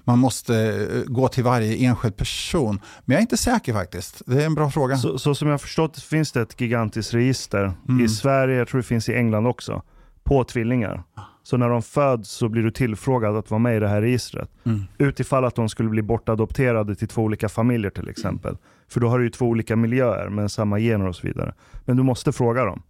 man 0.09 0.18
måste 0.18 0.55
eh, 0.57 1.12
gå 1.12 1.29
till 1.29 1.44
varje 1.44 1.77
enskild 1.88 2.16
person, 2.16 2.81
men 3.05 3.14
jag 3.14 3.18
är 3.18 3.23
inte 3.23 3.37
säker 3.37 3.73
faktiskt. 3.73 4.23
Det 4.27 4.42
är 4.42 4.47
en 4.47 4.55
bra 4.55 4.71
fråga. 4.71 4.97
Så, 4.97 5.18
så 5.18 5.35
som 5.35 5.49
jag 5.49 5.53
har 5.53 5.59
förstått 5.59 5.99
finns 6.03 6.33
det 6.33 6.40
ett 6.40 6.61
gigantiskt 6.61 7.14
register 7.14 7.73
Mm. 7.88 8.05
i 8.05 8.09
Sverige, 8.09 8.57
jag 8.59 8.68
tror 8.68 8.81
det 8.81 8.87
finns 8.87 9.09
i 9.09 9.14
England 9.14 9.47
också, 9.47 9.83
på 10.25 10.44
tvillingar. 10.44 11.03
Så 11.42 11.57
när 11.57 11.68
de 11.68 11.83
föds 11.83 12.31
så 12.31 12.49
blir 12.49 12.62
du 12.62 12.71
tillfrågad 12.71 13.37
att 13.37 13.51
vara 13.51 13.59
med 13.59 13.77
i 13.77 13.81
det 13.81 13.88
här 13.88 14.01
registret. 14.03 14.51
Mm. 14.66 14.83
Utifall 14.99 15.44
att 15.44 15.55
de 15.55 15.68
skulle 15.68 15.88
bli 15.88 16.03
bortadopterade 16.03 16.94
till 16.94 17.09
två 17.09 17.23
olika 17.23 17.49
familjer 17.49 17.90
till 17.90 18.09
exempel. 18.09 18.57
För 18.88 19.01
då 19.01 19.09
har 19.09 19.18
du 19.18 19.25
ju 19.25 19.31
två 19.31 19.47
olika 19.47 19.77
miljöer 19.77 20.29
med 20.29 20.51
samma 20.53 20.79
gener 20.79 21.09
och 21.09 21.16
så 21.16 21.27
vidare. 21.27 21.55
Men 21.85 21.97
du 21.97 22.03
måste 22.03 22.33
fråga 22.33 22.64
dem. 22.64 22.83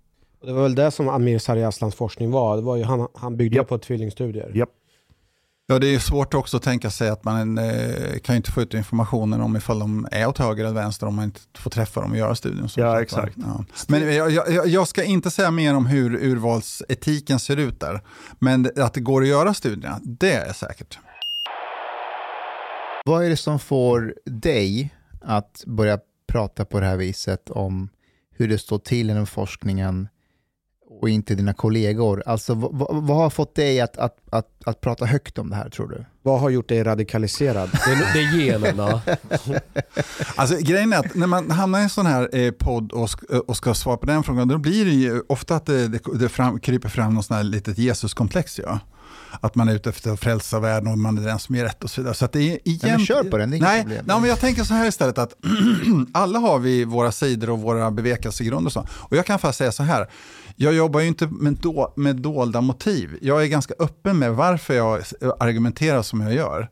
Det 0.44 0.52
var 0.52 0.62
väl 0.62 0.74
det 0.74 0.90
som 0.90 1.09
Amir 1.09 1.38
Sariaslans 1.38 1.94
forskning 1.94 2.31
var. 2.31 2.57
Det 2.57 2.62
var 2.62 2.76
ju 2.76 2.85
han, 2.85 3.09
han 3.14 3.37
byggde 3.37 3.57
Japp. 3.57 3.68
på 3.68 3.78
tvillingstudier. 3.78 4.50
Japp. 4.54 4.68
Ja, 5.70 5.78
det 5.78 5.94
är 5.94 5.98
svårt 5.98 6.35
också 6.35 6.57
att 6.57 6.62
tänka 6.62 6.90
sig 6.90 7.09
att 7.09 7.24
man 7.24 7.59
eh, 7.59 8.18
kan 8.24 8.35
ju 8.35 8.37
inte 8.37 8.52
få 8.52 8.62
ut 8.62 8.74
informationen 8.74 9.40
om 9.40 9.57
ifall 9.57 9.78
de 9.78 10.09
är 10.12 10.26
åt 10.28 10.38
höger 10.38 10.64
eller 10.64 10.74
vänster 10.74 11.07
om 11.07 11.14
man 11.14 11.24
inte 11.24 11.40
får 11.59 11.70
träffa 11.70 12.00
dem 12.00 12.11
och 12.11 12.16
göra 12.16 12.35
studien. 12.35 12.68
Så 12.68 12.81
Ja, 12.81 12.92
så- 12.94 13.00
exakt. 13.00 13.35
Ja. 13.37 13.64
Men 13.88 14.14
jag, 14.14 14.31
jag, 14.31 14.66
jag 14.68 14.88
ska 14.88 15.04
inte 15.04 15.31
säga 15.31 15.50
mer 15.50 15.74
om 15.74 15.87
hur 15.87 16.14
urvalsetiken 16.14 17.38
ser 17.38 17.57
ut 17.57 17.81
där. 17.81 18.00
Men 18.38 18.70
att 18.76 18.94
det 18.94 19.00
går 19.00 19.22
att 19.22 19.28
göra 19.28 19.54
studierna, 19.54 20.00
det 20.02 20.33
är 20.33 20.52
säkert. 20.52 20.98
Vad 23.04 23.24
är 23.24 23.28
det 23.31 23.37
som 23.37 23.59
får 23.59 24.14
dig 24.24 24.94
att 25.20 25.62
börja 25.66 25.98
prata 26.33 26.64
på 26.64 26.81
det 26.81 26.87
här 26.87 26.96
viset 26.96 27.50
om 27.50 27.88
hur 28.37 28.48
det 28.48 28.59
står 28.59 28.78
till 28.78 29.11
inom 29.11 29.26
forskningen 29.26 30.09
och 31.00 31.08
inte 31.08 31.34
dina 31.34 31.54
kollegor? 31.54 32.22
Alltså 32.26 32.54
vad, 32.54 33.16
har 33.16 33.30
fått 33.30 33.54
dig 33.54 33.80
att, 33.80 33.96
att, 33.96 34.16
att, 34.30 34.46
att 34.64 34.80
prata 34.80 35.04
högt 35.04 35.38
om 35.38 35.50
det 35.50 35.56
här 35.56 35.68
tror 35.70 35.88
du? 35.88 36.04
Vad 36.22 36.40
har 36.40 36.50
gjort 36.50 36.68
dig 36.68 36.82
radikaliserad? 36.84 37.70
Det 37.72 37.92
är, 37.92 38.12
det 38.14 38.20
är 38.20 38.38
generna. 38.46 39.00
Alltså, 40.37 40.56
grejen 40.61 40.92
är 40.92 40.98
att 40.98 41.14
när 41.14 41.26
man 41.26 41.50
hamnar 41.50 41.78
i 41.78 41.82
en 41.82 41.90
sån 41.90 42.06
här 42.06 42.37
eh, 42.37 42.50
podd 42.50 42.92
och, 42.92 43.06
sk- 43.06 43.38
och 43.38 43.56
ska 43.56 43.74
svara 43.74 43.96
på 43.96 44.06
den 44.06 44.22
frågan, 44.22 44.48
då 44.48 44.58
blir 44.58 44.84
det 44.84 44.90
ju 44.90 45.22
ofta 45.28 45.56
att 45.56 45.66
det, 45.66 45.88
det, 45.88 46.00
det 46.18 46.28
fram, 46.28 46.61
kryper 46.61 46.88
fram 46.88 47.14
något 47.14 47.30
här 47.30 47.42
litet 47.42 47.78
Jesuskomplex. 47.78 48.58
Ja. 48.58 48.78
Att 49.40 49.54
man 49.54 49.68
är 49.68 49.74
ute 49.74 49.90
efter 49.90 50.10
att 50.10 50.20
frälsa 50.20 50.60
världen 50.60 50.92
och 50.92 50.98
man 50.98 51.18
är 51.18 51.22
den 51.22 51.38
som 51.38 51.54
är 51.54 51.64
rätt 51.64 51.84
och 51.84 51.90
så 51.90 52.00
vidare. 52.00 52.14
Så 52.14 52.24
att 52.24 52.32
det 52.32 52.42
är 52.42 52.58
Nej, 52.64 52.78
men 52.82 53.06
kör 53.06 53.24
på 53.24 53.38
den, 53.38 53.50
det 53.50 53.56
är 53.56 53.60
nej, 53.60 53.82
problem. 53.82 54.04
nej, 54.06 54.20
men 54.20 54.28
jag 54.28 54.40
tänker 54.40 54.64
så 54.64 54.74
här 54.74 54.88
istället 54.88 55.18
att 55.18 55.34
alla 56.12 56.38
har 56.38 56.58
vi 56.58 56.84
våra 56.84 57.12
sidor 57.12 57.50
och 57.50 57.58
våra 57.58 57.90
bevekelsegrunder 57.90 58.66
och 58.66 58.72
så. 58.72 58.86
Och 58.90 59.16
jag 59.16 59.26
kan 59.26 59.38
faktiskt 59.38 59.58
säga 59.58 59.72
så 59.72 59.82
här, 59.82 60.06
jag 60.56 60.74
jobbar 60.74 61.00
ju 61.00 61.06
inte 61.08 61.26
med, 61.26 61.54
då, 61.54 61.92
med 61.96 62.16
dolda 62.16 62.60
motiv. 62.60 63.18
Jag 63.22 63.42
är 63.42 63.46
ganska 63.46 63.74
öppen 63.78 64.18
med 64.18 64.34
varför 64.34 64.74
jag 64.74 65.02
argumenterar 65.40 66.02
som 66.02 66.20
jag 66.20 66.34
gör. 66.34 66.68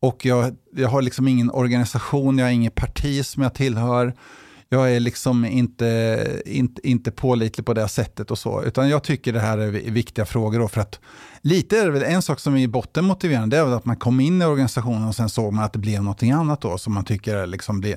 Och 0.00 0.24
jag, 0.24 0.56
jag 0.76 0.88
har 0.88 1.02
liksom 1.02 1.28
ingen 1.28 1.50
organisation, 1.50 2.38
jag 2.38 2.46
har 2.46 2.52
inget 2.52 2.74
parti 2.74 3.26
som 3.26 3.42
jag 3.42 3.54
tillhör. 3.54 4.14
Jag 4.68 4.92
är 4.96 5.00
liksom 5.00 5.44
inte, 5.44 6.42
inte, 6.46 6.88
inte 6.88 7.10
pålitlig 7.10 7.66
på 7.66 7.74
det 7.74 7.88
sättet 7.88 8.30
och 8.30 8.38
så. 8.38 8.62
Utan 8.62 8.88
jag 8.88 9.02
tycker 9.02 9.32
det 9.32 9.40
här 9.40 9.58
är 9.58 9.70
viktiga 9.70 10.24
frågor 10.24 10.58
då 10.58 10.68
för 10.68 10.80
att 10.80 11.00
lite 11.40 11.78
är 11.78 11.84
det 11.84 11.90
väl 11.90 12.02
en 12.02 12.22
sak 12.22 12.40
som 12.40 12.54
är 12.54 12.60
i 12.60 12.68
botten 12.68 13.04
motiverande, 13.04 13.56
det 13.56 13.60
är 13.60 13.64
väl 13.64 13.74
att 13.74 13.84
man 13.84 13.96
kom 13.96 14.20
in 14.20 14.42
i 14.42 14.44
organisationen 14.44 15.08
och 15.08 15.14
sen 15.14 15.28
såg 15.28 15.52
man 15.52 15.64
att 15.64 15.72
det 15.72 15.78
blev 15.78 16.02
någonting 16.02 16.30
annat 16.30 16.60
då 16.60 16.78
som 16.78 16.92
man 16.92 17.04
tycker 17.04 17.46
liksom 17.46 17.80
blir 17.80 17.96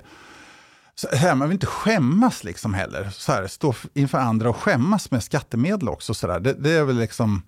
så 0.95 1.15
här, 1.15 1.36
man 1.36 1.49
vill 1.49 1.55
inte 1.55 1.65
skämmas 1.65 2.43
liksom 2.43 2.73
heller. 2.73 3.10
Så 3.13 3.31
här, 3.31 3.47
stå 3.47 3.73
inför 3.93 4.17
andra 4.17 4.49
och 4.49 4.57
skämmas 4.57 5.12
med 5.12 5.23
skattemedel 5.23 5.89
också. 5.89 6.13
Så 6.13 6.27
där. 6.27 6.39
Det, 6.39 6.53
det 6.53 6.71
är 6.71 6.84
väl 6.84 6.97
liksom, 6.97 7.41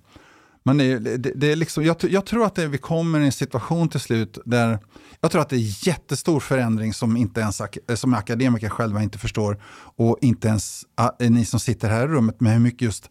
man 0.63 0.79
är, 0.79 0.99
det, 0.99 1.17
det 1.17 1.51
är 1.51 1.55
liksom, 1.55 1.83
jag, 1.83 1.95
jag 1.99 2.25
tror 2.25 2.45
att 2.45 2.55
det, 2.55 2.67
vi 2.67 2.77
kommer 2.77 3.19
i 3.19 3.25
en 3.25 3.31
situation 3.31 3.89
till 3.89 3.99
slut 3.99 4.37
där 4.45 4.79
jag 5.21 5.31
tror 5.31 5.41
att 5.41 5.49
det 5.49 5.55
är 5.55 5.87
jättestor 5.87 6.39
förändring 6.39 6.93
som, 6.93 7.17
inte 7.17 7.41
ens, 7.41 7.61
som 7.95 8.13
akademiker 8.13 8.69
själva 8.69 9.03
inte 9.03 9.17
förstår 9.17 9.61
och 9.95 10.17
inte 10.21 10.47
ens 10.47 10.83
ni 11.19 11.45
som 11.45 11.59
sitter 11.59 11.89
här 11.89 12.03
i 12.03 12.07
rummet 12.07 12.41
med 12.41 12.53
hur 12.53 12.59
mycket 12.59 12.81
just 12.81 13.09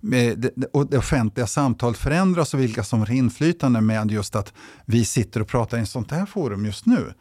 med 0.00 0.38
det, 0.38 0.50
det 0.90 0.98
offentliga 0.98 1.46
samtalet 1.46 1.98
förändras 1.98 2.54
och 2.54 2.60
vilka 2.60 2.84
som 2.84 2.98
har 2.98 3.10
inflytande 3.10 3.80
med 3.80 4.10
just 4.10 4.36
att 4.36 4.52
vi 4.84 5.04
sitter 5.04 5.40
och 5.42 5.48
pratar 5.48 5.78
i 5.78 5.80
ett 5.80 5.88
sånt 5.88 6.10
här 6.10 6.26
forum 6.26 6.66
just 6.66 6.86
nu. 6.86 7.12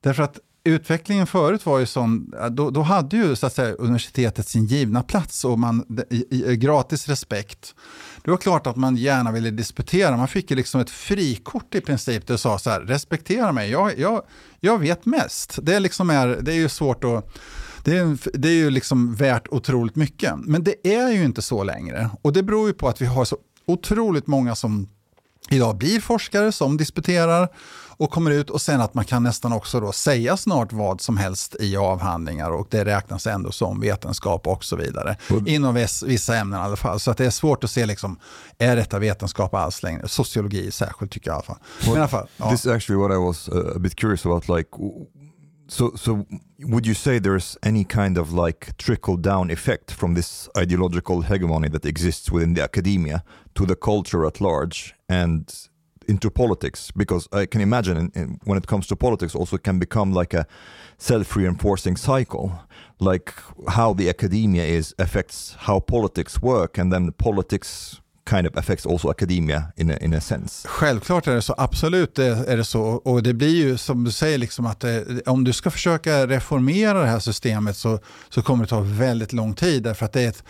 Därför 0.00 0.22
att 0.22 0.38
utvecklingen 0.64 1.26
förut 1.26 1.66
var 1.66 1.78
ju 1.78 1.86
sån, 1.86 2.34
då, 2.50 2.70
då 2.70 2.82
hade 2.82 3.16
ju 3.16 3.36
så 3.36 3.46
att 3.46 3.54
säga, 3.54 3.74
universitetet 3.74 4.48
sin 4.48 4.66
givna 4.66 5.02
plats 5.02 5.44
och 5.44 5.58
man, 5.58 6.04
i, 6.10 6.24
i, 6.30 6.48
eh, 6.48 6.52
gratis 6.52 7.08
respekt. 7.08 7.74
Det 8.24 8.30
var 8.30 8.38
klart 8.38 8.66
att 8.66 8.76
man 8.76 8.96
gärna 8.96 9.32
ville 9.32 9.50
disputera, 9.50 10.16
man 10.16 10.28
fick 10.28 10.50
ju 10.50 10.56
liksom 10.56 10.80
ett 10.80 10.90
frikort 10.90 11.74
i 11.74 11.80
princip 11.80 12.26
det 12.26 12.38
sa 12.38 12.58
så 12.58 12.70
här, 12.70 12.80
respektera 12.80 13.52
mig, 13.52 13.70
jag, 13.70 13.98
jag, 13.98 14.22
jag 14.60 14.78
vet 14.78 15.06
mest. 15.06 15.58
Det, 15.62 15.80
liksom 15.80 16.10
är, 16.10 16.28
det 16.28 16.52
är 16.52 16.56
ju 16.56 16.68
svårt 16.68 17.04
att 17.04 17.38
det 17.84 17.96
är, 17.96 18.38
det 18.38 18.48
är 18.48 18.52
ju 18.52 18.70
liksom 18.70 19.14
värt 19.14 19.48
otroligt 19.50 19.96
mycket. 19.96 20.34
Men 20.36 20.64
det 20.64 20.88
är 20.88 21.10
ju 21.10 21.24
inte 21.24 21.42
så 21.42 21.64
längre. 21.64 22.10
Och 22.22 22.32
det 22.32 22.42
beror 22.42 22.68
ju 22.68 22.74
på 22.74 22.88
att 22.88 23.00
vi 23.00 23.06
har 23.06 23.24
så 23.24 23.36
otroligt 23.66 24.26
många 24.26 24.54
som 24.54 24.88
idag 25.50 25.76
blir 25.76 26.00
forskare, 26.00 26.52
som 26.52 26.76
disputerar 26.76 27.48
och 28.00 28.10
kommer 28.10 28.30
ut 28.30 28.50
och 28.50 28.60
sen 28.60 28.80
att 28.80 28.94
man 28.94 29.04
kan 29.04 29.22
nästan 29.22 29.52
också 29.52 29.80
då 29.80 29.92
säga 29.92 30.36
snart 30.36 30.72
vad 30.72 31.00
som 31.00 31.16
helst 31.16 31.56
i 31.60 31.76
avhandlingar 31.76 32.50
och 32.50 32.66
det 32.70 32.84
räknas 32.84 33.26
ändå 33.26 33.52
som 33.52 33.80
vetenskap 33.80 34.46
och 34.46 34.64
så 34.64 34.76
vidare. 34.76 35.16
Mm. 35.30 35.46
Inom 35.46 35.86
vissa 36.04 36.36
ämnen 36.36 36.60
i 36.60 36.62
alla 36.62 36.76
fall. 36.76 37.00
Så 37.00 37.10
att 37.10 37.16
det 37.16 37.26
är 37.26 37.30
svårt 37.30 37.64
att 37.64 37.70
se, 37.70 37.86
liksom, 37.86 38.18
är 38.58 38.76
detta 38.76 38.98
vetenskap 38.98 39.54
alls 39.54 39.82
längre? 39.82 40.08
Sociologi 40.08 40.70
särskilt 40.70 41.12
tycker 41.12 41.30
jag 41.30 41.34
i 41.34 41.36
alla 41.36 41.42
fall. 41.42 41.58
Men 41.84 41.94
i 41.94 41.98
alla 41.98 42.08
fall 42.08 42.28
ja. 42.36 42.50
This 42.50 42.60
is 42.60 42.66
actually 42.66 43.02
what 43.02 43.12
I 43.12 43.18
was 43.18 43.48
uh, 43.48 43.76
a 43.76 43.78
bit 43.78 43.96
curious 43.96 44.26
about. 44.26 44.48
Like, 44.48 44.68
so, 45.68 45.96
so 45.96 46.24
would 46.58 46.86
you 46.86 46.94
say 46.94 47.20
there's 47.20 47.58
any 47.62 47.84
kind 47.84 48.18
of 48.18 48.32
like 48.32 48.76
trickle 48.76 49.16
down 49.16 49.50
effect 49.50 49.90
from 49.90 50.14
this 50.14 50.48
ideological 50.58 51.22
hegemony 51.22 51.70
that 51.70 51.84
exists 51.84 52.30
within 52.30 52.54
the 52.54 52.62
academia 52.62 53.22
to 53.54 53.66
the 53.66 53.76
culture 53.76 54.26
at 54.26 54.40
large 54.40 54.94
and 55.08 55.69
into 56.10 56.30
politics 56.30 56.90
because 56.90 57.28
I 57.32 57.46
can 57.46 57.60
imagine 57.60 57.96
in, 57.96 58.12
in, 58.14 58.40
when 58.44 58.58
it 58.58 58.66
comes 58.66 58.86
to 58.86 58.96
politics 58.96 59.34
also 59.34 59.58
can 59.58 59.78
become 59.78 60.20
like 60.20 60.34
a 60.34 60.46
self-reinforcing 60.98 61.96
cycle 61.96 62.52
like 63.00 63.32
how 63.68 63.94
the 63.94 64.08
academia 64.08 64.64
is 64.64 64.94
affects 64.98 65.56
how 65.66 65.80
politics 65.80 66.42
work 66.42 66.78
and 66.78 66.92
then 66.92 67.12
politics 67.12 68.00
kind 68.30 68.46
of 68.46 68.56
affects 68.56 68.86
also 68.86 69.10
academia 69.10 69.72
in 69.76 69.90
a, 69.90 69.96
in 70.00 70.14
a 70.14 70.20
sense. 70.20 70.68
Självklart 70.68 71.26
är 71.26 71.34
det 71.34 71.42
så, 71.42 71.54
absolut 71.58 72.18
är 72.18 72.56
det 72.56 72.64
så. 72.64 72.82
Och 72.82 73.22
det 73.22 73.34
blir 73.34 73.56
ju 73.56 73.76
som 73.76 74.04
du 74.04 74.10
säger, 74.10 74.38
liksom 74.38 74.66
att 74.66 74.80
det, 74.80 75.26
om 75.26 75.44
du 75.44 75.52
ska 75.52 75.70
försöka 75.70 76.26
reformera 76.26 77.00
det 77.00 77.06
här 77.06 77.18
systemet 77.18 77.76
så, 77.76 77.98
så 78.28 78.42
kommer 78.42 78.64
det 78.64 78.70
ta 78.70 78.80
väldigt 78.80 79.32
lång 79.32 79.54
tid 79.54 79.82
därför 79.82 80.06
att 80.06 80.12
det 80.12 80.22
är 80.22 80.28
ett 80.28 80.44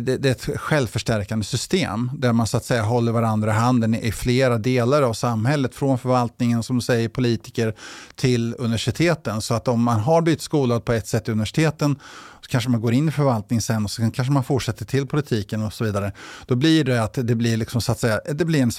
det 0.00 0.24
är 0.24 0.26
ett 0.26 0.60
självförstärkande 0.60 1.44
system 1.44 2.10
där 2.14 2.32
man 2.32 2.46
så 2.46 2.56
att 2.56 2.64
säga 2.64 2.82
håller 2.82 3.12
varandra 3.12 3.50
i 3.50 3.54
handen 3.54 3.94
i 3.94 4.12
flera 4.12 4.58
delar 4.58 5.02
av 5.02 5.12
samhället, 5.12 5.74
från 5.74 5.98
förvaltningen, 5.98 6.62
som 6.62 6.80
säger, 6.80 7.08
politiker 7.08 7.74
till 8.14 8.54
universiteten. 8.58 9.42
Så 9.42 9.54
att 9.54 9.68
om 9.68 9.82
man 9.82 10.00
har 10.00 10.22
blivit 10.22 10.40
skolad 10.40 10.84
på 10.84 10.92
ett 10.92 11.06
sätt 11.06 11.28
i 11.28 11.32
universiteten 11.32 11.96
så 12.40 12.50
kanske 12.50 12.70
man 12.70 12.80
går 12.80 12.92
in 12.92 13.08
i 13.08 13.10
förvaltningen 13.10 13.62
sen 13.62 13.84
och 13.84 13.90
så 13.90 14.10
kanske 14.10 14.32
man 14.32 14.44
fortsätter 14.44 14.84
till 14.84 15.06
politiken 15.06 15.62
och 15.62 15.72
så 15.72 15.84
vidare. 15.84 16.12
Då 16.46 16.54
blir 16.54 16.84
det 16.84 17.02
att 17.02 17.14
det 17.14 17.34
blir, 17.34 17.56
liksom, 17.56 17.80
så 17.80 17.92
att 17.92 17.98
säga, 17.98 18.20
det 18.34 18.44
blir 18.44 18.62
en, 18.62 18.70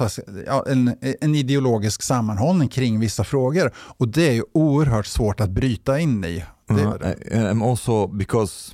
ja, 0.45 0.65
en, 0.67 0.95
en 1.21 1.35
ideologisk 1.35 2.01
sammanhållning 2.01 2.67
kring 2.67 2.99
vissa 2.99 3.23
frågor 3.23 3.71
och 3.75 4.07
det 4.07 4.27
är 4.27 4.33
ju 4.33 4.43
oerhört 4.53 5.05
svårt 5.05 5.39
att 5.39 5.49
bryta 5.49 5.99
in 5.99 6.23
i. 6.23 6.43
Det 6.67 6.73
uh, 6.73 6.79
-huh. 6.79 7.49
And 7.49 7.63
also 7.63 8.07
because 8.07 8.71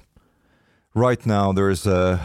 right 0.94 1.26
now 1.26 1.52
there's 1.52 1.88
uh, 1.88 2.20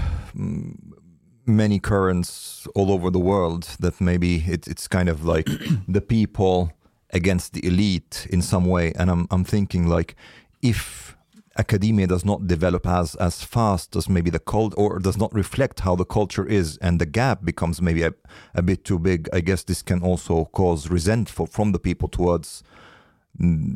many 1.47 1.79
currents 1.79 2.67
all 2.75 2.91
over 2.91 3.11
the 3.11 3.19
world 3.19 3.65
that 3.81 4.01
maybe 4.01 4.37
it, 4.47 4.67
it's 4.67 4.89
kind 4.89 5.09
of 5.09 5.25
like 5.25 5.49
the 5.89 6.01
people 6.01 6.73
against 7.11 7.53
the 7.53 7.65
elite 7.67 8.27
in 8.31 8.43
some 8.43 8.67
way. 8.67 8.93
And 8.99 9.11
I'm, 9.11 9.27
I'm 9.31 9.45
thinking 9.45 9.87
like 9.87 10.17
if 10.63 11.17
academia 11.59 12.07
does 12.07 12.25
not 12.25 12.47
develop 12.47 12.87
as 12.87 13.15
as 13.15 13.43
fast 13.43 13.97
as 13.97 14.11
maybe 14.11 14.29
the 14.29 14.39
cult 14.39 14.75
or 14.77 14.99
does 14.99 15.17
not 15.17 15.33
reflect 15.33 15.81
how 15.81 15.97
the 15.97 16.05
culture 16.05 16.45
is 16.45 16.77
and 16.79 17.01
the 17.01 17.07
gap 17.07 17.45
becomes 17.47 17.81
maybe 17.81 18.03
a, 18.03 18.13
a 18.55 18.61
bit 18.61 18.85
too 18.85 18.99
big 18.99 19.27
i 19.33 19.41
guess 19.41 19.65
this 19.65 19.81
can 19.81 20.03
also 20.03 20.45
cause 20.53 20.91
resentful 20.91 21.47
from 21.47 21.73
the 21.73 21.79
people 21.79 22.09
towards 22.09 22.63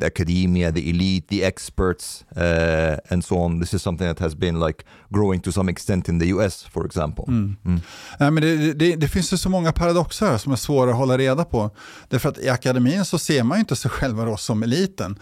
academia, 0.01 0.71
the 0.71 0.89
elite, 0.89 1.27
the 1.27 1.43
experts, 1.43 2.25
uh, 2.37 3.13
and 3.13 3.25
so 3.25 3.37
on. 3.37 3.59
This 3.59 3.73
is 3.73 3.81
something 3.81 4.07
that 4.07 4.19
has 4.19 4.35
been 4.35 4.59
like 4.59 4.83
growing 5.09 5.41
to 5.41 5.51
some 5.51 5.71
extent 5.71 6.09
in 6.09 6.19
the 6.19 6.27
US, 6.27 6.63
for 6.63 6.85
example. 6.85 7.25
Mm. 7.27 7.55
Mm. 7.65 7.81
Ja, 8.19 8.31
men 8.31 8.43
det, 8.43 8.73
det, 8.73 8.95
det, 8.95 9.07
finns 9.07 9.33
ju 9.33 9.37
så 9.37 9.49
många 9.49 9.71
paradoxer 9.71 10.37
som 10.37 10.51
är 10.51 10.55
svåra 10.55 10.91
att 10.91 10.97
hålla 10.97 11.17
reda 11.17 11.45
på. 11.45 11.69
Därför 12.09 12.29
att 12.29 12.37
i 12.37 12.49
akademin 12.49 13.05
så 13.05 13.17
ser 13.17 13.43
man 13.43 13.57
ju 13.57 13.59
inte 13.59 13.75
sig 13.75 13.91
själva 13.91 14.25
då 14.25 14.37
som 14.37 14.63
eliten 14.63 15.19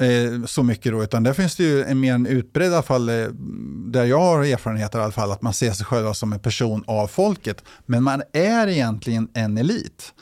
eh, 0.00 0.46
så 0.46 0.62
mycket 0.62 0.92
då, 0.92 1.02
utan 1.02 1.22
där 1.22 1.32
finns 1.32 1.56
det 1.56 1.62
ju 1.62 1.84
en 1.84 2.00
mer 2.00 2.14
en 2.14 2.26
utbredd, 2.26 2.70
i 2.70 2.74
alla 2.74 2.82
fall, 2.82 3.08
eh, 3.08 3.26
där 3.86 4.04
jag 4.04 4.20
har 4.20 4.44
erfarenheter 4.44 4.98
i 4.98 5.02
alla 5.02 5.12
fall, 5.12 5.32
att 5.32 5.42
man 5.42 5.54
ser 5.54 5.72
sig 5.72 5.86
själva 5.86 6.14
som 6.14 6.32
en 6.32 6.40
person 6.40 6.84
av 6.86 7.06
folket. 7.06 7.64
Men 7.86 8.02
man 8.02 8.22
är 8.32 8.66
egentligen 8.66 9.28
en 9.34 9.58
elit. 9.58 10.12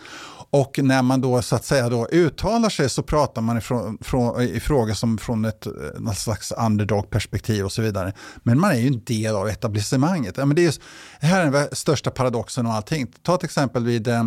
Och 0.50 0.78
när 0.82 1.02
man 1.02 1.20
då 1.20 1.42
så 1.42 1.56
att 1.56 1.64
säga 1.64 1.88
då 1.88 2.08
uttalar 2.12 2.68
sig 2.68 2.90
så 2.90 3.02
pratar 3.02 3.42
man 3.42 3.58
ifrån, 3.58 3.98
från, 4.00 4.42
i 4.42 4.60
frågor 4.60 4.94
som 4.94 5.18
från 5.18 5.44
ett 5.44 5.66
eh, 5.66 5.72
något 5.98 6.18
slags 6.18 6.52
underdog-perspektiv 6.52 7.64
och 7.64 7.72
så 7.72 7.82
vidare. 7.82 8.12
Men 8.42 8.60
man 8.60 8.70
är 8.70 8.78
ju 8.78 8.86
en 8.86 9.04
del 9.04 9.36
av 9.36 9.48
etablissemanget. 9.48 10.36
Ja, 10.36 10.44
men 10.44 10.56
det, 10.56 10.66
är, 10.66 10.74
det 11.20 11.26
här 11.26 11.46
är 11.46 11.50
den 11.50 11.68
största 11.72 12.10
paradoxen 12.10 12.66
och 12.66 12.72
allting. 12.72 13.06
Ta 13.22 13.36
till 13.36 13.46
exempel 13.46 13.84
vid 13.84 14.08
eh, 14.08 14.24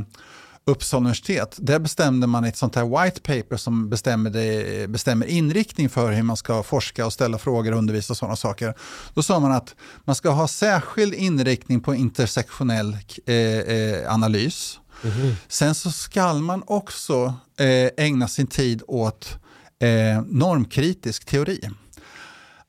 Uppsala 0.66 1.00
universitet. 1.00 1.56
Där 1.60 1.80
bestämde 1.80 2.28
man 2.28 2.44
ett 2.44 2.58
sånt 2.58 2.76
här 2.76 3.04
white 3.04 3.22
paper 3.22 3.58
som 3.58 3.90
bestämmer, 3.90 4.30
det, 4.30 4.90
bestämmer 4.90 5.26
inriktning 5.26 5.90
för 5.90 6.12
hur 6.12 6.24
man 6.24 6.38
ska 6.38 6.64
forska 6.64 7.06
och 7.06 7.14
ställa 7.14 7.38
frågor 7.38 7.72
och 7.72 7.78
undervisa 7.78 8.14
och 8.14 8.18
sådana 8.18 8.36
saker. 8.36 8.74
Då 9.14 9.24
sa 9.24 9.40
man 9.40 9.52
att 9.52 9.76
man 10.06 10.16
ska 10.16 10.30
ha 10.30 10.48
särskild 10.48 11.14
inriktning 11.14 11.82
på 11.82 11.96
intersektionell 11.96 12.98
eh, 13.26 13.36
eh, 13.36 14.14
analys 14.14 14.80
Mm. 15.04 15.36
Sen 15.48 15.76
så 15.76 15.92
ska 15.92 16.34
man 16.34 16.64
också 16.68 17.34
eh, 17.58 18.06
ägna 18.06 18.28
sin 18.28 18.48
tid 18.48 18.84
åt 18.88 19.38
eh, 19.80 20.22
normkritisk 20.26 21.26
teori. 21.26 21.70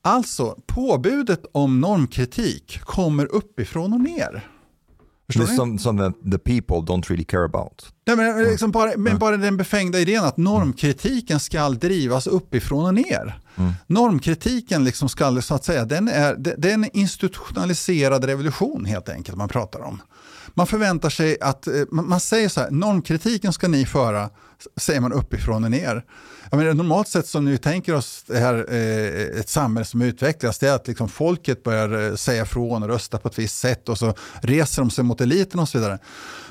Alltså, 0.01 0.57
påbudet 0.65 1.45
om 1.51 1.81
normkritik 1.81 2.79
kommer 2.81 3.25
uppifrån 3.25 3.93
och 3.93 3.99
ner. 3.99 4.49
Förstår 5.27 5.77
some 5.77 6.01
that 6.03 6.31
the 6.31 6.37
people 6.37 6.75
don't 6.75 7.09
really 7.09 7.23
care 7.23 7.45
about. 7.45 7.93
Nej, 8.05 8.15
men 8.15 8.29
mm. 8.29 8.51
liksom 8.51 8.71
bara, 8.71 8.91
men 8.97 9.19
bara 9.19 9.37
den 9.37 9.57
befängda 9.57 9.99
idén 9.99 10.23
att 10.23 10.37
normkritiken 10.37 11.39
ska 11.39 11.69
drivas 11.69 12.27
uppifrån 12.27 12.85
och 12.85 12.93
ner. 12.93 13.39
Mm. 13.55 13.73
Normkritiken 13.87 14.83
liksom 14.83 15.09
ska, 15.09 15.41
så 15.41 15.55
att 15.55 15.65
säga, 15.65 15.85
den 15.85 16.07
är, 16.07 16.35
det 16.35 16.69
är 16.69 16.73
en 16.73 16.97
institutionaliserad 16.97 18.23
revolution 18.23 18.85
helt 18.85 19.09
enkelt 19.09 19.37
man 19.37 19.49
pratar 19.49 19.79
om. 19.79 20.01
Man 20.53 20.67
förväntar 20.67 21.09
sig 21.09 21.37
att, 21.41 21.67
eh, 21.67 21.73
man 21.91 22.19
säger 22.19 22.49
så 22.49 22.61
här, 22.61 22.71
normkritiken 22.71 23.53
ska 23.53 23.67
ni 23.67 23.85
föra, 23.85 24.29
säger 24.77 24.99
man 24.99 25.13
uppifrån 25.13 25.63
och 25.63 25.71
ner. 25.71 26.05
Jag 26.49 26.57
menar, 26.57 26.73
normalt 26.73 27.07
sett 27.07 27.27
som 27.27 27.45
ni 27.45 27.57
tänker 27.57 27.95
oss 27.95 28.23
det 28.27 28.39
här, 28.39 28.65
eh, 28.69 29.39
ett 29.39 29.49
samhälle 29.49 29.85
som 29.85 30.01
utvecklas, 30.01 30.59
det 30.59 30.67
är 30.67 30.75
att 30.75 30.87
liksom 30.87 31.09
folket 31.09 31.63
börjar 31.63 32.09
eh, 32.09 32.15
säga 32.15 32.45
från 32.45 32.83
och 32.83 32.89
rösta 32.89 33.17
på 33.17 33.27
ett 33.27 33.39
visst 33.39 33.57
sätt 33.57 33.89
och 33.89 33.97
så 33.97 34.13
reser 34.41 34.81
de 34.81 34.89
sig 34.89 35.03
mot 35.03 35.21
eliten 35.21 35.59
och 35.59 35.69
så 35.69 35.77
vidare. 35.77 35.99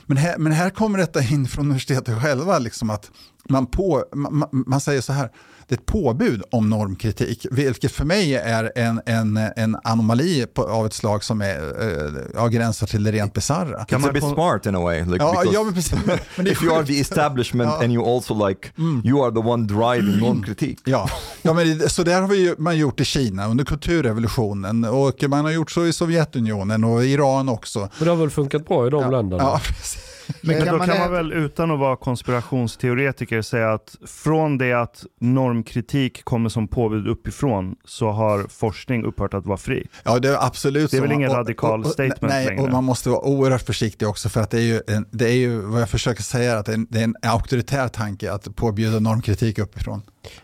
Men 0.07 0.17
här, 0.17 0.39
men 0.39 0.53
här 0.53 0.71
kommer 0.71 0.99
detta 0.99 1.23
in 1.23 1.49
från 1.49 1.65
universitetet 1.65 2.23
själva, 2.23 2.59
liksom 2.59 2.91
att 2.91 3.11
man, 3.49 3.67
på, 3.67 4.05
man, 4.15 4.49
man 4.67 4.81
säger 4.81 5.01
så 5.01 5.13
här, 5.13 5.31
det 5.69 5.75
är 5.75 5.79
ett 5.79 5.87
påbud 5.87 6.43
om 6.51 6.71
normkritik, 6.71 7.47
vilket 7.51 7.93
för 7.93 8.05
mig 8.05 8.35
är 8.35 8.73
en, 8.77 9.01
en, 9.07 9.37
en 9.37 9.77
anomali 9.85 10.47
på, 10.55 10.63
av 10.63 10.87
ett 10.87 10.93
slag 10.93 11.25
som 11.25 11.41
är, 11.41 12.37
äh, 12.37 12.49
gränsar 12.49 12.87
till 12.87 13.05
det 13.05 13.13
rent 13.13 13.33
bisarra. 13.33 13.85
It's 13.85 14.09
a 14.09 14.13
bit 14.13 14.23
smart 14.23 14.67
in 14.67 14.75
a 14.75 14.81
way. 14.81 15.05
Like, 15.05 15.25
ja, 15.25 15.43
ja, 15.53 15.65
men 15.65 15.75
precis. 15.75 15.99
Men 16.37 16.47
if 16.47 16.63
you 16.63 16.77
are 16.77 16.87
the 16.87 17.01
establishment 17.01 17.71
ja. 17.71 17.85
and 17.85 17.93
you 17.93 18.17
also 18.17 18.49
like, 18.49 18.69
mm. 18.79 19.03
you 19.05 19.25
are 19.25 19.33
the 19.33 19.49
one 19.49 19.67
driving 19.67 20.19
normkritik. 20.21 20.79
Ja, 20.85 21.09
ja 21.43 21.53
men 21.53 21.89
så 21.89 22.03
där 22.03 22.21
har 22.21 22.29
vi, 22.29 22.55
man 22.59 22.79
gjort 22.79 23.01
i 23.01 23.05
Kina 23.05 23.49
under 23.49 23.65
kulturrevolutionen 23.65 24.85
och 24.85 25.25
man 25.29 25.45
har 25.45 25.53
gjort 25.53 25.71
så 25.71 25.87
i 25.87 25.93
Sovjetunionen 25.93 26.85
och 26.85 27.05
Iran 27.05 27.49
också. 27.49 27.79
Men 27.79 27.89
det 28.05 28.11
har 28.11 28.17
väl 28.17 28.31
funkat 28.31 28.67
bra 28.67 28.87
i 28.87 28.91
de 28.91 29.03
ja, 29.03 29.11
länderna? 29.11 29.43
Ja, 29.43 29.61
precis. 29.65 30.12
Men, 30.43 30.57
kan 30.59 30.67
då 30.67 30.79
man 30.79 30.87
kan 30.89 30.99
man 30.99 31.13
väl 31.13 31.33
utan 31.33 31.71
att 31.71 31.79
vara 31.79 31.97
konspirationsteoretiker 31.97 33.43
säga 33.43 33.73
att 33.73 33.97
från 34.07 34.59
det 34.59 34.73
att 34.73 35.05
normkritik 35.21 36.25
kommer 36.25 36.49
som 36.49 36.69
påbud 36.69 37.09
uppifrån 37.09 37.77
så 37.85 38.11
har 38.11 38.47
forskning 38.49 39.05
upphört 39.05 39.35
att 39.35 39.47
vara 39.47 39.57
fri. 39.57 39.87
Ja, 40.05 40.19
det 40.19 40.29
är 40.29 40.47
absolut 40.47 40.91
Det 40.91 40.97
är 40.97 40.99
så. 40.99 41.03
väl 41.03 41.13
ingen 41.13 41.31
Och- 41.31 41.37
radikal 41.37 41.81
och- 41.81 41.87
och- 41.87 41.93
statement 41.93 42.21
Nej, 42.33 42.47
längre. 42.47 42.63
och 42.63 42.71
man 42.71 42.85
måste 42.85 43.09
vara 43.11 43.21
oerhört 43.21 43.63
försiktig 43.63 44.09
också 44.09 44.29
för 44.29 44.41
att 44.41 44.51
det 44.51 44.59
är 44.59 44.63
ju, 44.63 44.81
en, 44.89 45.07
det 45.11 45.29
är 45.29 45.35
ju 45.37 45.61
vad 45.61 45.81
jag 45.81 45.89
försöker 45.91 46.23
säga, 46.23 46.59
att 46.59 46.67
det 46.67 46.73
är 46.73 46.77
en, 46.77 46.87
det 46.91 46.99
är 47.01 47.05
en 47.05 47.17
auktoritär 47.23 47.89
tanke 47.89 48.33
att 48.33 48.57
påbjuda 48.57 48.99
normkritik 48.99 49.59
uppifrån. 49.59 50.03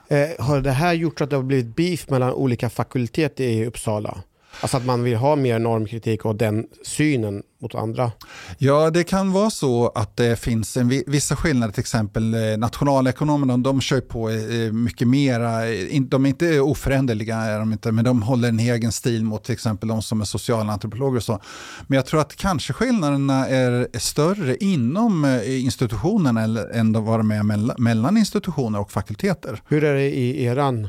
Eh, 0.08 0.44
har 0.44 0.60
det 0.60 0.70
här 0.70 0.92
gjort 0.92 1.20
att 1.20 1.30
det 1.30 1.36
har 1.36 1.42
blivit 1.42 1.76
beef 1.76 2.10
mellan 2.10 2.32
olika 2.32 2.70
fakulteter 2.70 3.44
i 3.44 3.66
Uppsala? 3.66 4.18
Alltså 4.60 4.76
att 4.76 4.84
man 4.84 5.02
vill 5.02 5.16
ha 5.16 5.36
mer 5.36 5.58
normkritik 5.58 6.24
och 6.24 6.36
den 6.36 6.66
synen 6.84 7.42
mot 7.62 7.74
andra? 7.74 8.12
Ja, 8.58 8.90
det 8.90 9.04
kan 9.04 9.32
vara 9.32 9.50
så 9.50 9.88
att 9.94 10.16
det 10.16 10.36
finns 10.40 10.76
en, 10.76 10.88
vi- 10.88 11.04
vissa 11.06 11.36
skillnader, 11.36 11.72
till 11.72 11.80
exempel 11.80 12.34
eh, 12.34 12.40
nationalekonomerna, 12.58 13.56
de 13.56 13.80
kör 13.80 14.00
på 14.00 14.30
eh, 14.30 14.72
mycket 14.72 15.08
mera, 15.08 15.68
eh, 15.68 16.00
de 16.02 16.24
är 16.24 16.28
inte 16.28 16.60
oföränderliga, 16.60 17.36
är 17.36 17.58
de 17.58 17.72
inte, 17.72 17.92
men 17.92 18.04
de 18.04 18.22
håller 18.22 18.48
en 18.48 18.60
egen 18.60 18.92
stil 18.92 19.24
mot 19.24 19.44
till 19.44 19.52
exempel 19.52 19.88
de 19.88 20.02
som 20.02 20.20
är 20.20 20.24
socialantropologer 20.24 21.16
och 21.16 21.22
så. 21.22 21.40
Men 21.86 21.96
jag 21.96 22.06
tror 22.06 22.20
att 22.20 22.36
kanske 22.36 22.72
skillnaderna 22.72 23.46
är 23.48 23.98
större 23.98 24.56
inom 24.56 25.24
eh, 25.24 25.64
institutionerna 25.64 26.42
än 26.74 26.92
vad 27.04 27.20
de 27.20 27.30
är 27.30 27.78
mellan 27.80 28.16
institutioner 28.16 28.80
och 28.80 28.90
fakulteter. 28.90 29.62
Hur 29.68 29.84
är 29.84 29.94
det 29.94 30.10
i 30.16 30.44
eran 30.44 30.88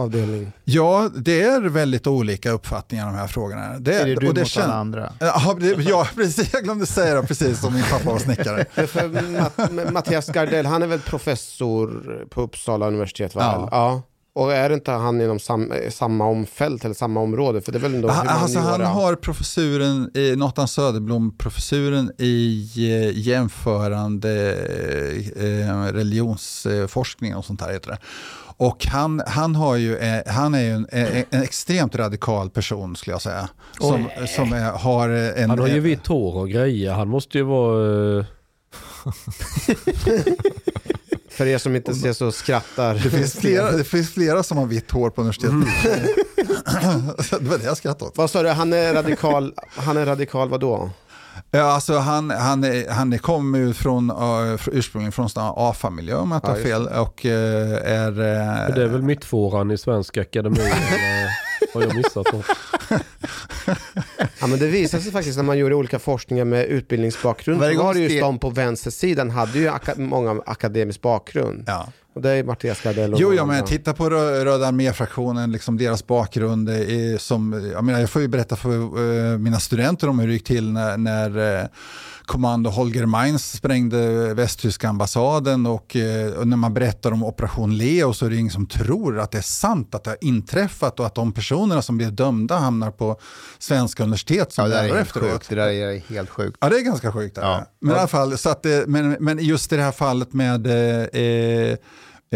avdelning? 0.00 0.52
Ja, 0.64 1.10
det 1.16 1.42
är 1.42 1.60
väldigt 1.60 2.06
olika 2.06 2.50
uppfattningar 2.50 3.06
om 3.06 3.12
de 3.12 3.18
här 3.18 3.26
frågorna. 3.26 3.78
Det, 3.78 3.94
Är 3.94 4.06
det 4.06 4.14
du 4.14 4.28
och 4.28 4.34
det 4.34 4.40
mot 4.40 4.56
alla 4.56 4.74
andra? 4.74 5.12
Ja, 5.18 5.56
det- 5.60 5.82
ja, 5.82 6.06
precis. 6.14 6.52
Jag 6.52 6.64
glömde 6.64 6.86
säga 6.86 7.20
det, 7.20 7.26
precis 7.26 7.60
som 7.60 7.74
min 7.74 7.84
pappa 7.90 8.10
var 8.10 8.18
snickare. 8.18 8.64
Matt, 9.40 9.92
Mattias 9.92 10.26
Gardell, 10.26 10.66
han 10.66 10.82
är 10.82 10.86
väl 10.86 11.00
professor 11.00 12.26
på 12.30 12.42
Uppsala 12.42 12.86
universitet? 12.86 13.34
Va? 13.34 13.42
Ja. 13.42 13.68
ja. 13.70 14.02
Och 14.32 14.52
är 14.52 14.70
inte 14.70 14.90
han 14.92 15.20
inom 15.20 15.38
sam, 15.38 15.72
samma 15.90 16.26
omfält 16.26 16.84
eller 16.84 16.94
samma 16.94 17.20
område? 17.20 17.60
För 17.60 17.72
det 17.72 17.78
är 17.78 17.80
väl 17.80 17.94
ändå 17.94 18.08
Han, 18.08 18.28
alltså, 18.28 18.58
han 18.58 18.80
har 18.80 19.14
professuren, 19.14 20.10
i 20.14 20.36
Nathan 20.36 20.68
Söderblom, 20.68 21.36
professuren 21.38 22.12
i 22.18 22.68
eh, 22.76 23.18
jämförande 23.18 24.52
eh, 25.36 25.92
religionsforskning 25.92 27.36
och 27.36 27.44
sånt 27.44 27.60
här 27.60 27.72
heter 27.72 27.90
det. 27.90 27.98
Och 28.60 28.86
han, 28.86 29.22
han, 29.26 29.54
har 29.54 29.76
ju, 29.76 29.96
eh, 29.96 30.32
han 30.32 30.54
är 30.54 30.60
ju 30.60 30.70
en, 30.70 30.86
en, 30.90 31.24
en 31.30 31.42
extremt 31.42 31.94
radikal 31.94 32.50
person 32.50 32.96
skulle 32.96 33.14
jag 33.14 33.22
säga. 33.22 33.48
Som, 33.78 34.08
som 34.36 34.52
är, 34.52 34.72
har 34.72 35.08
en... 35.08 35.50
Han 35.50 35.58
har 35.58 35.68
ju 35.68 35.80
vitt 35.80 36.06
hår 36.06 36.36
och 36.36 36.48
grejer. 36.48 36.92
Han 36.92 37.08
måste 37.08 37.38
ju 37.38 37.44
vara... 37.44 38.18
eh, 38.18 38.24
För 41.30 41.46
er 41.46 41.58
som 41.58 41.76
inte 41.76 41.94
ser 41.94 42.12
så 42.12 42.32
skrattar. 42.32 42.94
det, 42.94 43.10
finns 43.10 43.34
flera, 43.34 43.72
det 43.72 43.84
finns 43.84 44.10
flera 44.10 44.42
som 44.42 44.58
har 44.58 44.66
vitt 44.66 44.90
hår 44.90 45.10
på 45.10 45.20
universitetet. 45.20 45.54
det 47.40 47.48
var 47.48 47.58
det 47.58 47.64
jag 47.64 47.76
skrattade 47.76 48.10
åt. 48.10 48.16
Vad 48.16 48.30
sa 48.30 48.42
du, 48.42 48.48
han 48.48 48.72
är 48.72 48.94
radikal, 48.94 49.54
han 49.68 49.96
är 49.96 50.06
radikal 50.06 50.48
vadå? 50.48 50.90
Ja, 51.50 51.62
alltså 51.62 51.98
han, 51.98 52.30
han, 52.30 52.84
han 52.88 53.12
är- 53.12 53.18
kommer 53.18 53.58
ju 53.58 53.72
från, 53.74 54.10
uh, 54.10 54.58
ursprungligen 54.72 55.12
från 55.12 55.28
A-familj 55.36 56.14
om 56.14 56.30
jag 56.30 56.36
inte 56.36 56.46
Ja, 56.46 56.50
har 56.50 56.58
just 56.58 56.68
fel. 56.68 56.86
Och 57.00 57.26
eh, 57.26 57.92
är... 58.06 58.12
För 58.66 58.74
det 58.76 58.82
är 58.82 58.86
väl 58.86 59.02
mittfåran 59.02 59.70
i 59.70 59.78
svensk 59.78 60.16
akademi? 60.16 60.60
eller 60.60 61.74
har 61.74 61.82
jag 61.82 61.96
missat 61.96 62.32
något? 62.32 62.46
Ja, 64.40 64.46
men 64.46 64.58
det 64.58 64.66
visar 64.66 64.98
sig 64.98 65.12
faktiskt 65.12 65.36
när 65.36 65.44
man 65.44 65.58
gjorde 65.58 65.74
olika 65.74 65.98
forskningar 65.98 66.44
med 66.44 66.64
utbildningsbakgrund. 66.66 67.60
Varje 67.60 67.78
var 67.78 67.94
det 67.94 68.00
ju 68.00 68.08
Sten- 68.08 68.20
de 68.20 68.38
på 68.38 68.50
vänstersidan 68.50 69.30
hade 69.30 69.58
ju 69.58 69.68
aka- 69.68 69.94
många 69.96 70.42
akademisk 70.46 71.00
bakgrund. 71.02 71.64
Ja. 71.66 71.88
Och 72.14 72.22
det 72.22 72.30
är 72.30 72.44
Mattias 72.44 72.80
Gardell 72.82 73.14
och 73.14 73.20
Jo, 73.20 73.34
ja, 73.34 73.44
men 73.46 73.54
andra. 73.56 73.66
titta 73.66 73.92
på 73.94 74.10
Rö- 74.10 74.44
Röda 74.44 74.66
arméfraktionen, 74.66 75.52
liksom 75.52 75.76
deras 75.78 76.06
bakgrund. 76.06 76.68
Är 76.68 77.18
som, 77.18 77.70
jag, 77.72 77.84
menar, 77.84 78.00
jag 78.00 78.10
får 78.10 78.22
ju 78.22 78.28
berätta 78.28 78.56
för 78.56 78.70
eh, 79.32 79.38
mina 79.38 79.60
studenter 79.60 80.08
om 80.08 80.18
hur 80.18 80.26
det 80.26 80.32
gick 80.32 80.44
till 80.44 80.72
när, 80.72 80.96
när 80.96 81.60
eh, 81.60 81.66
kommando 82.30 82.70
Holger 82.70 83.06
Mainz 83.06 83.52
sprängde 83.52 84.34
västtyska 84.34 84.88
ambassaden 84.88 85.66
och, 85.66 85.96
eh, 85.96 86.32
och 86.32 86.48
när 86.48 86.56
man 86.56 86.74
berättar 86.74 87.12
om 87.12 87.24
operation 87.24 87.76
Leo 87.76 88.12
så 88.12 88.26
är 88.26 88.30
det 88.30 88.36
ingen 88.36 88.52
som 88.52 88.66
tror 88.66 89.18
att 89.18 89.30
det 89.30 89.38
är 89.38 89.42
sant 89.42 89.94
att 89.94 90.04
det 90.04 90.10
har 90.10 90.18
inträffat 90.20 91.00
och 91.00 91.06
att 91.06 91.14
de 91.14 91.32
personerna 91.32 91.82
som 91.82 91.96
blir 91.96 92.10
dömda 92.10 92.56
hamnar 92.58 92.90
på 92.90 93.16
svenska 93.58 94.02
universitet 94.02 94.52
som 94.52 94.64
Ja, 94.64 94.68
det 94.68 94.74
där 94.76 94.84
är 94.84 94.88
helt 94.94 95.00
efteråt. 95.08 95.30
sjukt. 95.32 95.48
Det 95.48 95.54
där 95.54 95.68
är 95.68 95.98
helt 96.14 96.30
sjukt. 96.30 96.56
Ja, 96.60 96.68
det 96.68 96.76
är 96.76 96.80
ganska 96.84 97.12
sjukt. 97.12 97.36
Ja. 97.40 97.64
Men 97.80 97.96
i 97.96 97.98
alla 97.98 98.08
fall, 98.08 98.38
så 98.38 98.50
att 98.50 98.66
men, 98.86 99.16
men 99.20 99.38
just 99.38 99.72
i 99.72 99.76
det 99.76 99.82
här 99.82 99.92
fallet 99.92 100.32
med, 100.32 100.66
eh, 100.66 101.22
eh, 101.22 101.78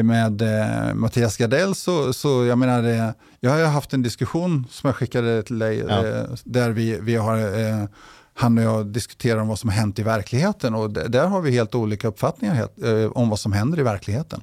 med 0.02 0.42
eh, 0.42 0.94
Mattias 0.94 1.36
Gardell 1.36 1.74
så, 1.74 2.12
så 2.12 2.44
jag 2.44 2.58
menar, 2.58 2.82
eh, 2.84 3.10
jag 3.40 3.50
har 3.50 3.64
haft 3.64 3.92
en 3.92 4.02
diskussion 4.02 4.66
som 4.70 4.88
jag 4.88 4.96
skickade 4.96 5.42
till 5.42 5.58
dig, 5.58 5.84
Ja. 5.88 6.06
eh, 6.06 6.22
där 6.44 6.70
vi, 6.70 6.98
vi 7.00 7.16
har, 7.16 7.36
eh, 7.38 7.84
han 8.34 8.58
och 8.58 8.64
jag 8.64 8.86
diskuterar 8.86 9.40
om 9.40 9.48
vad 9.48 9.58
som 9.58 9.70
har 9.70 9.76
hänt 9.76 9.98
i 9.98 10.02
verkligheten 10.02 10.74
och 10.74 10.90
där 10.90 11.26
har 11.26 11.40
vi 11.40 11.50
helt 11.50 11.74
olika 11.74 12.08
uppfattningar 12.08 12.54
helt, 12.54 12.82
eh, 12.82 13.04
om 13.06 13.28
vad 13.28 13.38
som 13.40 13.52
händer 13.52 13.78
i 13.78 13.82
verkligheten. 13.82 14.40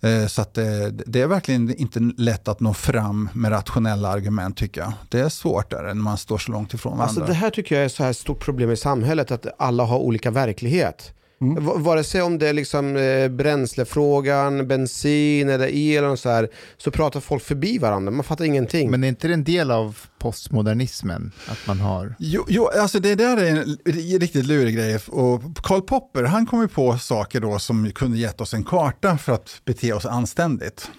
Eh, 0.00 0.26
Så 0.26 0.42
att 0.42 0.54
det, 0.54 1.20
är 1.20 1.26
verkligen 1.26 1.74
inte 1.74 2.00
lätt 2.16 2.48
att 2.48 2.60
nå 2.60 2.74
fram 2.74 3.28
med 3.32 3.52
rationella 3.52 4.08
argument 4.08 4.56
tycker 4.56 4.80
jag. 4.80 4.92
Det 5.08 5.20
är 5.20 5.28
svårt 5.28 5.70
där 5.70 5.82
när 5.82 5.94
man 5.94 6.18
står 6.18 6.38
så 6.38 6.52
långt 6.52 6.74
ifrån 6.74 6.98
varandra. 6.98 7.04
Alltså 7.20 7.32
det 7.32 7.38
här 7.38 7.50
tycker 7.50 7.74
jag 7.74 7.84
är 7.84 7.88
så 7.88 8.04
här 8.04 8.12
stort 8.12 8.40
problem 8.44 8.70
i 8.70 8.76
samhället, 8.76 9.30
att 9.30 9.46
alla 9.58 9.84
har 9.84 9.98
olika 9.98 10.30
verklighet. 10.30 11.12
Mm. 11.52 11.82
Vare 11.82 12.04
sig 12.04 12.22
om 12.22 12.38
det 12.38 12.48
är 12.48 12.52
liksom 12.52 12.96
eh, 12.96 13.28
bränslefrågan, 13.28 14.68
bensin 14.68 15.48
eller 15.48 15.68
el 15.72 16.04
och 16.04 16.18
så 16.18 16.28
här, 16.28 16.48
så 16.76 16.90
pratar 16.90 17.20
folk 17.20 17.42
förbi 17.42 17.78
varandra. 17.78 18.10
Man 18.10 18.24
fattar 18.24 18.44
ingenting. 18.44 18.90
Men 18.90 19.04
är 19.04 19.08
inte 19.08 19.28
det 19.28 19.34
en 19.34 19.44
del 19.44 19.70
av 19.70 19.98
postmodernismen? 20.18 21.32
Att 21.46 21.66
man 21.66 21.80
har... 21.80 22.14
Jo, 22.18 22.44
jo, 22.48 22.68
alltså 22.80 23.00
det 23.00 23.14
där 23.14 23.36
är 23.36 23.56
en 23.56 23.78
riktigt 24.18 24.46
lurig 24.46 24.74
grej. 24.74 24.98
Och 25.08 25.42
Karl 25.62 25.80
Popper, 25.80 26.22
han 26.22 26.46
kom 26.46 26.60
ju 26.60 26.68
på 26.68 26.98
saker 26.98 27.40
då 27.40 27.58
som 27.58 27.90
kunde 27.90 28.18
gett 28.18 28.40
oss 28.40 28.54
en 28.54 28.64
karta 28.64 29.18
för 29.18 29.32
att 29.32 29.60
bete 29.64 29.92
oss 29.92 30.06
anständigt. 30.06 30.90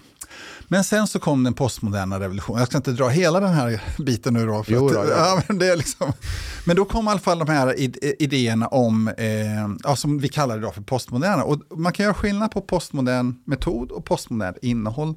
Men 0.68 0.84
sen 0.84 1.06
så 1.06 1.18
kom 1.18 1.44
den 1.44 1.54
postmoderna 1.54 2.20
revolutionen. 2.20 2.58
Jag 2.58 2.68
ska 2.68 2.76
inte 2.76 2.92
dra 2.92 3.08
hela 3.08 3.40
den 3.40 3.54
här 3.54 3.82
biten 3.98 4.34
nu 4.34 4.46
då. 4.46 4.64
För 4.64 4.72
Jo 4.72 4.86
att, 4.86 4.92
då, 4.92 5.04
ja. 5.10 5.42
men, 5.48 5.58
det 5.58 5.66
är 5.66 5.76
liksom, 5.76 6.12
men 6.64 6.76
då 6.76 6.84
kom 6.84 7.06
i 7.06 7.10
alla 7.10 7.20
fall 7.20 7.38
de 7.38 7.48
här 7.48 7.74
id- 7.78 8.14
idéerna 8.18 8.66
om, 8.66 9.08
eh, 9.08 9.94
som 9.94 10.18
vi 10.18 10.28
kallar 10.28 10.58
det 10.58 10.72
för 10.72 10.82
postmoderna. 10.82 11.44
Och 11.44 11.78
man 11.78 11.92
kan 11.92 12.04
göra 12.04 12.14
skillnad 12.14 12.50
på 12.50 12.60
postmodern 12.60 13.34
metod 13.44 13.92
och 13.92 14.04
postmodernt 14.04 14.58
innehåll. 14.62 15.14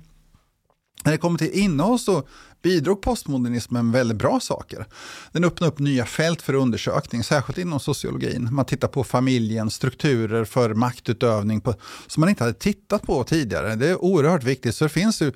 När 1.04 1.12
det 1.12 1.18
kommer 1.18 1.38
till 1.38 1.52
innehåll 1.52 2.00
så 2.00 2.24
bidrog 2.62 3.02
postmodernismen 3.02 3.86
med 3.86 3.94
väldigt 3.94 4.18
bra 4.18 4.40
saker. 4.40 4.86
Den 5.32 5.44
öppnade 5.44 5.72
upp 5.72 5.80
nya 5.80 6.06
fält 6.06 6.42
för 6.42 6.54
undersökning, 6.54 7.24
särskilt 7.24 7.58
inom 7.58 7.80
sociologin. 7.80 8.50
Man 8.52 8.66
tittar 8.66 8.88
på 8.88 9.04
familjen, 9.04 9.70
strukturer 9.70 10.46
för 10.46 10.74
maktutövning 10.74 11.62
på, 11.62 11.76
som 12.08 12.22
man 12.22 12.30
inte 12.30 12.44
hade 12.44 12.54
tittat 12.54 13.02
på 13.02 13.24
tidigare. 13.24 13.76
Det 13.76 13.90
är 13.90 14.04
oerhört 14.04 14.44
viktigt, 14.44 14.76
så 14.76 14.86
det 14.86 14.90
finns 14.90 15.22
ju 15.22 15.32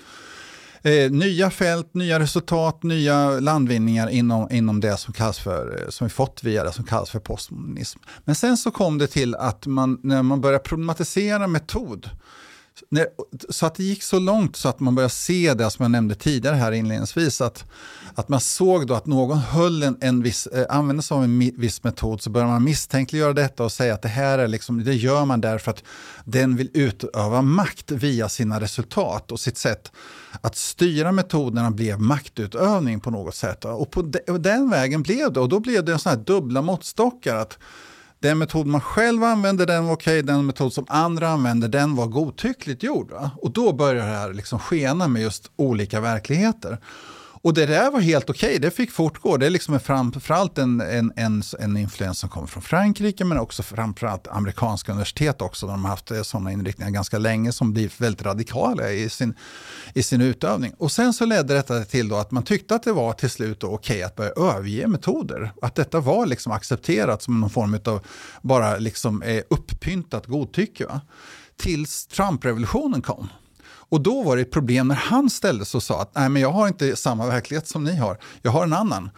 eh, 0.83 1.11
nya 1.11 1.51
fält, 1.51 1.93
nya 1.93 2.19
resultat, 2.19 2.83
nya 2.83 3.39
landvinningar 3.39 4.09
inom, 4.09 4.51
inom 4.51 4.79
det 4.79 4.97
som, 4.97 5.13
kallas 5.13 5.39
för, 5.39 5.81
eh, 5.81 5.89
som 5.89 6.07
vi 6.07 6.13
fått 6.13 6.43
via 6.43 6.63
det 6.63 6.71
som 6.71 6.85
kallas 6.85 7.09
för 7.09 7.19
postmodernism. 7.19 7.99
Men 8.25 8.35
sen 8.35 8.57
så 8.57 8.71
kom 8.71 8.97
det 8.97 9.07
till 9.07 9.35
att 9.35 9.65
man, 9.65 9.99
när 10.03 10.23
man 10.23 10.41
började 10.41 10.63
problematisera 10.63 11.47
metod, 11.47 12.09
så 13.49 13.65
att 13.65 13.75
det 13.75 13.83
gick 13.83 14.03
så 14.03 14.19
långt 14.19 14.55
så 14.55 14.69
att 14.69 14.79
man 14.79 14.95
började 14.95 15.13
se 15.13 15.53
det 15.53 15.69
som 15.69 15.83
jag 15.83 15.91
nämnde 15.91 16.15
tidigare 16.15 16.55
här 16.55 16.71
inledningsvis, 16.71 17.41
att, 17.41 17.65
att 18.15 18.29
man 18.29 18.39
såg 18.39 18.87
då 18.87 18.93
att 18.93 19.05
någon 19.05 19.37
höll 19.37 19.83
en, 19.83 19.97
en 20.01 20.23
viss, 20.23 20.47
eh, 20.47 20.65
använde 20.69 21.03
sig 21.03 21.15
av 21.15 21.23
en 21.23 21.37
mi, 21.37 21.53
viss 21.57 21.83
metod 21.83 22.21
så 22.21 22.29
började 22.29 22.51
man 22.51 22.63
misstänkliggöra 22.63 23.33
detta 23.33 23.63
och 23.63 23.71
säga 23.71 23.93
att 23.93 24.01
det 24.01 24.07
här 24.07 24.39
är 24.39 24.47
liksom, 24.47 24.83
det 24.83 24.93
gör 24.93 25.25
man 25.25 25.41
därför 25.41 25.71
att 25.71 25.83
den 26.25 26.55
vill 26.55 26.69
utöva 26.73 27.41
makt 27.41 27.91
via 27.91 28.29
sina 28.29 28.59
resultat 28.59 29.31
och 29.31 29.39
sitt 29.39 29.57
sätt 29.57 29.91
att 30.41 30.55
styra 30.55 31.11
metoderna 31.11 31.71
blev 31.71 31.99
maktutövning 31.99 32.99
på 32.99 33.11
något 33.11 33.35
sätt. 33.35 33.65
Och 33.65 33.91
på 33.91 34.01
de, 34.01 34.19
och 34.27 34.41
den 34.41 34.69
vägen 34.69 35.03
blev 35.03 35.33
det 35.33 35.39
och 35.39 35.49
då 35.49 35.59
blev 35.59 35.85
det 35.85 35.93
en 35.93 35.99
sån 35.99 36.09
här 36.09 36.19
dubbla 36.19 36.61
måttstockar 36.61 37.35
att 37.35 37.57
den 38.23 38.37
metod 38.37 38.67
man 38.67 38.81
själv 38.81 39.23
använde 39.23 39.65
den 39.65 39.85
var 39.85 39.93
okej, 39.93 40.21
den 40.21 40.45
metod 40.45 40.73
som 40.73 40.85
andra 40.89 41.29
använde 41.29 41.67
den 41.67 41.95
var 41.95 42.07
godtyckligt 42.07 42.83
gjord. 42.83 43.11
Va? 43.11 43.31
Och 43.41 43.51
då 43.51 43.73
börjar 43.73 44.05
det 44.05 44.11
här 44.11 44.33
liksom 44.33 44.59
skena 44.59 45.07
med 45.07 45.21
just 45.21 45.51
olika 45.55 45.99
verkligheter. 46.01 46.77
Och 47.43 47.53
det 47.53 47.65
där 47.65 47.91
var 47.91 47.99
helt 47.99 48.29
okej, 48.29 48.47
okay. 48.47 48.59
det 48.59 48.71
fick 48.71 48.91
fortgå. 48.91 49.37
Det 49.37 49.45
är 49.45 49.49
liksom 49.49 49.79
framförallt 49.79 50.57
en, 50.57 50.81
en, 50.81 51.13
en, 51.15 51.43
en 51.59 51.77
influens 51.77 52.19
som 52.19 52.29
kommer 52.29 52.47
från 52.47 52.63
Frankrike 52.63 53.25
men 53.25 53.39
också 53.39 53.63
framförallt 53.63 54.27
amerikanska 54.27 54.91
universitet 54.91 55.41
också. 55.41 55.67
De 55.67 55.83
har 55.83 55.89
haft 55.89 56.11
eh, 56.11 56.21
sådana 56.21 56.51
inriktningar 56.51 56.91
ganska 56.91 57.17
länge 57.17 57.51
som 57.51 57.73
blir 57.73 57.91
väldigt 57.97 58.25
radikala 58.25 58.91
i 58.91 59.09
sin, 59.09 59.35
i 59.93 60.03
sin 60.03 60.21
utövning. 60.21 60.73
Och 60.77 60.91
sen 60.91 61.13
så 61.13 61.25
ledde 61.25 61.53
detta 61.53 61.83
till 61.83 62.09
då 62.09 62.15
att 62.15 62.31
man 62.31 62.43
tyckte 62.43 62.75
att 62.75 62.83
det 62.83 62.93
var 62.93 63.13
till 63.13 63.29
slut 63.29 63.63
okej 63.63 63.75
okay 63.75 64.03
att 64.03 64.15
börja 64.15 64.31
överge 64.31 64.87
metoder. 64.87 65.51
Att 65.61 65.75
detta 65.75 65.99
var 65.99 66.25
liksom 66.25 66.51
accepterat 66.51 67.21
som 67.21 67.39
någon 67.39 67.49
form 67.49 67.79
av 67.85 68.05
bara 68.41 68.77
liksom 68.77 69.21
eh, 69.21 69.43
upppyntat 69.49 70.25
godtycke. 70.25 70.85
Va? 70.85 71.01
Tills 71.57 72.07
Trump-revolutionen 72.07 73.01
kom. 73.01 73.29
Och 73.93 74.01
då 74.01 74.23
var 74.23 74.35
det 74.35 74.41
ett 74.41 74.51
problem 74.51 74.87
när 74.87 74.95
han 74.95 75.29
ställde 75.29 75.65
sig 75.65 75.77
och 75.77 75.83
sa 75.83 76.01
att 76.01 76.15
Nej, 76.15 76.29
men 76.29 76.41
jag 76.41 76.51
har 76.51 76.67
inte 76.67 76.95
samma 76.95 77.27
verklighet 77.27 77.67
som 77.67 77.83
ni 77.83 77.95
har, 77.95 78.17
jag 78.41 78.51
har 78.51 78.63
en 78.63 78.73
annan. 78.73 79.09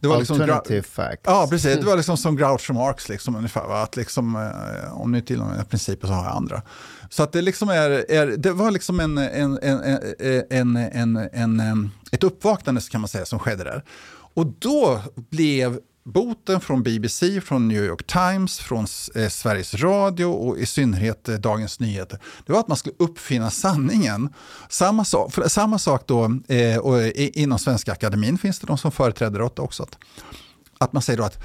Det 0.00 0.08
var 0.08 0.18
liksom 0.18 0.40
Alternative 0.40 0.76
liksom, 0.76 0.92
facts. 0.92 1.22
Ja, 1.24 1.46
precis. 1.50 1.76
Det 1.76 1.86
var 1.86 1.96
liksom 1.96 2.16
som 2.16 2.36
Groucho 2.36 2.72
Marx, 2.72 3.08
liksom, 3.08 3.36
ungefär. 3.36 3.66
Va? 3.66 3.82
Att 3.82 3.96
liksom, 3.96 4.36
eh, 4.36 5.00
om 5.00 5.12
ni 5.12 5.22
tillhör 5.22 5.64
principer 5.64 6.06
så 6.08 6.14
har 6.14 6.24
jag 6.24 6.36
andra. 6.36 6.62
Så 7.08 7.22
att 7.22 7.32
det, 7.32 7.42
liksom 7.42 7.68
är, 7.68 8.10
är, 8.10 8.26
det 8.26 8.52
var 8.52 8.70
liksom 8.70 9.00
en, 9.00 9.18
en, 9.18 9.58
en, 9.62 10.06
en, 10.50 10.76
en, 10.76 11.60
en, 11.60 11.90
ett 12.12 12.24
uppvaknande 12.24 12.80
kan 12.90 13.00
man 13.00 13.08
säga 13.08 13.24
som 13.24 13.38
skedde 13.38 13.64
där. 13.64 13.84
Och 14.34 14.46
då 14.46 15.00
blev 15.30 15.80
boten 16.04 16.60
från 16.60 16.82
BBC, 16.82 17.40
från 17.40 17.68
New 17.68 17.84
York 17.84 18.06
Times, 18.06 18.58
från 18.58 18.86
eh, 19.14 19.28
Sveriges 19.28 19.74
Radio 19.74 20.24
och 20.24 20.58
i 20.58 20.66
synnerhet 20.66 21.28
eh, 21.28 21.34
Dagens 21.34 21.80
Nyheter, 21.80 22.18
det 22.46 22.52
var 22.52 22.60
att 22.60 22.68
man 22.68 22.76
skulle 22.76 22.94
uppfinna 22.98 23.50
sanningen. 23.50 24.34
Samma 24.68 25.04
sak, 25.04 25.32
samma 25.46 25.78
sak 25.78 26.06
då, 26.06 26.40
eh, 26.48 26.78
och 26.78 27.06
inom 27.16 27.58
Svenska 27.58 27.92
Akademin 27.92 28.38
finns 28.38 28.58
det 28.58 28.66
de 28.66 28.78
som 28.78 28.92
företräder 28.92 29.38
det 29.38 29.62
också. 29.62 29.82
Att, 29.82 29.98
att 30.78 30.92
man 30.92 31.02
säger 31.02 31.18
då 31.18 31.24
att 31.24 31.38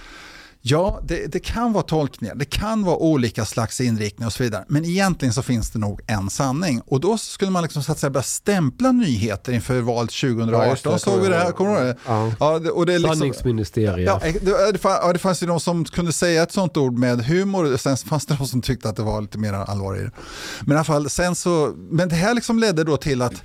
Ja, 0.67 0.99
det, 1.03 1.27
det, 1.27 1.39
kan 1.39 1.73
vara 1.73 1.83
tolkningar, 1.83 2.35
det 2.35 2.45
kan 2.45 2.83
vara 2.83 2.97
olika 2.97 3.45
slags 3.45 3.81
inriktningar 3.81 4.27
och 4.27 4.33
så 4.33 4.43
vidare. 4.43 4.65
Men 4.67 4.85
egentligen 4.85 5.33
så 5.33 5.41
finns 5.41 5.71
det 5.71 5.79
nog 5.79 6.01
en 6.07 6.29
sanning. 6.29 6.81
Och 6.85 6.99
då 6.99 7.17
skulle 7.17 7.51
man 7.51 7.63
liksom 7.63 7.83
så 7.83 7.91
att 7.91 7.99
säga 7.99 8.09
börja 8.09 8.23
stämpla 8.23 8.91
nyheter 8.91 9.53
inför 9.53 9.81
valet 9.81 10.11
2018. 10.11 10.77
Ja, 10.83 10.91
det, 10.91 10.99
såg 10.99 11.21
vi 11.21 11.27
det 11.27 11.35
här, 11.35 11.51
kommer 11.51 11.71
du 11.71 11.77
ihåg 11.77 11.87
det? 11.87 11.97
Ja. 12.05 12.31
Ja, 12.39 12.59
det, 12.59 12.69
och 12.69 12.85
det 12.85 12.97
liksom, 12.97 13.15
Sanningsministeriet. 13.15 14.07
Ja, 14.07 14.21
det, 14.41 14.71
det, 14.71 14.77
fanns, 14.77 15.13
det 15.13 15.19
fanns 15.19 15.43
ju 15.43 15.47
de 15.47 15.59
som 15.59 15.85
kunde 15.85 16.13
säga 16.13 16.43
ett 16.43 16.51
sånt 16.51 16.77
ord 16.77 16.97
med 16.97 17.25
humor, 17.25 17.77
sen 17.77 17.97
fanns 17.97 18.25
det 18.25 18.35
de 18.35 18.47
som 18.47 18.61
tyckte 18.61 18.89
att 18.89 18.95
det 18.95 19.03
var 19.03 19.21
lite 19.21 19.37
mer 19.37 19.53
allvar 19.53 19.97
i 19.97 19.99
det. 19.99 20.11
Men 20.61 20.71
i 20.71 20.75
alla 20.75 20.83
fall, 20.83 21.09
sen 21.09 21.35
så, 21.35 21.73
men 21.77 22.09
det 22.09 22.15
här 22.15 22.33
liksom 22.33 22.59
ledde 22.59 22.83
då 22.83 22.97
till 22.97 23.21
att 23.21 23.43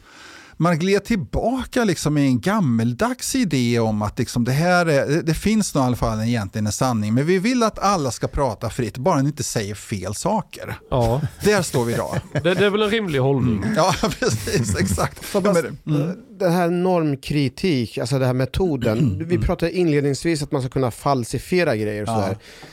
man 0.61 0.79
gled 0.79 1.05
tillbaka 1.05 1.85
liksom 1.85 2.19
i 2.19 2.27
en 2.27 2.41
gammeldags 2.41 3.35
idé 3.35 3.79
om 3.79 4.03
att 4.03 4.19
liksom 4.19 4.45
det 4.45 4.53
här 4.53 4.87
är, 4.87 5.23
det 5.23 5.35
finns 5.35 5.75
nog 5.75 5.85
i 5.85 5.87
alla 5.87 5.97
fall 5.97 6.21
egentligen 6.21 6.67
en 6.67 6.73
sanning, 6.73 7.15
men 7.15 7.27
vi 7.27 7.39
vill 7.39 7.63
att 7.63 7.79
alla 7.79 8.11
ska 8.11 8.29
prata 8.29 8.71
fritt, 8.71 8.99
bara 8.99 9.23
ni 9.23 9.29
inte 9.29 9.43
säger 9.43 9.75
fel 9.75 10.15
saker. 10.15 10.79
Ja. 10.91 11.21
Där 11.45 11.63
står 11.63 11.85
vi 11.85 11.95
idag. 11.95 12.21
Det, 12.33 12.55
det 12.55 12.67
är 12.67 12.71
väl 12.71 12.83
en 12.83 12.91
rimlig 12.91 13.19
hållning. 13.19 13.65
Ja, 13.77 13.95
precis, 14.21 14.77
exakt. 14.77 15.35
mm. 15.35 16.17
Den 16.39 16.53
här 16.53 16.71
normkritik, 16.71 17.99
alltså 17.99 18.19
den 18.19 18.27
här 18.27 18.35
metoden, 18.35 18.99
mm. 18.99 19.29
vi 19.29 19.39
pratade 19.39 19.73
inledningsvis 19.73 20.43
att 20.43 20.53
man 20.53 20.63
ska 20.63 20.71
kunna 20.71 20.91
falsifiera 20.91 21.77
grejer 21.77 22.03
och 22.03 22.09
sådär. 22.09 22.37
Ja. 22.41 22.67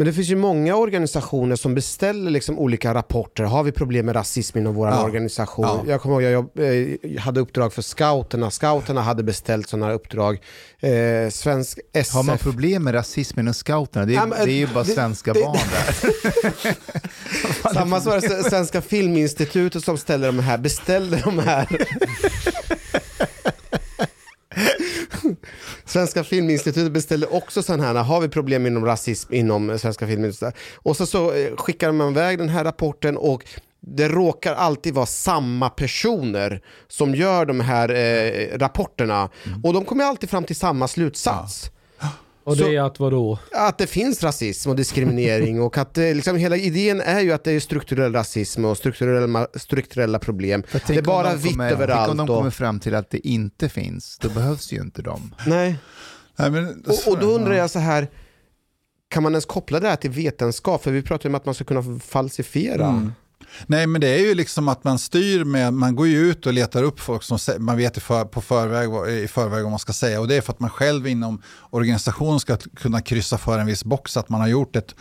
Men 0.00 0.06
det 0.06 0.12
finns 0.12 0.28
ju 0.28 0.36
många 0.36 0.76
organisationer 0.76 1.56
som 1.56 1.74
beställer 1.74 2.30
liksom 2.30 2.58
olika 2.58 2.94
rapporter. 2.94 3.44
Har 3.44 3.62
vi 3.62 3.72
problem 3.72 4.06
med 4.06 4.16
rasism 4.16 4.58
inom 4.58 4.74
vår 4.74 4.88
ja. 4.88 5.04
organisation? 5.04 5.64
Ja. 5.64 5.82
Jag 5.86 6.00
kommer 6.00 6.20
ihåg, 6.20 6.32
jag, 6.32 6.48
jag, 6.54 7.14
eh, 7.14 7.20
hade 7.20 7.40
uppdrag 7.40 7.72
för 7.72 7.82
scouterna. 7.82 8.50
Scouterna 8.50 9.02
hade 9.02 9.22
beställt 9.22 9.68
sådana 9.68 9.92
uppdrag. 9.92 10.40
Eh, 10.80 11.30
svensk 11.30 11.78
SF... 11.92 12.14
Har 12.14 12.22
man 12.22 12.38
problem 12.38 12.84
med 12.84 12.94
rasism 12.94 13.40
inom 13.40 13.54
scouterna? 13.54 14.06
Det 14.06 14.14
är, 14.14 14.26
men, 14.26 14.44
det 14.44 14.52
är 14.52 14.56
ju 14.56 14.66
bara 14.66 14.84
det, 14.84 14.92
svenska 14.92 15.32
det, 15.32 15.40
barn 15.40 15.58
där. 15.72 16.74
Samma 17.74 18.00
det 18.00 18.50
Svenska 18.50 18.80
Filminstitutet 18.80 19.84
som 19.84 19.98
ställer 19.98 20.26
de 20.26 20.38
här, 20.38 20.58
beställer 20.58 21.22
de 21.24 21.38
här. 21.38 21.68
Svenska 25.84 26.24
Filminstitutet 26.24 26.92
beställde 26.92 27.26
också 27.26 27.62
sådana 27.62 27.84
här, 27.84 27.94
har 27.94 28.20
vi 28.20 28.28
problem 28.28 28.66
inom 28.66 28.84
rasism 28.84 29.34
inom 29.34 29.78
Svenska 29.78 30.06
Filminstitutet? 30.06 30.60
Och 30.76 30.96
så, 30.96 31.06
så 31.06 31.32
eh, 31.32 31.56
skickar 31.56 31.92
man 31.92 32.10
iväg 32.10 32.38
den 32.38 32.48
här 32.48 32.64
rapporten 32.64 33.16
och 33.16 33.44
det 33.80 34.08
råkar 34.08 34.54
alltid 34.54 34.94
vara 34.94 35.06
samma 35.06 35.70
personer 35.70 36.62
som 36.88 37.14
gör 37.14 37.46
de 37.46 37.60
här 37.60 37.88
eh, 37.88 38.58
rapporterna. 38.58 39.30
Mm. 39.46 39.64
Och 39.64 39.72
de 39.72 39.84
kommer 39.84 40.04
alltid 40.04 40.30
fram 40.30 40.44
till 40.44 40.56
samma 40.56 40.88
slutsats. 40.88 41.70
Ja. 41.72 41.79
Och 42.44 42.56
det 42.56 42.76
är 42.76 42.80
att 42.80 43.00
vadå? 43.00 43.38
Att 43.52 43.78
det 43.78 43.86
finns 43.86 44.22
rasism 44.22 44.70
och 44.70 44.76
diskriminering 44.76 45.62
och 45.62 45.78
att 45.78 45.94
det, 45.94 46.14
liksom, 46.14 46.36
hela 46.36 46.56
idén 46.56 47.00
är 47.00 47.20
ju 47.20 47.32
att 47.32 47.44
det 47.44 47.52
är 47.52 47.60
strukturell 47.60 48.12
rasism 48.12 48.64
och 48.64 48.76
strukturella, 48.76 49.46
strukturella 49.54 50.18
problem. 50.18 50.62
Det 50.86 50.96
är 50.96 51.02
bara 51.02 51.34
vitt 51.34 51.50
kommer, 51.50 51.70
överallt. 51.70 52.08
Tänk 52.08 52.20
om 52.20 52.26
de 52.26 52.36
kommer 52.36 52.50
fram 52.50 52.80
till 52.80 52.94
att 52.94 53.10
det 53.10 53.28
inte 53.28 53.68
finns, 53.68 54.18
då 54.18 54.28
behövs 54.28 54.72
ju 54.72 54.80
inte 54.80 55.02
de. 55.02 55.34
Nej. 55.46 55.76
Nej 56.36 56.50
men, 56.50 56.84
och, 56.86 57.12
och, 57.12 57.18
då 57.18 57.26
undrar 57.26 57.54
jag 57.54 57.70
så 57.70 57.78
här, 57.78 58.08
kan 59.08 59.22
man 59.22 59.32
ens 59.32 59.46
koppla 59.46 59.80
det 59.80 59.88
här 59.88 59.96
till 59.96 60.10
vetenskap? 60.10 60.82
För 60.82 60.90
vi 60.90 61.02
pratar 61.02 61.28
ju 61.28 61.30
om 61.30 61.34
att 61.34 61.44
man 61.44 61.54
ska 61.54 61.64
kunna 61.64 62.00
falsifiera. 62.00 62.86
Mm. 62.86 63.12
Nej, 63.66 63.86
men 63.86 64.00
det 64.00 64.08
är 64.08 64.18
ju 64.18 64.34
liksom 64.34 64.68
att 64.68 64.84
man 64.84 64.98
styr 64.98 65.44
med, 65.44 65.74
man 65.74 65.96
går 65.96 66.06
ju 66.06 66.30
ut 66.30 66.46
och 66.46 66.52
letar 66.52 66.82
upp 66.82 67.00
folk 67.00 67.22
som 67.22 67.38
man 67.58 67.76
vet 67.76 67.96
i, 67.96 68.00
för, 68.00 68.24
på 68.24 68.40
förväg, 68.40 69.14
i 69.24 69.28
förväg 69.28 69.62
vad 69.62 69.70
man 69.70 69.78
ska 69.78 69.92
säga. 69.92 70.20
Och 70.20 70.28
det 70.28 70.34
är 70.36 70.40
för 70.40 70.52
att 70.52 70.60
man 70.60 70.70
själv 70.70 71.06
inom 71.06 71.42
organisationen 71.70 72.40
ska 72.40 72.56
kunna 72.56 73.00
kryssa 73.00 73.38
för 73.38 73.58
en 73.58 73.66
viss 73.66 73.84
box, 73.84 74.16
att 74.16 74.28
man 74.28 74.40
har 74.40 74.48
gjort 74.48 74.76
ett, 74.76 74.94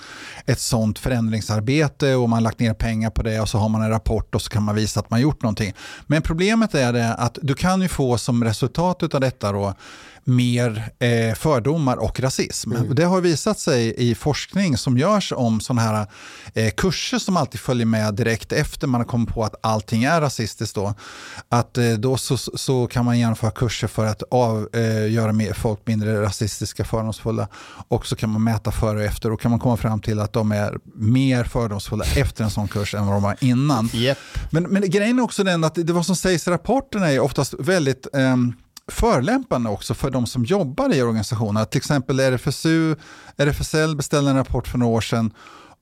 ett 0.45 0.59
sånt 0.59 0.99
förändringsarbete 0.99 2.15
och 2.15 2.29
man 2.29 2.37
har 2.37 2.41
lagt 2.41 2.59
ner 2.59 2.73
pengar 2.73 3.09
på 3.09 3.23
det 3.23 3.39
och 3.41 3.49
så 3.49 3.57
har 3.57 3.69
man 3.69 3.81
en 3.81 3.89
rapport 3.89 4.35
och 4.35 4.41
så 4.41 4.49
kan 4.49 4.63
man 4.63 4.75
visa 4.75 4.99
att 4.99 5.09
man 5.09 5.21
gjort 5.21 5.43
någonting. 5.43 5.73
Men 6.07 6.21
problemet 6.21 6.75
är 6.75 6.93
det 6.93 7.13
att 7.13 7.37
du 7.41 7.53
kan 7.53 7.81
ju 7.81 7.87
få 7.87 8.17
som 8.17 8.43
resultat 8.43 9.13
av 9.13 9.21
detta 9.21 9.51
då 9.51 9.73
mer 10.29 10.91
eh, 10.99 11.35
fördomar 11.35 11.97
och 11.97 12.19
rasism. 12.19 12.71
Mm. 12.71 12.95
Det 12.95 13.03
har 13.03 13.21
visat 13.21 13.59
sig 13.59 13.93
i 13.97 14.15
forskning 14.15 14.77
som 14.77 14.97
görs 14.97 15.33
om 15.35 15.61
sådana 15.61 15.81
här 15.81 16.07
eh, 16.53 16.71
kurser 16.71 17.19
som 17.19 17.37
alltid 17.37 17.59
följer 17.59 17.85
med 17.85 18.13
direkt 18.13 18.51
efter 18.51 18.87
man 18.87 19.01
har 19.01 19.05
kommit 19.05 19.29
på 19.29 19.43
att 19.43 19.55
allting 19.61 20.03
är 20.03 20.21
rasistiskt. 20.21 20.75
Då, 20.75 20.93
att 21.49 21.77
eh, 21.77 21.91
då 21.91 22.17
så, 22.17 22.37
så 22.37 22.87
kan 22.87 23.05
man 23.05 23.19
genomföra 23.19 23.51
kurser 23.51 23.87
för 23.87 24.05
att 24.05 24.23
av, 24.31 24.69
eh, 24.73 25.11
göra 25.11 25.53
folk 25.53 25.79
mindre 25.85 26.21
rasistiska, 26.21 26.83
fördomsfulla 26.83 27.47
och 27.87 28.05
så 28.05 28.15
kan 28.15 28.29
man 28.29 28.43
mäta 28.43 28.71
före 28.71 28.97
och 28.97 29.05
efter 29.05 29.31
och 29.31 29.41
kan 29.41 29.51
man 29.51 29.59
komma 29.59 29.77
fram 29.77 30.01
till 30.01 30.19
att 30.19 30.33
de 30.33 30.51
är 30.51 30.77
mer 30.95 31.43
fördomsfulla 31.43 32.05
efter 32.15 32.43
en 32.43 32.49
sån 32.49 32.67
kurs 32.67 32.95
än 32.95 33.05
vad 33.05 33.15
de 33.15 33.23
var 33.23 33.35
innan. 33.39 33.89
Yep. 33.93 34.17
Men, 34.51 34.63
men 34.63 34.89
grejen 34.89 35.19
är 35.19 35.23
också 35.23 35.43
den 35.43 35.63
att 35.63 35.75
det 35.75 35.93
vad 35.93 36.05
som 36.05 36.15
sägs 36.15 36.47
i 36.47 36.51
rapporterna 36.51 37.11
är 37.11 37.19
oftast 37.19 37.53
väldigt 37.59 38.07
um, 38.13 38.55
förlämpande 38.89 39.69
också 39.69 39.93
för 39.93 40.11
de 40.11 40.25
som 40.25 40.45
jobbar 40.45 40.93
i 40.93 41.01
organisationen. 41.01 41.65
Till 41.65 41.77
exempel 41.77 42.19
RFSU, 42.19 42.95
RFSL 43.37 43.95
beställde 43.95 44.29
en 44.29 44.37
rapport 44.37 44.67
för 44.67 44.77
några 44.77 44.95
år 44.95 45.01
sedan 45.01 45.33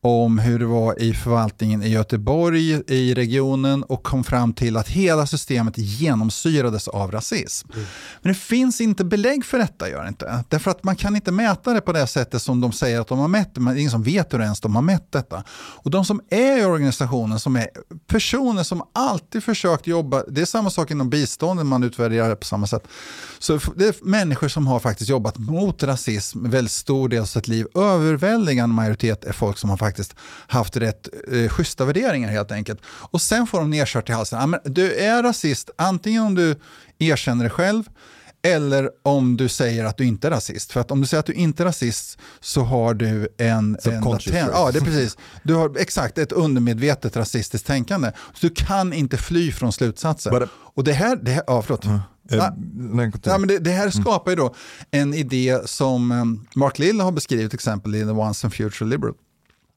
om 0.02 0.40
hur 0.40 0.60
det 0.60 0.66
var 0.66 1.02
i 1.02 1.14
förvaltningen 1.14 1.84
i 1.84 1.90
Göteborg, 1.90 2.72
i 2.88 3.14
regionen 3.14 3.84
och 3.84 4.04
kom 4.04 4.24
fram 4.24 4.54
till 4.54 4.78
att 4.78 4.90
hela 4.90 5.28
systemet 5.28 5.78
genomsyrades 5.78 6.88
av 6.88 7.12
rasism. 7.12 7.72
Mm. 7.74 7.86
Men 8.22 8.34
det 8.34 8.40
finns 8.40 8.82
inte 8.82 9.06
belägg 9.06 9.46
för 9.46 9.58
detta, 9.58 9.90
gör 9.90 10.02
det 10.02 10.08
inte. 10.08 10.44
Därför 10.50 10.72
att 10.72 10.84
man 10.84 10.96
kan 10.96 11.16
inte 11.16 11.32
mäta 11.32 11.74
det 11.74 11.82
på 11.82 11.94
det 11.94 12.08
sättet 12.08 12.42
som 12.42 12.62
de 12.62 12.72
säger 12.72 13.02
att 13.02 13.08
de 13.08 13.20
har 13.20 13.28
mätt 13.28 13.56
det, 13.56 13.62
men 13.62 13.74
det 13.74 13.80
är 13.80 13.82
ingen 13.82 13.92
som 13.92 14.04
vet 14.04 14.34
hur 14.34 14.42
ens 14.42 14.62
de 14.62 14.76
har 14.76 14.82
mätt 14.82 15.12
detta. 15.12 15.44
Och 15.50 15.92
de 15.92 16.06
som 16.06 16.22
är 16.30 16.62
i 16.62 16.66
organisationen, 16.66 17.40
som 17.40 17.56
är 17.56 17.68
personer 18.08 18.64
som 18.64 18.84
alltid 18.94 19.44
försökt 19.44 19.88
jobba, 19.88 20.24
det 20.28 20.42
är 20.42 20.46
samma 20.46 20.70
sak 20.70 20.92
inom 20.92 21.10
biståndet, 21.10 21.66
man 21.66 21.84
utvärderar 21.84 22.30
det 22.30 22.36
på 22.36 22.46
samma 22.46 22.68
sätt. 22.68 22.88
Så 23.40 23.60
det 23.76 23.88
är 23.88 23.96
människor 24.02 24.48
som 24.48 24.68
har 24.68 24.80
faktiskt 24.80 25.10
jobbat 25.10 25.38
mot 25.38 25.84
rasism 25.84 26.50
väldigt 26.50 26.72
stor 26.72 27.10
del 27.10 27.22
av 27.22 27.26
sitt 27.26 27.48
liv. 27.48 27.68
Överväldigande 27.76 28.76
majoritet 28.76 29.24
är 29.24 29.32
folk 29.34 29.58
som 29.58 29.70
har 29.70 29.78
faktiskt 29.88 30.16
haft 30.48 30.78
rätt 30.78 31.10
eh, 31.32 31.50
schyssta 31.50 31.86
värderingar 31.86 32.30
helt 32.30 32.52
enkelt. 32.52 32.80
Och 32.86 33.22
sen 33.22 33.48
får 33.48 33.60
de 33.60 33.70
nedkört 33.70 34.10
i 34.10 34.14
halsen. 34.14 34.50
Men 34.50 34.60
du 34.66 34.94
är 34.96 35.24
rasist 35.24 35.70
antingen 35.78 36.24
om 36.24 36.36
du 36.36 36.56
erkänner 37.00 37.44
det 37.44 37.50
själv 37.50 37.84
eller 38.42 38.90
om 39.04 39.38
du 39.38 39.50
säger 39.50 39.86
att 39.86 39.98
du 39.98 40.06
inte 40.06 40.28
är 40.28 40.32
rasist. 40.32 40.72
För 40.72 40.80
att 40.80 40.92
om 40.92 41.02
du 41.02 41.08
säger 41.08 41.20
att 41.20 41.26
du 41.26 41.34
inte 41.34 41.64
är 41.64 41.66
rasist 41.66 42.20
så 42.40 42.62
har 42.62 42.94
du 42.94 43.28
en... 43.38 43.78
en 43.84 44.02
latent, 44.02 44.50
ja, 44.54 44.72
det 44.72 44.80
är 44.80 44.84
precis. 44.84 45.18
Du 45.44 45.54
har 45.54 45.78
exakt 45.78 46.18
ett 46.18 46.32
undermedvetet 46.32 47.16
rasistiskt 47.16 47.68
tänkande. 47.68 48.12
Så 48.34 48.48
du 48.48 48.54
kan 48.56 48.94
inte 48.94 49.18
fly 49.18 49.52
från 49.52 49.74
slutsatser. 49.74 50.32
But, 50.32 50.50
och 50.54 50.84
det 50.84 50.94
här... 50.94 51.16
Det 51.16 51.32
här 51.32 51.44
ja, 51.48 51.62
förlåt. 51.62 51.86
Uh. 51.86 52.00
Ja, 52.30 52.56
ja, 53.24 53.38
men 53.38 53.48
det, 53.48 53.60
det, 53.60 53.72
här 53.72 53.82
mm. 53.82 53.92
skapar 53.92 54.32
ju 54.32 54.36
då 54.36 54.56
en 54.92 55.14
idé 55.14 55.60
som 55.66 56.12
um, 56.12 56.48
Mark 56.56 56.80
Lill 56.80 57.00
har 57.00 57.12
beskrivit 57.12 57.52
till 57.52 57.58
exempel 57.58 57.96
i 57.96 58.00
The 58.00 58.10
Once 58.10 58.48
and 58.48 58.54
Future 58.54 58.90
Liberal. 58.90 59.14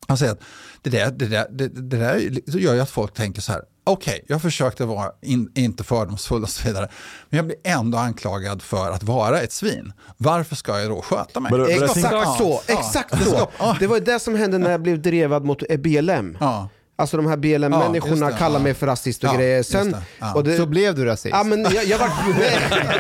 Han 0.09 0.19
säger 0.19 0.33
att 0.33 0.41
det 0.83 0.91
där, 0.91 1.11
det 1.11 1.27
där, 1.27 1.47
det, 1.51 1.69
det 1.69 1.97
där 1.97 2.19
gör 2.59 2.75
ju 2.75 2.81
att 2.81 2.91
folk 2.91 3.15
tänker 3.15 3.41
så 3.41 3.53
här, 3.53 3.63
okej, 3.85 4.25
jag 4.29 4.43
försökte 4.43 4.85
vara 4.85 5.11
in, 5.23 5.53
inte 5.55 5.85
fördomsfull 5.85 6.43
och 6.43 6.49
så 6.49 6.69
vidare. 6.69 6.89
Men 7.29 7.37
jag 7.37 7.47
blir 7.47 7.57
ändå 7.65 7.99
anklagad 7.99 8.63
för 8.63 8.91
att 8.91 9.03
vara 9.03 9.41
ett 9.41 9.53
svin. 9.53 9.93
Varför 10.17 10.57
ska 10.57 10.81
jag 10.81 10.91
då 10.91 11.03
sköta 11.03 11.41
mig? 11.41 11.53
But, 11.53 11.61
but 11.61 11.71
Exakt 11.83 12.39
så, 12.39 12.61
exakt 12.67 13.25
så. 13.25 13.51
Det 13.81 13.87
var 13.87 14.01
det 14.01 14.21
som 14.21 14.35
hände 14.35 14.59
när 14.59 14.71
jag 14.71 14.83
blev 14.83 15.03
drevad 15.03 15.45
mot 15.45 15.63
BLM. 15.79 16.37
Ja. 16.41 16.69
Alltså 17.01 17.17
de 17.17 17.27
här 17.27 17.33
Ja, 17.33 17.37
BLM-människorna 17.37 18.27
det, 18.27 18.37
kallar 18.37 18.59
ja. 18.59 18.63
mig 18.63 18.75
för 18.75 18.87
rasist 18.87 19.25
och 19.25 19.31
Ja, 19.31 19.35
grejer. 19.35 19.63
Sen, 19.63 19.93
det, 19.93 20.03
ja. 20.19 20.35
och 20.35 20.45
det, 20.45 20.57
Så 20.57 20.67
blev 20.67 20.95
du 20.95 21.05
rasist? 21.05 21.35
Ja, 21.37 21.45
men 21.45 21.63
jag, 21.63 21.85
jag 21.85 21.99
vart 21.99 22.11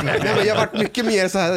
nej, 0.05 0.33
men 0.37 0.47
jag 0.47 0.57
vart 0.57 0.79
mycket 0.79 1.07
mer 1.07 1.29
så 1.29 1.39
här. 1.39 1.57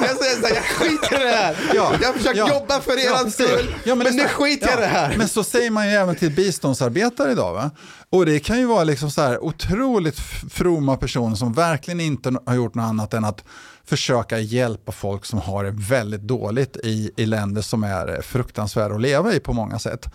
jag 0.00 0.16
säger 0.16 0.40
så 0.40 0.46
här, 0.46 0.54
jag 0.54 0.64
skiter 0.64 1.20
i 1.20 1.24
det 1.24 1.30
här. 1.36 1.56
Ja, 1.74 1.92
Jag 2.02 2.14
försöker 2.14 2.38
ja, 2.38 2.48
jobba 2.48 2.80
för 2.80 2.92
ja, 3.06 3.20
precis. 3.24 3.34
skull, 3.34 3.74
Ja, 3.84 3.94
men, 3.94 4.06
det 4.06 4.12
nu 4.12 4.28
skiter 4.28 4.66
jag 4.66 4.78
i 4.78 4.82
ja, 4.82 4.88
det 4.88 4.92
här. 4.92 5.14
Men 5.18 5.28
så 5.28 5.44
säger 5.44 5.70
man 5.70 5.86
ju 5.88 5.92
även 5.94 6.16
till 6.16 6.30
biståndsarbetare 6.30 7.32
idag. 7.32 7.54
Va? 7.54 7.70
Och 8.10 8.26
det 8.26 8.40
kan 8.40 8.58
ju 8.58 8.66
vara 8.66 8.84
liksom 8.84 9.10
så 9.10 9.20
här 9.22 9.44
otroligt 9.44 10.18
fromma 10.50 10.96
personer 10.96 11.36
som 11.36 11.52
verkligen 11.52 12.00
inte 12.00 12.32
har 12.46 12.54
gjort 12.54 12.74
något 12.74 12.84
annat 12.84 13.14
än 13.14 13.24
att 13.24 13.44
försöka 13.88 14.38
hjälpa 14.38 14.92
folk 14.92 15.24
som 15.24 15.38
har 15.38 15.64
det 15.64 15.70
väldigt 15.70 16.20
dåligt 16.20 16.76
i, 16.84 17.10
i 17.16 17.26
länder 17.26 17.62
som 17.62 17.84
är 17.84 18.22
fruktansvärda 18.22 18.94
att 18.94 19.00
leva 19.00 19.34
i 19.34 19.40
på 19.40 19.52
många 19.52 19.78
sätt. 19.78 20.06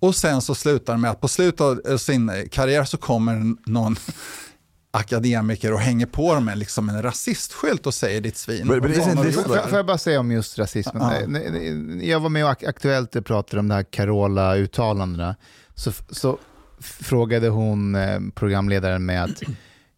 Och 0.00 0.14
sen 0.14 0.40
så 0.42 0.54
slutar 0.54 0.92
det 0.92 0.98
med 0.98 1.10
att 1.10 1.20
på 1.20 1.28
slutet 1.28 1.60
av 1.60 1.80
eh, 1.88 1.96
sin 1.96 2.48
karriär 2.50 2.84
så 2.84 2.96
kommer 2.96 3.54
någon 3.70 3.96
akademiker 4.90 5.72
och 5.72 5.78
hänger 5.80 6.06
på 6.06 6.34
dem 6.34 6.44
med 6.44 6.58
liksom 6.58 6.88
en 6.88 7.02
rasistskylt 7.02 7.86
och 7.86 7.94
säger 7.94 8.20
ditt 8.20 8.36
svin. 8.36 8.66
Får, 9.68 9.76
jag 9.76 9.86
bara 9.86 9.98
säga 9.98 10.20
om 10.20 10.30
just 10.30 10.58
rasismen? 10.58 11.26
Nej, 11.28 12.08
Jag 12.10 12.20
var 12.20 12.28
med 12.28 12.44
och 12.44 12.50
Ak- 12.50 12.68
Aktuellt 12.68 13.16
och 13.16 13.26
pratade 13.26 13.60
om 13.60 13.68
det 13.68 13.74
här 13.74 13.82
Carola-uttalandena. 13.82 15.36
Så, 15.74 15.92
så 16.10 16.38
frågade 16.80 17.48
hon 17.48 17.94
eh, 17.94 18.20
programledaren 18.34 19.06
med 19.06 19.24
att 19.24 19.42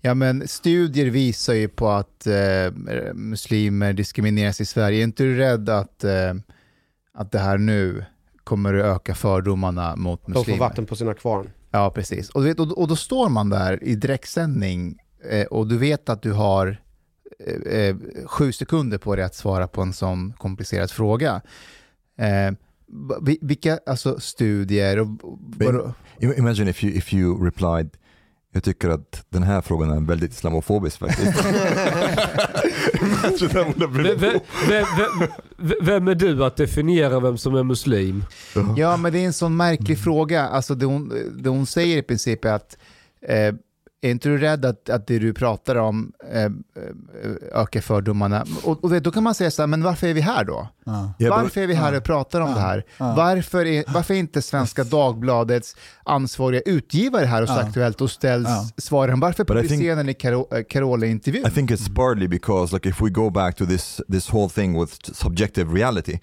ja, 0.00 0.14
men 0.14 0.48
studier 0.48 1.06
visar 1.10 1.54
ju 1.54 1.68
på 1.68 1.88
att 1.88 2.26
eh, 2.26 2.72
muslimer 3.14 3.92
diskrimineras 3.92 4.60
i 4.60 4.64
Sverige. 4.66 5.00
Är 5.00 5.04
inte 5.04 5.22
du 5.22 5.36
rädd 5.36 5.68
att, 5.68 6.04
eh, 6.04 6.34
att 7.14 7.32
det 7.32 7.38
här 7.38 7.58
nu 7.58 8.04
kommer 8.44 8.74
att 8.74 8.96
öka 8.96 9.14
fördomarna 9.14 9.96
mot 9.96 10.26
De 10.26 10.32
får 10.32 10.40
muslimer? 10.40 10.58
vatten 10.60 10.86
på 10.86 10.96
sina 10.96 11.14
kvarn. 11.14 11.50
Ja, 11.70 11.90
precis. 11.90 12.30
Och, 12.30 12.42
du 12.42 12.48
vet, 12.48 12.60
och, 12.60 12.78
och 12.78 12.88
då 12.88 12.96
står 12.96 13.28
man 13.28 13.50
där 13.50 13.84
i 13.84 13.94
direktsändning 13.94 14.98
eh, 15.30 15.46
och 15.46 15.66
du 15.66 15.78
vet 15.78 16.08
att 16.08 16.22
du 16.22 16.32
har 16.32 16.80
eh, 17.46 17.72
eh, 17.78 17.96
sju 18.26 18.52
sekunder 18.52 18.98
på 18.98 19.16
dig 19.16 19.24
att 19.24 19.34
svara 19.34 19.68
på 19.68 19.82
en 19.82 19.92
sån 19.92 20.32
komplicerad 20.32 20.90
fråga. 20.90 21.40
Eh, 22.18 22.52
vi- 23.20 23.38
vilka 23.42 23.78
alltså, 23.86 24.20
studier 24.20 24.98
och... 24.98 25.06
Im- 26.20 26.38
Imagine 26.38 26.68
if 26.70 26.84
you, 26.84 26.92
if 26.94 27.14
you 27.14 27.44
replied 27.44 27.90
jag 28.52 28.64
tycker 28.64 28.88
att 28.88 29.24
den 29.28 29.42
här 29.42 29.60
frågan 29.60 29.90
är 29.90 30.00
väldigt 30.00 30.32
islamofobisk 30.32 30.98
faktiskt. 30.98 31.44
Vem, 33.54 33.72
vem, 33.76 34.18
vem, 34.18 34.36
vem, 35.58 35.74
vem 35.80 36.08
är 36.08 36.14
du 36.14 36.44
att 36.44 36.56
definiera 36.56 37.20
vem 37.20 37.38
som 37.38 37.54
är 37.54 37.62
muslim? 37.62 38.24
Ja, 38.76 38.96
men 38.96 39.12
det 39.12 39.18
är 39.18 39.26
en 39.26 39.32
sån 39.32 39.56
märklig 39.56 39.98
fråga. 39.98 40.48
Alltså 40.48 40.74
det 40.74 40.86
hon, 40.86 41.12
det 41.42 41.48
hon 41.48 41.66
säger 41.66 41.96
i 41.96 42.02
princip 42.02 42.44
är 42.44 42.52
att 42.52 42.78
eh, 43.22 43.54
är 44.02 44.10
inte 44.10 44.28
du 44.28 44.38
rädd 44.38 44.64
att, 44.64 44.90
att 44.90 45.06
det 45.06 45.18
du 45.18 45.32
pratar 45.34 45.76
om 45.76 46.12
eh, 46.32 46.44
eh, 46.44 46.50
ökar 47.52 47.80
fördomarna? 47.80 48.44
Och, 48.64 48.84
och 48.84 49.02
då 49.02 49.10
kan 49.10 49.22
man 49.22 49.34
säga 49.34 49.50
så 49.50 49.62
här, 49.62 49.66
men 49.66 49.82
varför 49.82 50.06
är 50.06 50.14
vi 50.14 50.20
här 50.20 50.44
då? 50.44 50.68
Ja. 50.84 51.14
Varför 51.30 51.60
är 51.60 51.66
vi 51.66 51.74
här 51.74 51.96
och 51.96 52.04
pratar 52.04 52.40
om 52.40 52.48
Ja. 52.48 52.54
det 52.54 52.60
här? 52.60 52.84
Ja. 52.98 53.14
Varför, 53.16 53.66
är, 53.66 53.84
varför 53.88 54.14
är 54.14 54.18
inte 54.18 54.42
Svenska 54.42 54.84
Dagbladets 54.84 55.76
ansvariga 56.04 56.60
utgivare 56.60 57.26
här 57.26 57.40
hos 57.40 57.50
Ja. 57.50 57.60
Aktuellt 57.60 58.00
och 58.00 58.10
ställs 58.10 58.48
Ja. 58.48 58.68
svaren? 58.76 59.20
Varför 59.20 59.44
publicerar 59.44 60.02
ni 60.04 60.16
eh, 60.22 60.62
Carola-intervjun? 60.68 61.46
I 61.46 61.50
think 61.50 61.70
it's 61.70 61.94
partly 61.94 62.28
because 62.28 62.74
like 62.76 62.88
if 62.88 63.00
we 63.02 63.10
go 63.10 63.30
back 63.30 63.56
to 63.56 63.66
this 63.66 64.00
this 64.12 64.28
whole 64.32 64.48
thing 64.48 64.80
with 64.80 64.94
subjective 65.12 65.74
reality, 65.74 66.18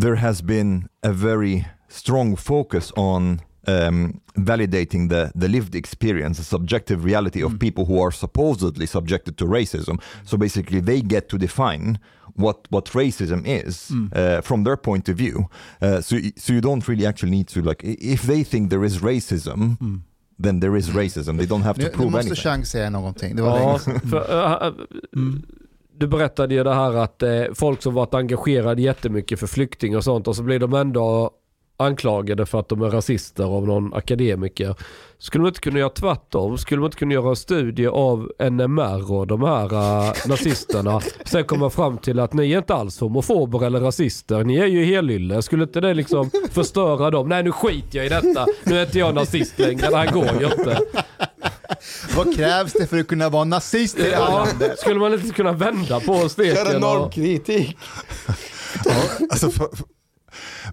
there 0.00 0.16
has 0.16 0.42
been 0.42 0.88
a 1.06 1.12
very 1.12 1.64
strong 1.90 2.36
focus 2.36 2.92
on 2.96 3.40
um, 3.66 4.20
validating 4.36 5.08
the, 5.08 5.32
the 5.34 5.48
lived 5.48 5.74
experience, 5.74 6.38
the 6.38 6.44
subjective 6.44 7.04
reality 7.04 7.42
of 7.42 7.58
people 7.58 7.84
who 7.84 8.00
are 8.00 8.12
supposedly 8.12 8.86
subjected 8.86 9.36
to 9.38 9.44
racism. 9.44 10.00
So 10.24 10.36
basically, 10.36 10.80
they 10.80 11.00
get 11.02 11.28
to 11.28 11.38
define 11.38 11.98
what 12.34 12.66
what 12.70 12.84
racism 12.94 13.46
is 13.46 13.90
uh, 14.12 14.42
from 14.42 14.64
their 14.64 14.76
point 14.76 15.08
of 15.08 15.16
view. 15.16 15.48
Uh, 15.80 16.00
so 16.00 16.16
so 16.36 16.52
you 16.52 16.60
don't 16.60 16.86
really 16.88 17.06
actually 17.06 17.30
need 17.30 17.48
to 17.48 17.62
like 17.62 17.82
if 17.84 18.22
they 18.22 18.44
think 18.44 18.70
there 18.70 18.84
is 18.84 18.98
racism. 18.98 20.02
Then 20.38 20.60
there 20.60 20.76
is 20.76 20.90
racism. 20.90 21.38
They 21.38 21.46
don't 21.46 21.62
have 21.62 21.76
to 21.76 21.82
Nu, 21.82 21.88
nu 21.88 21.94
prove 21.94 22.10
måste 22.10 22.26
anything. 22.26 22.42
Chang 22.42 22.64
säga 22.64 22.90
någonting. 22.90 23.36
Det 23.36 23.42
var 23.42 23.58
Ja, 23.58 23.78
för, 23.78 24.66
äh, 24.66 24.72
Du 25.98 26.06
berättade 26.06 26.54
ju 26.54 26.64
det 26.64 26.74
här 26.74 26.94
att 26.94 27.22
eh, 27.22 27.44
folk 27.54 27.82
som 27.82 27.94
varit 27.94 28.14
engagerade 28.14 28.82
jättemycket 28.82 29.40
för 29.40 29.46
flyktingar 29.46 29.96
och 29.96 30.04
sånt 30.04 30.28
och 30.28 30.36
så 30.36 30.42
blir 30.42 30.58
de 30.58 30.74
ändå 30.74 31.30
anklagade 31.76 32.46
för 32.46 32.60
att 32.60 32.68
de 32.68 32.82
är 32.82 32.90
rasister 32.90 33.44
av 33.44 33.66
någon 33.66 33.94
akademiker. 33.94 34.74
Skulle 35.18 35.42
man 35.42 35.48
inte 35.48 35.60
kunna 35.60 35.78
göra 35.78 35.90
tvärtom? 35.90 36.58
Skulle 36.58 36.80
man 36.80 36.86
inte 36.88 36.96
kunna 36.98 37.14
göra 37.14 37.28
en 37.30 37.36
studie 37.36 37.86
av 37.86 38.32
NMR 38.50 39.12
och 39.12 39.26
de 39.26 39.42
här 39.42 39.72
äh, 40.08 40.12
nazisterna? 40.26 41.00
Sen 41.24 41.44
komma 41.44 41.70
fram 41.70 41.98
till 41.98 42.20
att 42.20 42.32
ni 42.32 42.52
är 42.52 42.58
inte 42.58 42.74
alls 42.74 43.00
homofober 43.00 43.66
eller 43.66 43.80
rasister. 43.80 44.44
Ni 44.44 44.56
är 44.56 44.66
ju 44.66 44.84
helylle. 44.84 45.42
Skulle 45.42 45.62
inte 45.62 45.80
det 45.80 45.94
liksom 45.94 46.30
förstöra 46.50 47.10
dem? 47.10 47.28
Nej 47.28 47.42
nu 47.42 47.52
skiter 47.52 47.98
jag 47.98 48.06
i 48.06 48.08
detta. 48.08 48.46
Nu 48.64 48.78
är 48.78 48.82
inte 48.86 48.98
jag 48.98 49.14
nazist 49.14 49.58
längre. 49.58 49.90
Det 49.90 49.96
här 49.96 50.10
går 50.12 50.24
ju 50.40 50.46
inte. 50.46 50.78
Vad 52.16 52.36
krävs 52.36 52.72
det 52.72 52.86
för 52.86 52.98
att 52.98 53.06
kunna 53.08 53.28
vara 53.28 53.44
nazist 53.44 53.98
i 53.98 54.02
det 54.02 54.16
här 54.16 54.22
Ja, 54.30 54.46
landet? 54.48 54.78
skulle 54.78 55.00
man 55.00 55.12
inte 55.14 55.28
kunna 55.30 55.52
vända 55.52 56.00
på 56.00 56.28
steken? 56.28 56.54
Köra 56.56 56.74
och- 56.76 56.80
normkritik. 56.80 57.76
Ja, 58.84 58.92
alltså, 59.30 59.50
för, 59.50 59.76
för, 59.76 59.84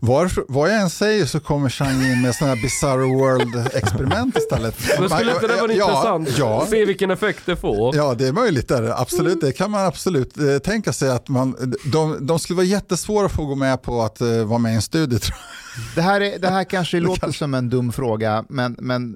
var, 0.02 0.32
vad 0.48 0.70
jag 0.70 0.82
än 0.82 0.90
säger 0.90 1.26
så 1.26 1.40
kommer 1.40 1.70
Chang 1.70 2.02
in 2.02 2.22
med 2.22 2.36
sådana 2.36 2.56
här 2.56 2.62
bizarre 2.62 3.06
world-experiment 3.06 4.38
istället. 4.38 4.76
Men 5.00 5.10
skulle 5.10 5.32
inte 5.32 5.48
det 5.48 5.56
vara 5.62 5.74
ja, 5.74 5.90
intressant? 5.90 6.38
Ja, 6.38 6.68
Se 6.70 6.86
vilken 6.86 7.12
effekt 7.12 7.40
det 7.46 7.56
får. 7.56 7.96
ja, 7.96 8.14
det 8.14 8.28
är 8.28 8.32
möjligt. 8.32 8.68
Där. 8.68 9.02
Absolut, 9.02 9.42
det 9.42 9.52
kan 9.52 9.72
man 9.72 9.86
absolut 9.86 10.38
eh, 10.38 10.58
tänka 10.58 10.94
sig. 10.94 11.10
att 11.10 11.30
man, 11.30 11.76
de, 11.86 12.28
de 12.28 12.40
skulle 12.40 12.58
vara 12.58 12.66
jättesvåra 12.66 13.26
att 13.26 13.32
få 13.32 13.46
gå 13.46 13.56
med 13.56 13.82
på 13.82 14.02
att 14.02 14.22
eh, 14.22 14.44
vara 14.44 14.60
med 14.60 14.72
i 14.72 14.76
en 14.76 14.82
studie. 14.82 15.20
Tror 15.20 15.36
Det 15.96 16.02
här, 16.02 16.22
är, 16.22 16.40
det 16.40 16.50
här 16.50 16.64
kanske 16.64 17.00
låter 17.00 17.32
som 17.32 17.54
en 17.54 17.70
dum 17.70 17.92
fråga, 17.92 18.46
men, 18.50 18.76
men 18.80 19.16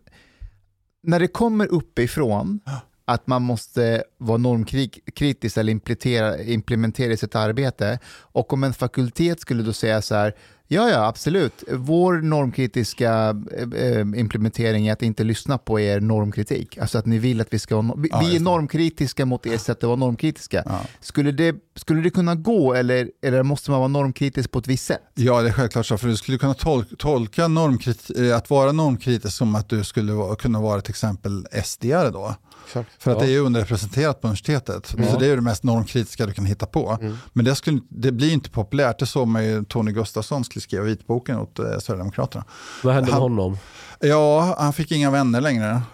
när 1.04 1.20
det 1.20 1.28
kommer 1.28 1.68
uppifrån 1.68 2.60
att 3.08 3.28
man 3.28 3.42
måste 3.42 4.04
vara 4.18 4.38
normkritisk 4.38 5.58
eller 5.58 5.72
implementera, 5.72 6.44
implementera 6.44 7.14
i 7.14 7.18
sitt 7.18 7.36
arbete 7.36 8.00
och 8.20 8.54
om 8.54 8.64
en 8.64 8.74
fakultet 8.74 9.40
skulle 9.40 9.64
då 9.64 9.74
säga 9.74 10.02
så 10.02 10.16
här, 10.16 10.34
ja 10.68 10.90
ja 10.90 11.08
absolut, 11.08 11.64
vår 11.72 12.14
normkritiska 12.14 13.36
eh, 13.58 13.82
eh, 13.84 14.00
implementering 14.00 14.88
är 14.88 14.94
att 14.94 15.02
inte 15.02 15.24
lyssna 15.24 15.58
på 15.58 15.80
er 15.80 16.00
normkritik. 16.00 16.78
Alltså 16.78 16.98
att 16.98 17.06
ni 17.06 17.18
vill 17.18 17.42
att 17.42 17.54
vi 17.54 17.60
ska 17.60 17.76
vara, 17.82 17.98
vi, 17.98 18.10
Ja, 18.12 18.20
vi 18.20 18.26
just 18.26 18.40
är 18.40 18.44
normkritiska 18.44 19.26
mot 19.26 19.46
ert 19.46 19.62
sätt 19.62 19.78
att 19.78 19.84
vara 19.84 19.96
normkritiska. 19.96 20.64
Ja. 20.66 20.80
Skulle, 21.00 21.32
det, 21.32 21.56
skulle 21.76 22.02
det 22.02 22.10
kunna 22.10 22.36
gå 22.36 22.74
eller, 22.74 23.10
eller 23.22 23.44
måste 23.44 23.72
man 23.72 23.80
vara 23.80 23.88
normkritisk 23.88 24.52
på 24.52 24.60
ett 24.60 24.68
visst 24.68 24.86
sätt? 24.86 25.02
Ja, 25.16 25.42
det 25.42 25.48
är 25.48 25.54
självklart 25.54 25.86
så. 25.86 25.98
För 25.98 26.08
du 26.08 26.18
skulle 26.18 26.38
kunna 26.38 26.54
tolka, 26.54 26.96
tolka 26.96 27.48
normkrit, 27.48 28.12
eh, 28.18 28.36
att 28.36 28.50
vara 28.50 28.72
normkritisk 28.72 29.38
som 29.38 29.56
att 29.56 29.70
du 29.70 29.84
skulle 29.84 30.36
kunna 30.40 30.62
vara 30.62 30.82
till 30.82 30.92
exempel 30.92 31.48
SD-are 31.52 32.12
då. 32.12 32.36
Exakt. 32.68 32.90
För 33.04 33.12
att 33.12 33.18
Ja. 33.22 33.26
det 33.28 33.36
är 33.36 33.40
underrepresenterat 33.40 34.22
på 34.22 34.28
universitetet. 34.28 34.86
Så 34.88 35.20
det 35.20 35.28
är 35.28 35.36
det 35.36 35.42
mest 35.42 35.64
normkritiska 35.64 36.26
du 36.26 36.34
kan 36.34 36.46
hitta 36.46 36.66
på. 36.66 36.98
Men 37.34 37.46
det, 37.46 37.56
skulle, 37.56 37.80
det 37.90 38.12
blir 38.12 38.34
inte 38.34 38.50
populärt. 38.50 39.00
Det 39.00 39.06
såg 39.06 39.28
man 39.28 39.46
ju 39.46 39.64
Tony 39.64 39.92
Gustafsson 39.92 40.44
skulle 40.46 40.62
skriva 40.64 40.84
vitboken 40.84 41.38
åt 41.38 41.60
eh, 41.60 41.66
Sverigedemokraterna. 41.80 42.44
Vad 42.84 42.94
hände 42.94 43.06
med 43.06 43.14
Han- 43.14 43.22
honom? 43.22 43.58
Ja, 44.00 44.56
han 44.60 44.74
fick 44.74 44.92
inga 44.92 45.12
vänner 45.12 45.42
längre. 45.42 45.82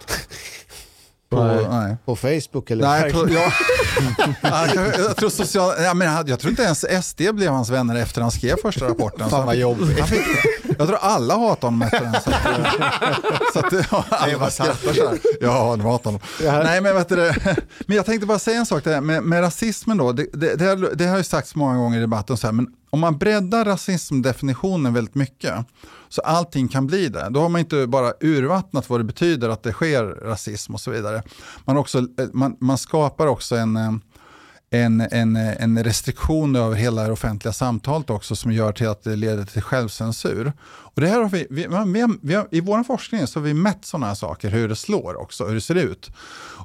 På, 1.30 1.44
Nej. 1.44 1.66
nej. 1.70 1.98
På 2.06 2.16
Facebook 2.16 2.72
eller? 2.72 2.88
Nej, 2.88 3.14
på, 3.14 3.30
ja. 3.30 3.52
Jag, 4.98 5.16
tror 5.16 5.30
social, 5.30 5.74
ja, 5.84 5.94
men 5.94 6.08
han- 6.08 6.28
jag 6.28 6.40
tror 6.40 6.50
inte 6.50 6.64
ens 6.64 7.06
SD 7.06 7.22
blev 7.34 7.52
hans 7.52 7.70
vänner 7.70 7.96
efter 7.96 8.22
han 8.22 8.32
skrev 8.32 8.56
första 8.62 8.88
rapporten. 8.88 9.30
Fan 9.30 9.46
vad 9.46 9.56
jobbigt. 9.56 10.00
Han 10.00 10.08
fick, 10.08 10.22
jag 10.78 10.88
tror 10.88 10.98
alla 11.02 11.38
hatar 11.38 11.68
honom 11.68 11.82
efter 11.82 12.02
den. 12.02 12.14
Så 12.14 12.30
att, 12.30 12.44
så 13.54 13.60
att, 13.60 13.88
ja, 13.92 14.06
alla 14.10 14.50
skrattar 14.50 14.94
så 14.94 15.08
här. 15.08 15.20
Ja, 15.42 15.76
de 15.78 15.86
hatar 15.86 16.06
honom. 16.06 16.22
Nej, 16.42 16.82
men, 16.82 16.96
vet 16.96 17.10
du, 17.10 17.34
men 17.88 17.98
jag 17.98 18.06
tänkte 18.06 18.28
bara 18.28 18.40
säga 18.40 18.58
en 18.58 18.66
sak 18.66 18.84
där, 18.84 19.02
med, 19.02 19.24
med 19.24 19.42
rasismen 19.42 19.98
då. 19.98 20.12
Det, 20.12 20.28
det, 20.34 20.56
det, 20.56 20.66
har, 20.66 20.96
det 20.96 21.06
har 21.06 21.18
ju 21.18 21.24
sagts 21.24 21.56
många 21.56 21.78
gånger 21.78 21.98
i 21.98 22.02
debatten, 22.02 22.38
så 22.38 22.48
här, 22.48 22.52
men 22.52 22.68
om 22.90 23.00
man 23.00 23.18
breddar 23.18 23.66
rasismdefinitionen 23.66 24.94
väldigt 24.94 25.16
mycket, 25.16 25.54
så 26.10 26.22
allting 26.22 26.68
kan 26.68 26.88
bli 26.88 27.10
det. 27.10 27.28
Då 27.30 27.40
har 27.40 27.50
man 27.50 27.60
inte 27.60 27.88
bara 27.88 28.14
urvattnat 28.20 28.90
vad 28.90 29.00
det 29.00 29.04
betyder 29.04 29.50
att 29.50 29.64
det 29.64 29.72
sker 29.72 30.04
rasism 30.04 30.74
och 30.74 30.82
så 30.82 30.92
vidare. 30.92 31.24
Man, 31.66 31.78
också, 31.78 32.08
man, 32.34 32.58
man 32.60 32.78
skapar 32.78 33.28
också 33.28 33.56
en, 33.56 33.78
eh, 33.78 33.92
en, 34.74 35.02
en, 35.02 35.36
en 35.36 35.84
restriktion 35.84 36.56
över 36.56 36.76
hela 36.76 37.04
det 37.04 37.12
offentliga 37.12 37.54
samtalet 37.54 38.10
också 38.10 38.36
som 38.36 38.52
gör 38.52 38.72
till 38.72 38.88
att 38.88 39.04
det 39.04 39.16
leder 39.16 39.46
till 39.46 39.62
självcensur. 39.62 40.54
Och 40.64 41.02
det 41.02 41.08
här 41.08 41.22
har 41.22 41.30
vi, 41.30 41.48
vi, 41.50 41.68
vi, 41.68 41.76
har, 41.76 42.26
vi 42.26 42.34
har, 42.34 42.48
I 42.52 42.62
vår 42.62 42.84
forskning 42.84 43.28
så 43.28 43.40
har 43.40 43.44
vi 43.46 43.54
mätt 43.54 43.86
sådana 43.86 44.08
här 44.08 44.16
saker, 44.16 44.50
hur 44.50 44.70
det 44.70 44.76
slår 44.76 45.22
också, 45.22 45.46
hur 45.46 45.56
det 45.56 45.62
ser 45.62 45.76
ut. 45.76 46.12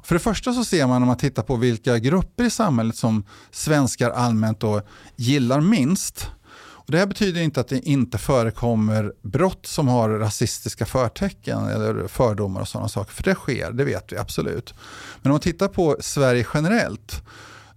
För 0.03 0.15
det 0.15 0.19
första 0.19 0.53
så 0.53 0.65
ser 0.65 0.87
man 0.87 1.01
om 1.01 1.07
man 1.07 1.17
tittar 1.17 1.43
på 1.43 1.55
vilka 1.55 1.97
grupper 1.99 2.43
i 2.43 2.49
samhället 2.49 2.95
som 2.95 3.23
svenskar 3.51 4.09
allmänt 4.09 4.59
då 4.59 4.81
gillar 5.15 5.61
minst. 5.61 6.27
Och 6.61 6.91
det 6.91 6.97
här 6.97 7.05
betyder 7.05 7.41
inte 7.41 7.59
att 7.59 7.67
det 7.67 7.79
inte 7.79 8.17
förekommer 8.17 9.13
brott 9.21 9.65
som 9.65 9.87
har 9.87 10.09
rasistiska 10.09 10.85
förtecken 10.85 11.67
eller 11.67 12.07
fördomar 12.07 12.61
och 12.61 12.67
sådana 12.67 12.89
saker, 12.89 13.13
för 13.13 13.23
det 13.23 13.35
sker, 13.35 13.71
det 13.71 13.83
vet 13.83 14.11
vi 14.11 14.17
absolut. 14.17 14.73
Men 15.21 15.31
om 15.31 15.33
man 15.33 15.41
tittar 15.41 15.67
på 15.67 15.97
Sverige 15.99 16.45
generellt, 16.53 17.23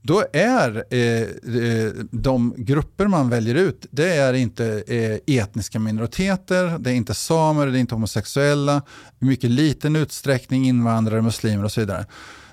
då 0.03 0.24
är 0.32 0.84
eh, 0.90 1.22
eh, 1.22 1.92
de 2.11 2.55
grupper 2.57 3.07
man 3.07 3.28
väljer 3.28 3.55
ut, 3.55 3.86
det 3.90 4.14
är 4.14 4.32
inte 4.32 4.84
eh, 4.86 5.36
etniska 5.36 5.78
minoriteter, 5.78 6.78
det 6.78 6.90
är 6.90 6.94
inte 6.94 7.14
samer, 7.14 7.66
det 7.66 7.78
är 7.78 7.80
inte 7.80 7.94
homosexuella, 7.94 8.82
i 9.20 9.24
mycket 9.24 9.50
liten 9.50 9.96
utsträckning 9.96 10.68
invandrare, 10.68 11.22
muslimer 11.22 11.64
och 11.64 11.72
så 11.72 11.80
vidare. 11.80 12.07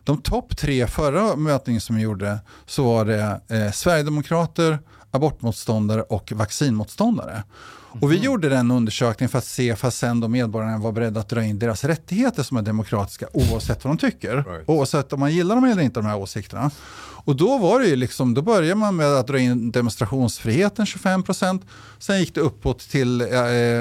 De 0.03 0.21
topp 0.21 0.57
tre 0.57 0.87
förra 0.87 1.35
mötningen 1.35 1.81
som 1.81 1.95
vi 1.95 2.01
gjorde 2.01 2.39
så 2.65 2.83
var 2.83 3.05
det 3.05 3.41
eh, 3.47 3.71
Sverigedemokrater, 3.71 4.79
abortmotståndare 5.11 6.01
och 6.01 6.31
vaccinmotståndare. 6.35 7.43
Och 8.01 8.11
vi 8.11 8.17
gjorde 8.17 8.49
den 8.49 8.71
undersökningen 8.71 9.29
för 9.29 9.37
att 9.37 9.45
se 9.45 9.75
för 9.75 9.89
sen 9.89 10.19
då 10.19 10.27
medborgarna 10.27 10.77
var 10.77 10.91
beredda 10.91 11.19
att 11.19 11.29
dra 11.29 11.43
in 11.43 11.59
deras 11.59 11.83
rättigheter 11.83 12.43
som 12.43 12.57
är 12.57 12.61
demokratiska 12.61 13.27
oavsett 13.33 13.83
vad 13.83 13.91
de 13.93 13.97
tycker. 13.97 14.35
Right. 14.35 14.69
Oavsett 14.69 15.13
om 15.13 15.19
man 15.19 15.33
gillar 15.33 15.55
dem 15.55 15.63
eller 15.63 15.81
inte, 15.81 15.99
de 15.99 16.05
här 16.05 16.17
åsikterna. 16.17 16.71
Och 17.25 17.35
då 17.35 17.57
var 17.57 17.79
det 17.79 17.85
ju 17.87 17.95
liksom, 17.95 18.33
då 18.33 18.41
började 18.41 18.75
man 18.75 18.95
med 18.95 19.07
att 19.07 19.27
dra 19.27 19.39
in 19.39 19.71
demonstrationsfriheten 19.71 20.85
25% 20.85 21.61
Sen 21.99 22.19
gick 22.19 22.35
det 22.35 22.41
uppåt 22.41 22.79
till 22.79 23.21
eh, 23.21 23.25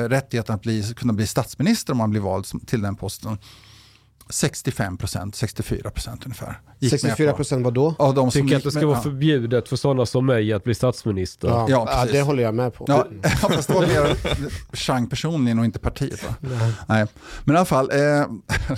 rättigheten 0.08 0.54
att 0.54 0.62
bli, 0.62 0.94
kunna 0.96 1.12
bli 1.12 1.26
statsminister 1.26 1.92
om 1.92 1.98
man 1.98 2.10
blir 2.10 2.20
vald 2.20 2.66
till 2.66 2.82
den 2.82 2.96
posten. 2.96 3.38
65 4.30 4.96
procent, 4.96 5.34
64 5.34 5.90
procent 5.90 6.24
ungefär. 6.24 6.60
64 6.90 7.32
procent 7.32 7.64
vad 7.64 7.74
då? 7.74 7.94
Av 7.98 8.14
de 8.14 8.30
Tycker 8.30 8.56
att 8.56 8.62
det 8.62 8.70
ska 8.70 8.80
med, 8.80 8.88
vara 8.88 9.00
förbjudet 9.00 9.68
för 9.68 9.76
sådana 9.76 10.06
som 10.06 10.26
mig 10.26 10.52
att 10.52 10.64
bli 10.64 10.74
statsminister. 10.74 11.48
Ja, 11.48 11.66
ja, 11.68 11.88
ja 11.90 12.12
det 12.12 12.20
håller 12.20 12.42
jag 12.42 12.54
med 12.54 12.74
på. 12.74 12.84
Ja, 12.88 13.06
fast 13.40 13.68
det 13.68 13.74
var 13.74 13.80
mer 13.80 14.16
Chang 14.76 15.08
personligen 15.08 15.58
och 15.58 15.64
inte 15.64 15.78
partiet. 15.78 16.24
Va? 16.24 16.34
Nej. 16.40 16.72
Nej. 16.86 17.06
Men 17.44 17.54
i 17.54 17.58
alla 17.58 17.66
fall, 17.66 17.90
eh, 17.90 17.98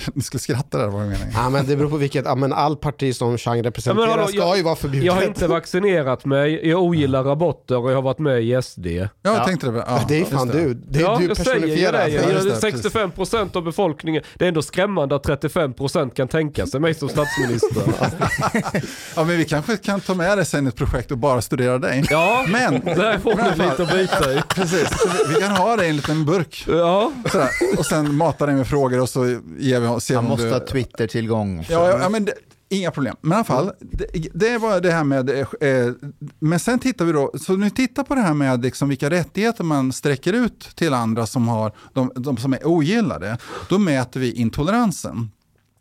ni 0.14 0.22
skulle 0.22 0.40
skratta 0.40 0.78
där 0.78 0.88
var 0.88 1.01
det 1.01 1.07
meningen. 1.07 1.32
Ja, 1.34 1.51
men 1.51 1.66
det 1.66 1.76
beror 1.76 1.90
på 1.90 1.96
vilket, 1.96 2.24
ja, 2.24 2.34
men 2.34 2.53
all 2.53 2.76
parti 2.76 3.16
som 3.16 3.38
Chang 3.38 3.62
representerar 3.62 4.07
ja, 4.07 4.11
hallå, 4.11 4.26
ska 4.26 4.36
jag, 4.36 4.57
ju 4.57 4.62
vara 4.62 4.76
förbjudet. 4.76 5.07
Jag 5.07 5.12
har 5.12 5.22
inte 5.22 5.46
vaccinerat 5.46 6.24
mig, 6.24 6.68
jag 6.68 6.82
ogillar 6.82 7.32
aborter 7.32 7.78
och 7.78 7.90
jag 7.90 7.94
har 7.94 8.03
varit 8.03 8.18
med 8.18 8.42
i 8.42 8.62
SD. 8.62 8.86
Ja, 8.86 9.09
jag 9.22 9.46
tänkte 9.46 9.70
det. 9.70 9.84
Ja, 9.86 10.05
det 10.09 10.20
är 10.20 10.24
fan 10.24 10.48
du. 10.48 10.74
Det 10.74 10.98
är 10.98 11.03
ja, 11.03 11.18
du 11.20 11.28
personifierar. 11.28 12.09
Jag 12.09 12.22
säger 12.22 12.44
det. 12.44 12.57
65 12.57 13.11
procent 13.11 13.57
av 13.57 13.62
befolkningen, 13.62 14.22
det 14.34 14.44
är 14.44 14.48
ändå 14.48 14.62
skrämmande 14.62 15.14
att 15.14 15.22
35% 15.49 16.14
kan 16.14 16.28
tänka 16.28 16.66
sig 16.66 16.80
mig 16.80 16.95
som 16.95 17.09
statsminister. 17.09 17.82
ja 19.16 19.24
men 19.24 19.36
vi 19.38 19.45
kanske 19.45 19.76
kan 19.76 20.01
ta 20.01 20.14
med 20.14 20.38
det 20.38 20.45
sen 20.45 20.66
i 20.66 20.68
ett 20.68 20.76
projekt 20.76 21.11
och 21.11 21.18
bara 21.18 21.43
studera 21.43 21.78
dig. 21.78 22.05
Ja, 22.11 22.45
men, 22.49 22.80
där 22.80 23.18
får 23.18 23.34
du 23.34 23.51
lite 23.51 23.82
att 23.82 23.93
byta 23.93 24.32
i. 24.32 24.43
Precis, 24.49 24.88
vi, 25.28 25.34
kan 25.34 25.51
ha 25.51 25.76
det 25.76 25.86
i 25.86 25.88
en 25.88 25.97
liten 25.97 26.24
burk. 26.24 26.64
Ja. 26.68 27.12
Sådär. 27.32 27.49
Och 27.78 27.86
sen 27.86 28.14
mata 28.14 28.47
dig 28.47 28.55
med 28.55 28.66
frågor 28.66 29.01
och 29.01 29.09
så 29.09 29.26
ger 29.59 29.80
vi, 29.80 30.01
ser 30.01 30.14
Man 30.14 30.24
måste 30.24 30.47
du... 30.47 30.53
ha 30.53 30.61
Twitter-tillgång. 30.61 31.66
Ja, 31.68 31.99
ja, 32.01 32.09
men 32.09 32.24
det, 32.24 32.32
Inga 32.72 32.90
problem. 32.90 33.16
Men 33.20 33.32
i 33.32 33.34
alla 33.34 33.44
fall, 33.44 33.72
det, 33.80 34.28
det 34.34 34.58
var 34.58 34.80
det 34.80 34.90
här 34.90 35.04
med, 35.04 35.30
eh, 35.30 35.92
men 36.38 36.60
sen 36.60 36.78
tittar 36.78 37.04
vi 37.04 37.12
då, 37.12 37.32
så 37.40 37.56
nu 37.56 37.70
tittar 37.70 38.02
på 38.02 38.14
det 38.14 38.20
här 38.20 38.34
med 38.34 38.62
liksom 38.62 38.88
vilka 38.88 39.10
rättigheter 39.10 39.64
man 39.64 39.92
sträcker 39.92 40.32
ut 40.32 40.60
till 40.74 40.94
andra 40.94 41.26
som, 41.26 41.48
har, 41.48 41.72
de, 41.92 42.12
de 42.14 42.36
som 42.36 42.52
är 42.52 42.66
ogillade. 42.66 43.38
Då 43.68 43.78
mäter 43.78 44.20
vi 44.20 44.32
intoleransen. 44.32 45.30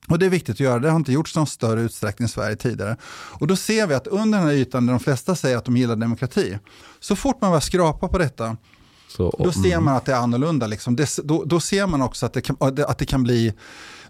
Och 0.08 0.20
det 0.20 0.26
är 0.26 0.30
viktigt 0.30 0.56
att 0.56 0.60
göra, 0.60 0.80
det 0.80 0.90
har 0.90 0.96
inte 0.96 1.12
gjorts 1.12 1.36
någon 1.36 1.48
större 1.48 1.82
utsträckning 1.82 2.26
i 2.26 2.30
Sverige 2.30 2.56
tidigare. 2.56 2.98
Och 3.12 3.48
då 3.48 3.56
ser 3.56 3.88
vi 3.88 3.94
att 3.94 4.08
under 4.08 4.38
den 4.38 4.48
här 4.48 4.54
ytan 4.54 4.86
där 4.86 4.94
de 4.94 5.00
flesta 5.00 5.36
säger 5.36 5.58
att 5.58 5.66
de 5.66 5.78
gillar 5.78 5.96
demokrati, 5.96 6.58
så 7.00 7.16
fort 7.16 7.42
man 7.42 7.52
börjar 7.52 7.62
skrapa 7.62 8.08
på 8.08 8.18
detta, 8.18 8.58
så, 9.08 9.36
då 9.40 9.52
ser 9.52 9.72
mm. 9.72 9.86
man 9.86 9.96
att 9.96 10.06
det 10.06 10.12
är 10.12 10.18
annorlunda. 10.18 10.68
Liksom. 10.68 10.96
Det, 10.96 11.18
då, 11.24 11.44
då, 11.44 11.60
ser 11.60 11.88
man 11.88 12.02
också 12.02 12.26
att 12.26 12.34
det 12.34 12.42
kan, 12.42 12.58
att 12.60 12.98
det 12.98 13.06
kan 13.06 13.24
bli 13.24 13.54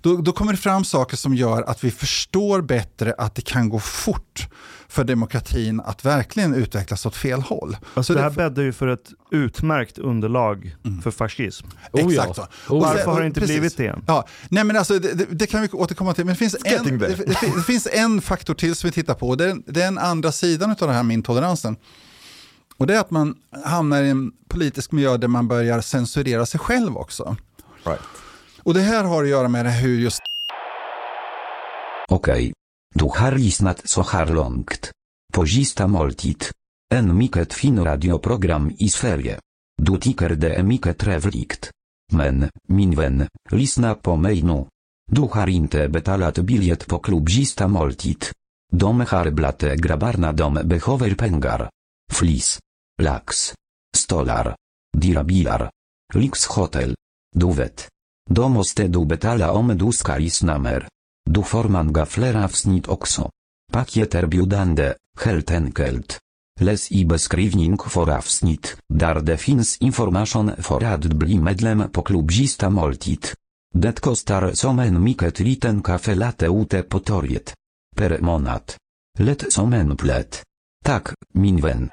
då, 0.01 0.17
då 0.17 0.31
kommer 0.31 0.51
det 0.51 0.57
fram 0.57 0.83
saker 0.83 1.17
som 1.17 1.35
gör 1.35 1.61
att 1.61 1.83
vi 1.83 1.91
förstår 1.91 2.61
bättre 2.61 3.13
att 3.17 3.35
det 3.35 3.41
kan 3.41 3.69
gå 3.69 3.79
fort 3.79 4.47
för 4.87 5.03
demokratin 5.03 5.79
att 5.79 6.05
verkligen 6.05 6.53
utvecklas 6.53 7.05
åt 7.05 7.15
fel 7.15 7.41
håll. 7.41 7.77
Alltså 7.93 8.13
det 8.13 8.21
här 8.21 8.29
bäddar 8.29 8.63
ju 8.63 8.73
för 8.73 8.87
ett 8.87 9.09
utmärkt 9.31 9.97
underlag 9.97 10.75
mm. 10.85 11.01
för 11.01 11.11
fascism. 11.11 11.67
Oh, 11.91 12.11
Exakt 12.13 12.35
så. 12.35 12.41
Oh, 12.41 12.81
Varför 12.81 13.11
har 13.11 13.19
det 13.19 13.27
inte 13.27 13.39
precis. 13.39 13.55
blivit 13.55 13.77
det? 13.77 13.95
Ja, 14.07 14.27
nej 14.49 14.63
men 14.63 14.75
alltså, 14.75 14.99
det, 14.99 15.25
det, 15.31 15.47
kan 15.47 15.61
vi 15.61 15.67
återkomma 15.67 16.13
till. 16.13 16.25
Men 16.25 16.33
det 16.33 16.39
finns, 16.39 16.55
en, 16.65 16.99
det, 16.99 17.07
det, 17.55 17.63
finns 17.67 17.87
en 17.91 18.21
faktor 18.21 18.53
till 18.53 18.75
som 18.75 18.87
vi 18.87 18.91
tittar 18.91 19.13
på. 19.13 19.35
Det 19.35 19.49
är, 19.49 19.57
det 19.65 19.81
är 19.81 19.85
den 19.85 19.97
andra 19.97 20.31
sidan 20.31 20.71
av 20.71 20.87
det 20.87 20.93
här 20.93 21.03
med 21.03 21.13
intoleransen. 21.13 21.75
Och 22.77 22.87
det 22.87 22.95
är 22.95 22.99
att 22.99 23.11
man 23.11 23.35
hamnar 23.65 24.03
i 24.03 24.09
en 24.09 24.31
politisk 24.47 24.91
miljö 24.91 25.17
där 25.17 25.27
man 25.27 25.47
börjar 25.47 25.81
censurera 25.81 26.45
sig 26.45 26.59
själv 26.59 26.97
också. 26.97 27.35
Right. 27.83 28.01
Och 28.63 28.73
det 28.73 28.81
här 28.81 29.03
har 29.03 29.23
att 29.23 29.29
göra 29.29 29.47
med 29.47 29.73
hur 29.73 29.99
just... 29.99 30.19
Okej. 32.09 32.33
Okay. 32.33 32.53
Du 32.95 33.05
har 33.05 33.31
lyssnat 33.31 33.89
så 33.89 34.01
här 34.01 34.25
långt. 34.25 34.91
På 35.33 35.45
sista 35.45 35.87
måltid. 35.87 36.45
En 36.93 37.17
mycket 37.17 37.53
fin 37.53 37.85
radioprogram 37.85 38.71
i 38.77 38.89
Sverige. 38.89 39.39
Du 39.81 39.97
tycker 39.97 40.29
det 40.29 40.55
är 40.55 40.63
mycket 40.63 40.97
trevligt. 40.97 41.71
Men, 42.11 42.49
min 42.67 42.95
vän, 42.95 43.27
lyssna 43.51 43.95
på 43.95 44.15
mig 44.15 44.41
nu. 44.41 44.65
Du 45.11 45.21
har 45.21 45.49
inte 45.49 45.89
betalat 45.89 46.37
biljett 46.37 46.87
på 46.87 46.99
klubb 46.99 47.29
sista 47.29 47.67
måltid. 47.67 48.25
De 48.71 48.99
har 48.99 49.31
blate 49.31 49.75
grabarna 49.75 50.31
dom 50.31 50.53
behöver 50.63 51.15
pengar. 51.15 51.69
Flis. 52.11 52.59
Lax. 53.01 53.53
Stolar. 53.97 54.55
Dirabilar. 54.97 55.69
Lix 56.13 56.45
hotel. 56.45 56.95
Du 57.35 57.53
vet. 57.53 57.87
Då 58.31 58.49
måste 58.49 58.87
du 58.87 59.05
betala 59.05 59.51
om 59.51 59.77
du 59.77 59.91
ska 59.91 60.17
lyssna 60.17 60.81
Du 61.29 61.43
får 61.43 61.63
många 61.63 62.05
fler 62.05 62.43
avsnitt 62.43 62.87
också. 62.87 63.29
Paket 63.71 64.15
erbjudande, 64.15 64.93
helt 65.19 65.51
enkelt. 65.51 66.19
Läs 66.59 66.91
i 66.91 67.05
beskrivning 67.05 67.77
för 67.77 68.09
avsnitt, 68.17 68.77
där 68.93 69.19
det 69.21 69.37
finns 69.37 69.77
information 69.77 70.51
för 70.57 70.83
att 70.83 71.05
bli 71.05 71.39
medlem 71.39 71.89
på 71.91 72.01
klubbista 72.01 72.69
måltid. 72.69 73.25
Det 73.73 74.01
kostar 74.01 74.53
som 74.53 74.79
en 74.79 75.03
mycket 75.03 75.39
liten 75.39 75.81
kaffe 75.81 76.15
latte 76.15 76.45
ute 76.45 76.83
på 76.83 76.99
torget. 76.99 77.53
Per 77.95 78.19
månad. 78.21 78.73
Lätt 79.19 79.53
som 79.53 79.73
en 79.73 79.97
plätt. 79.97 80.43
Tak, 80.85 81.13
min 81.33 81.61
vän. 81.61 81.89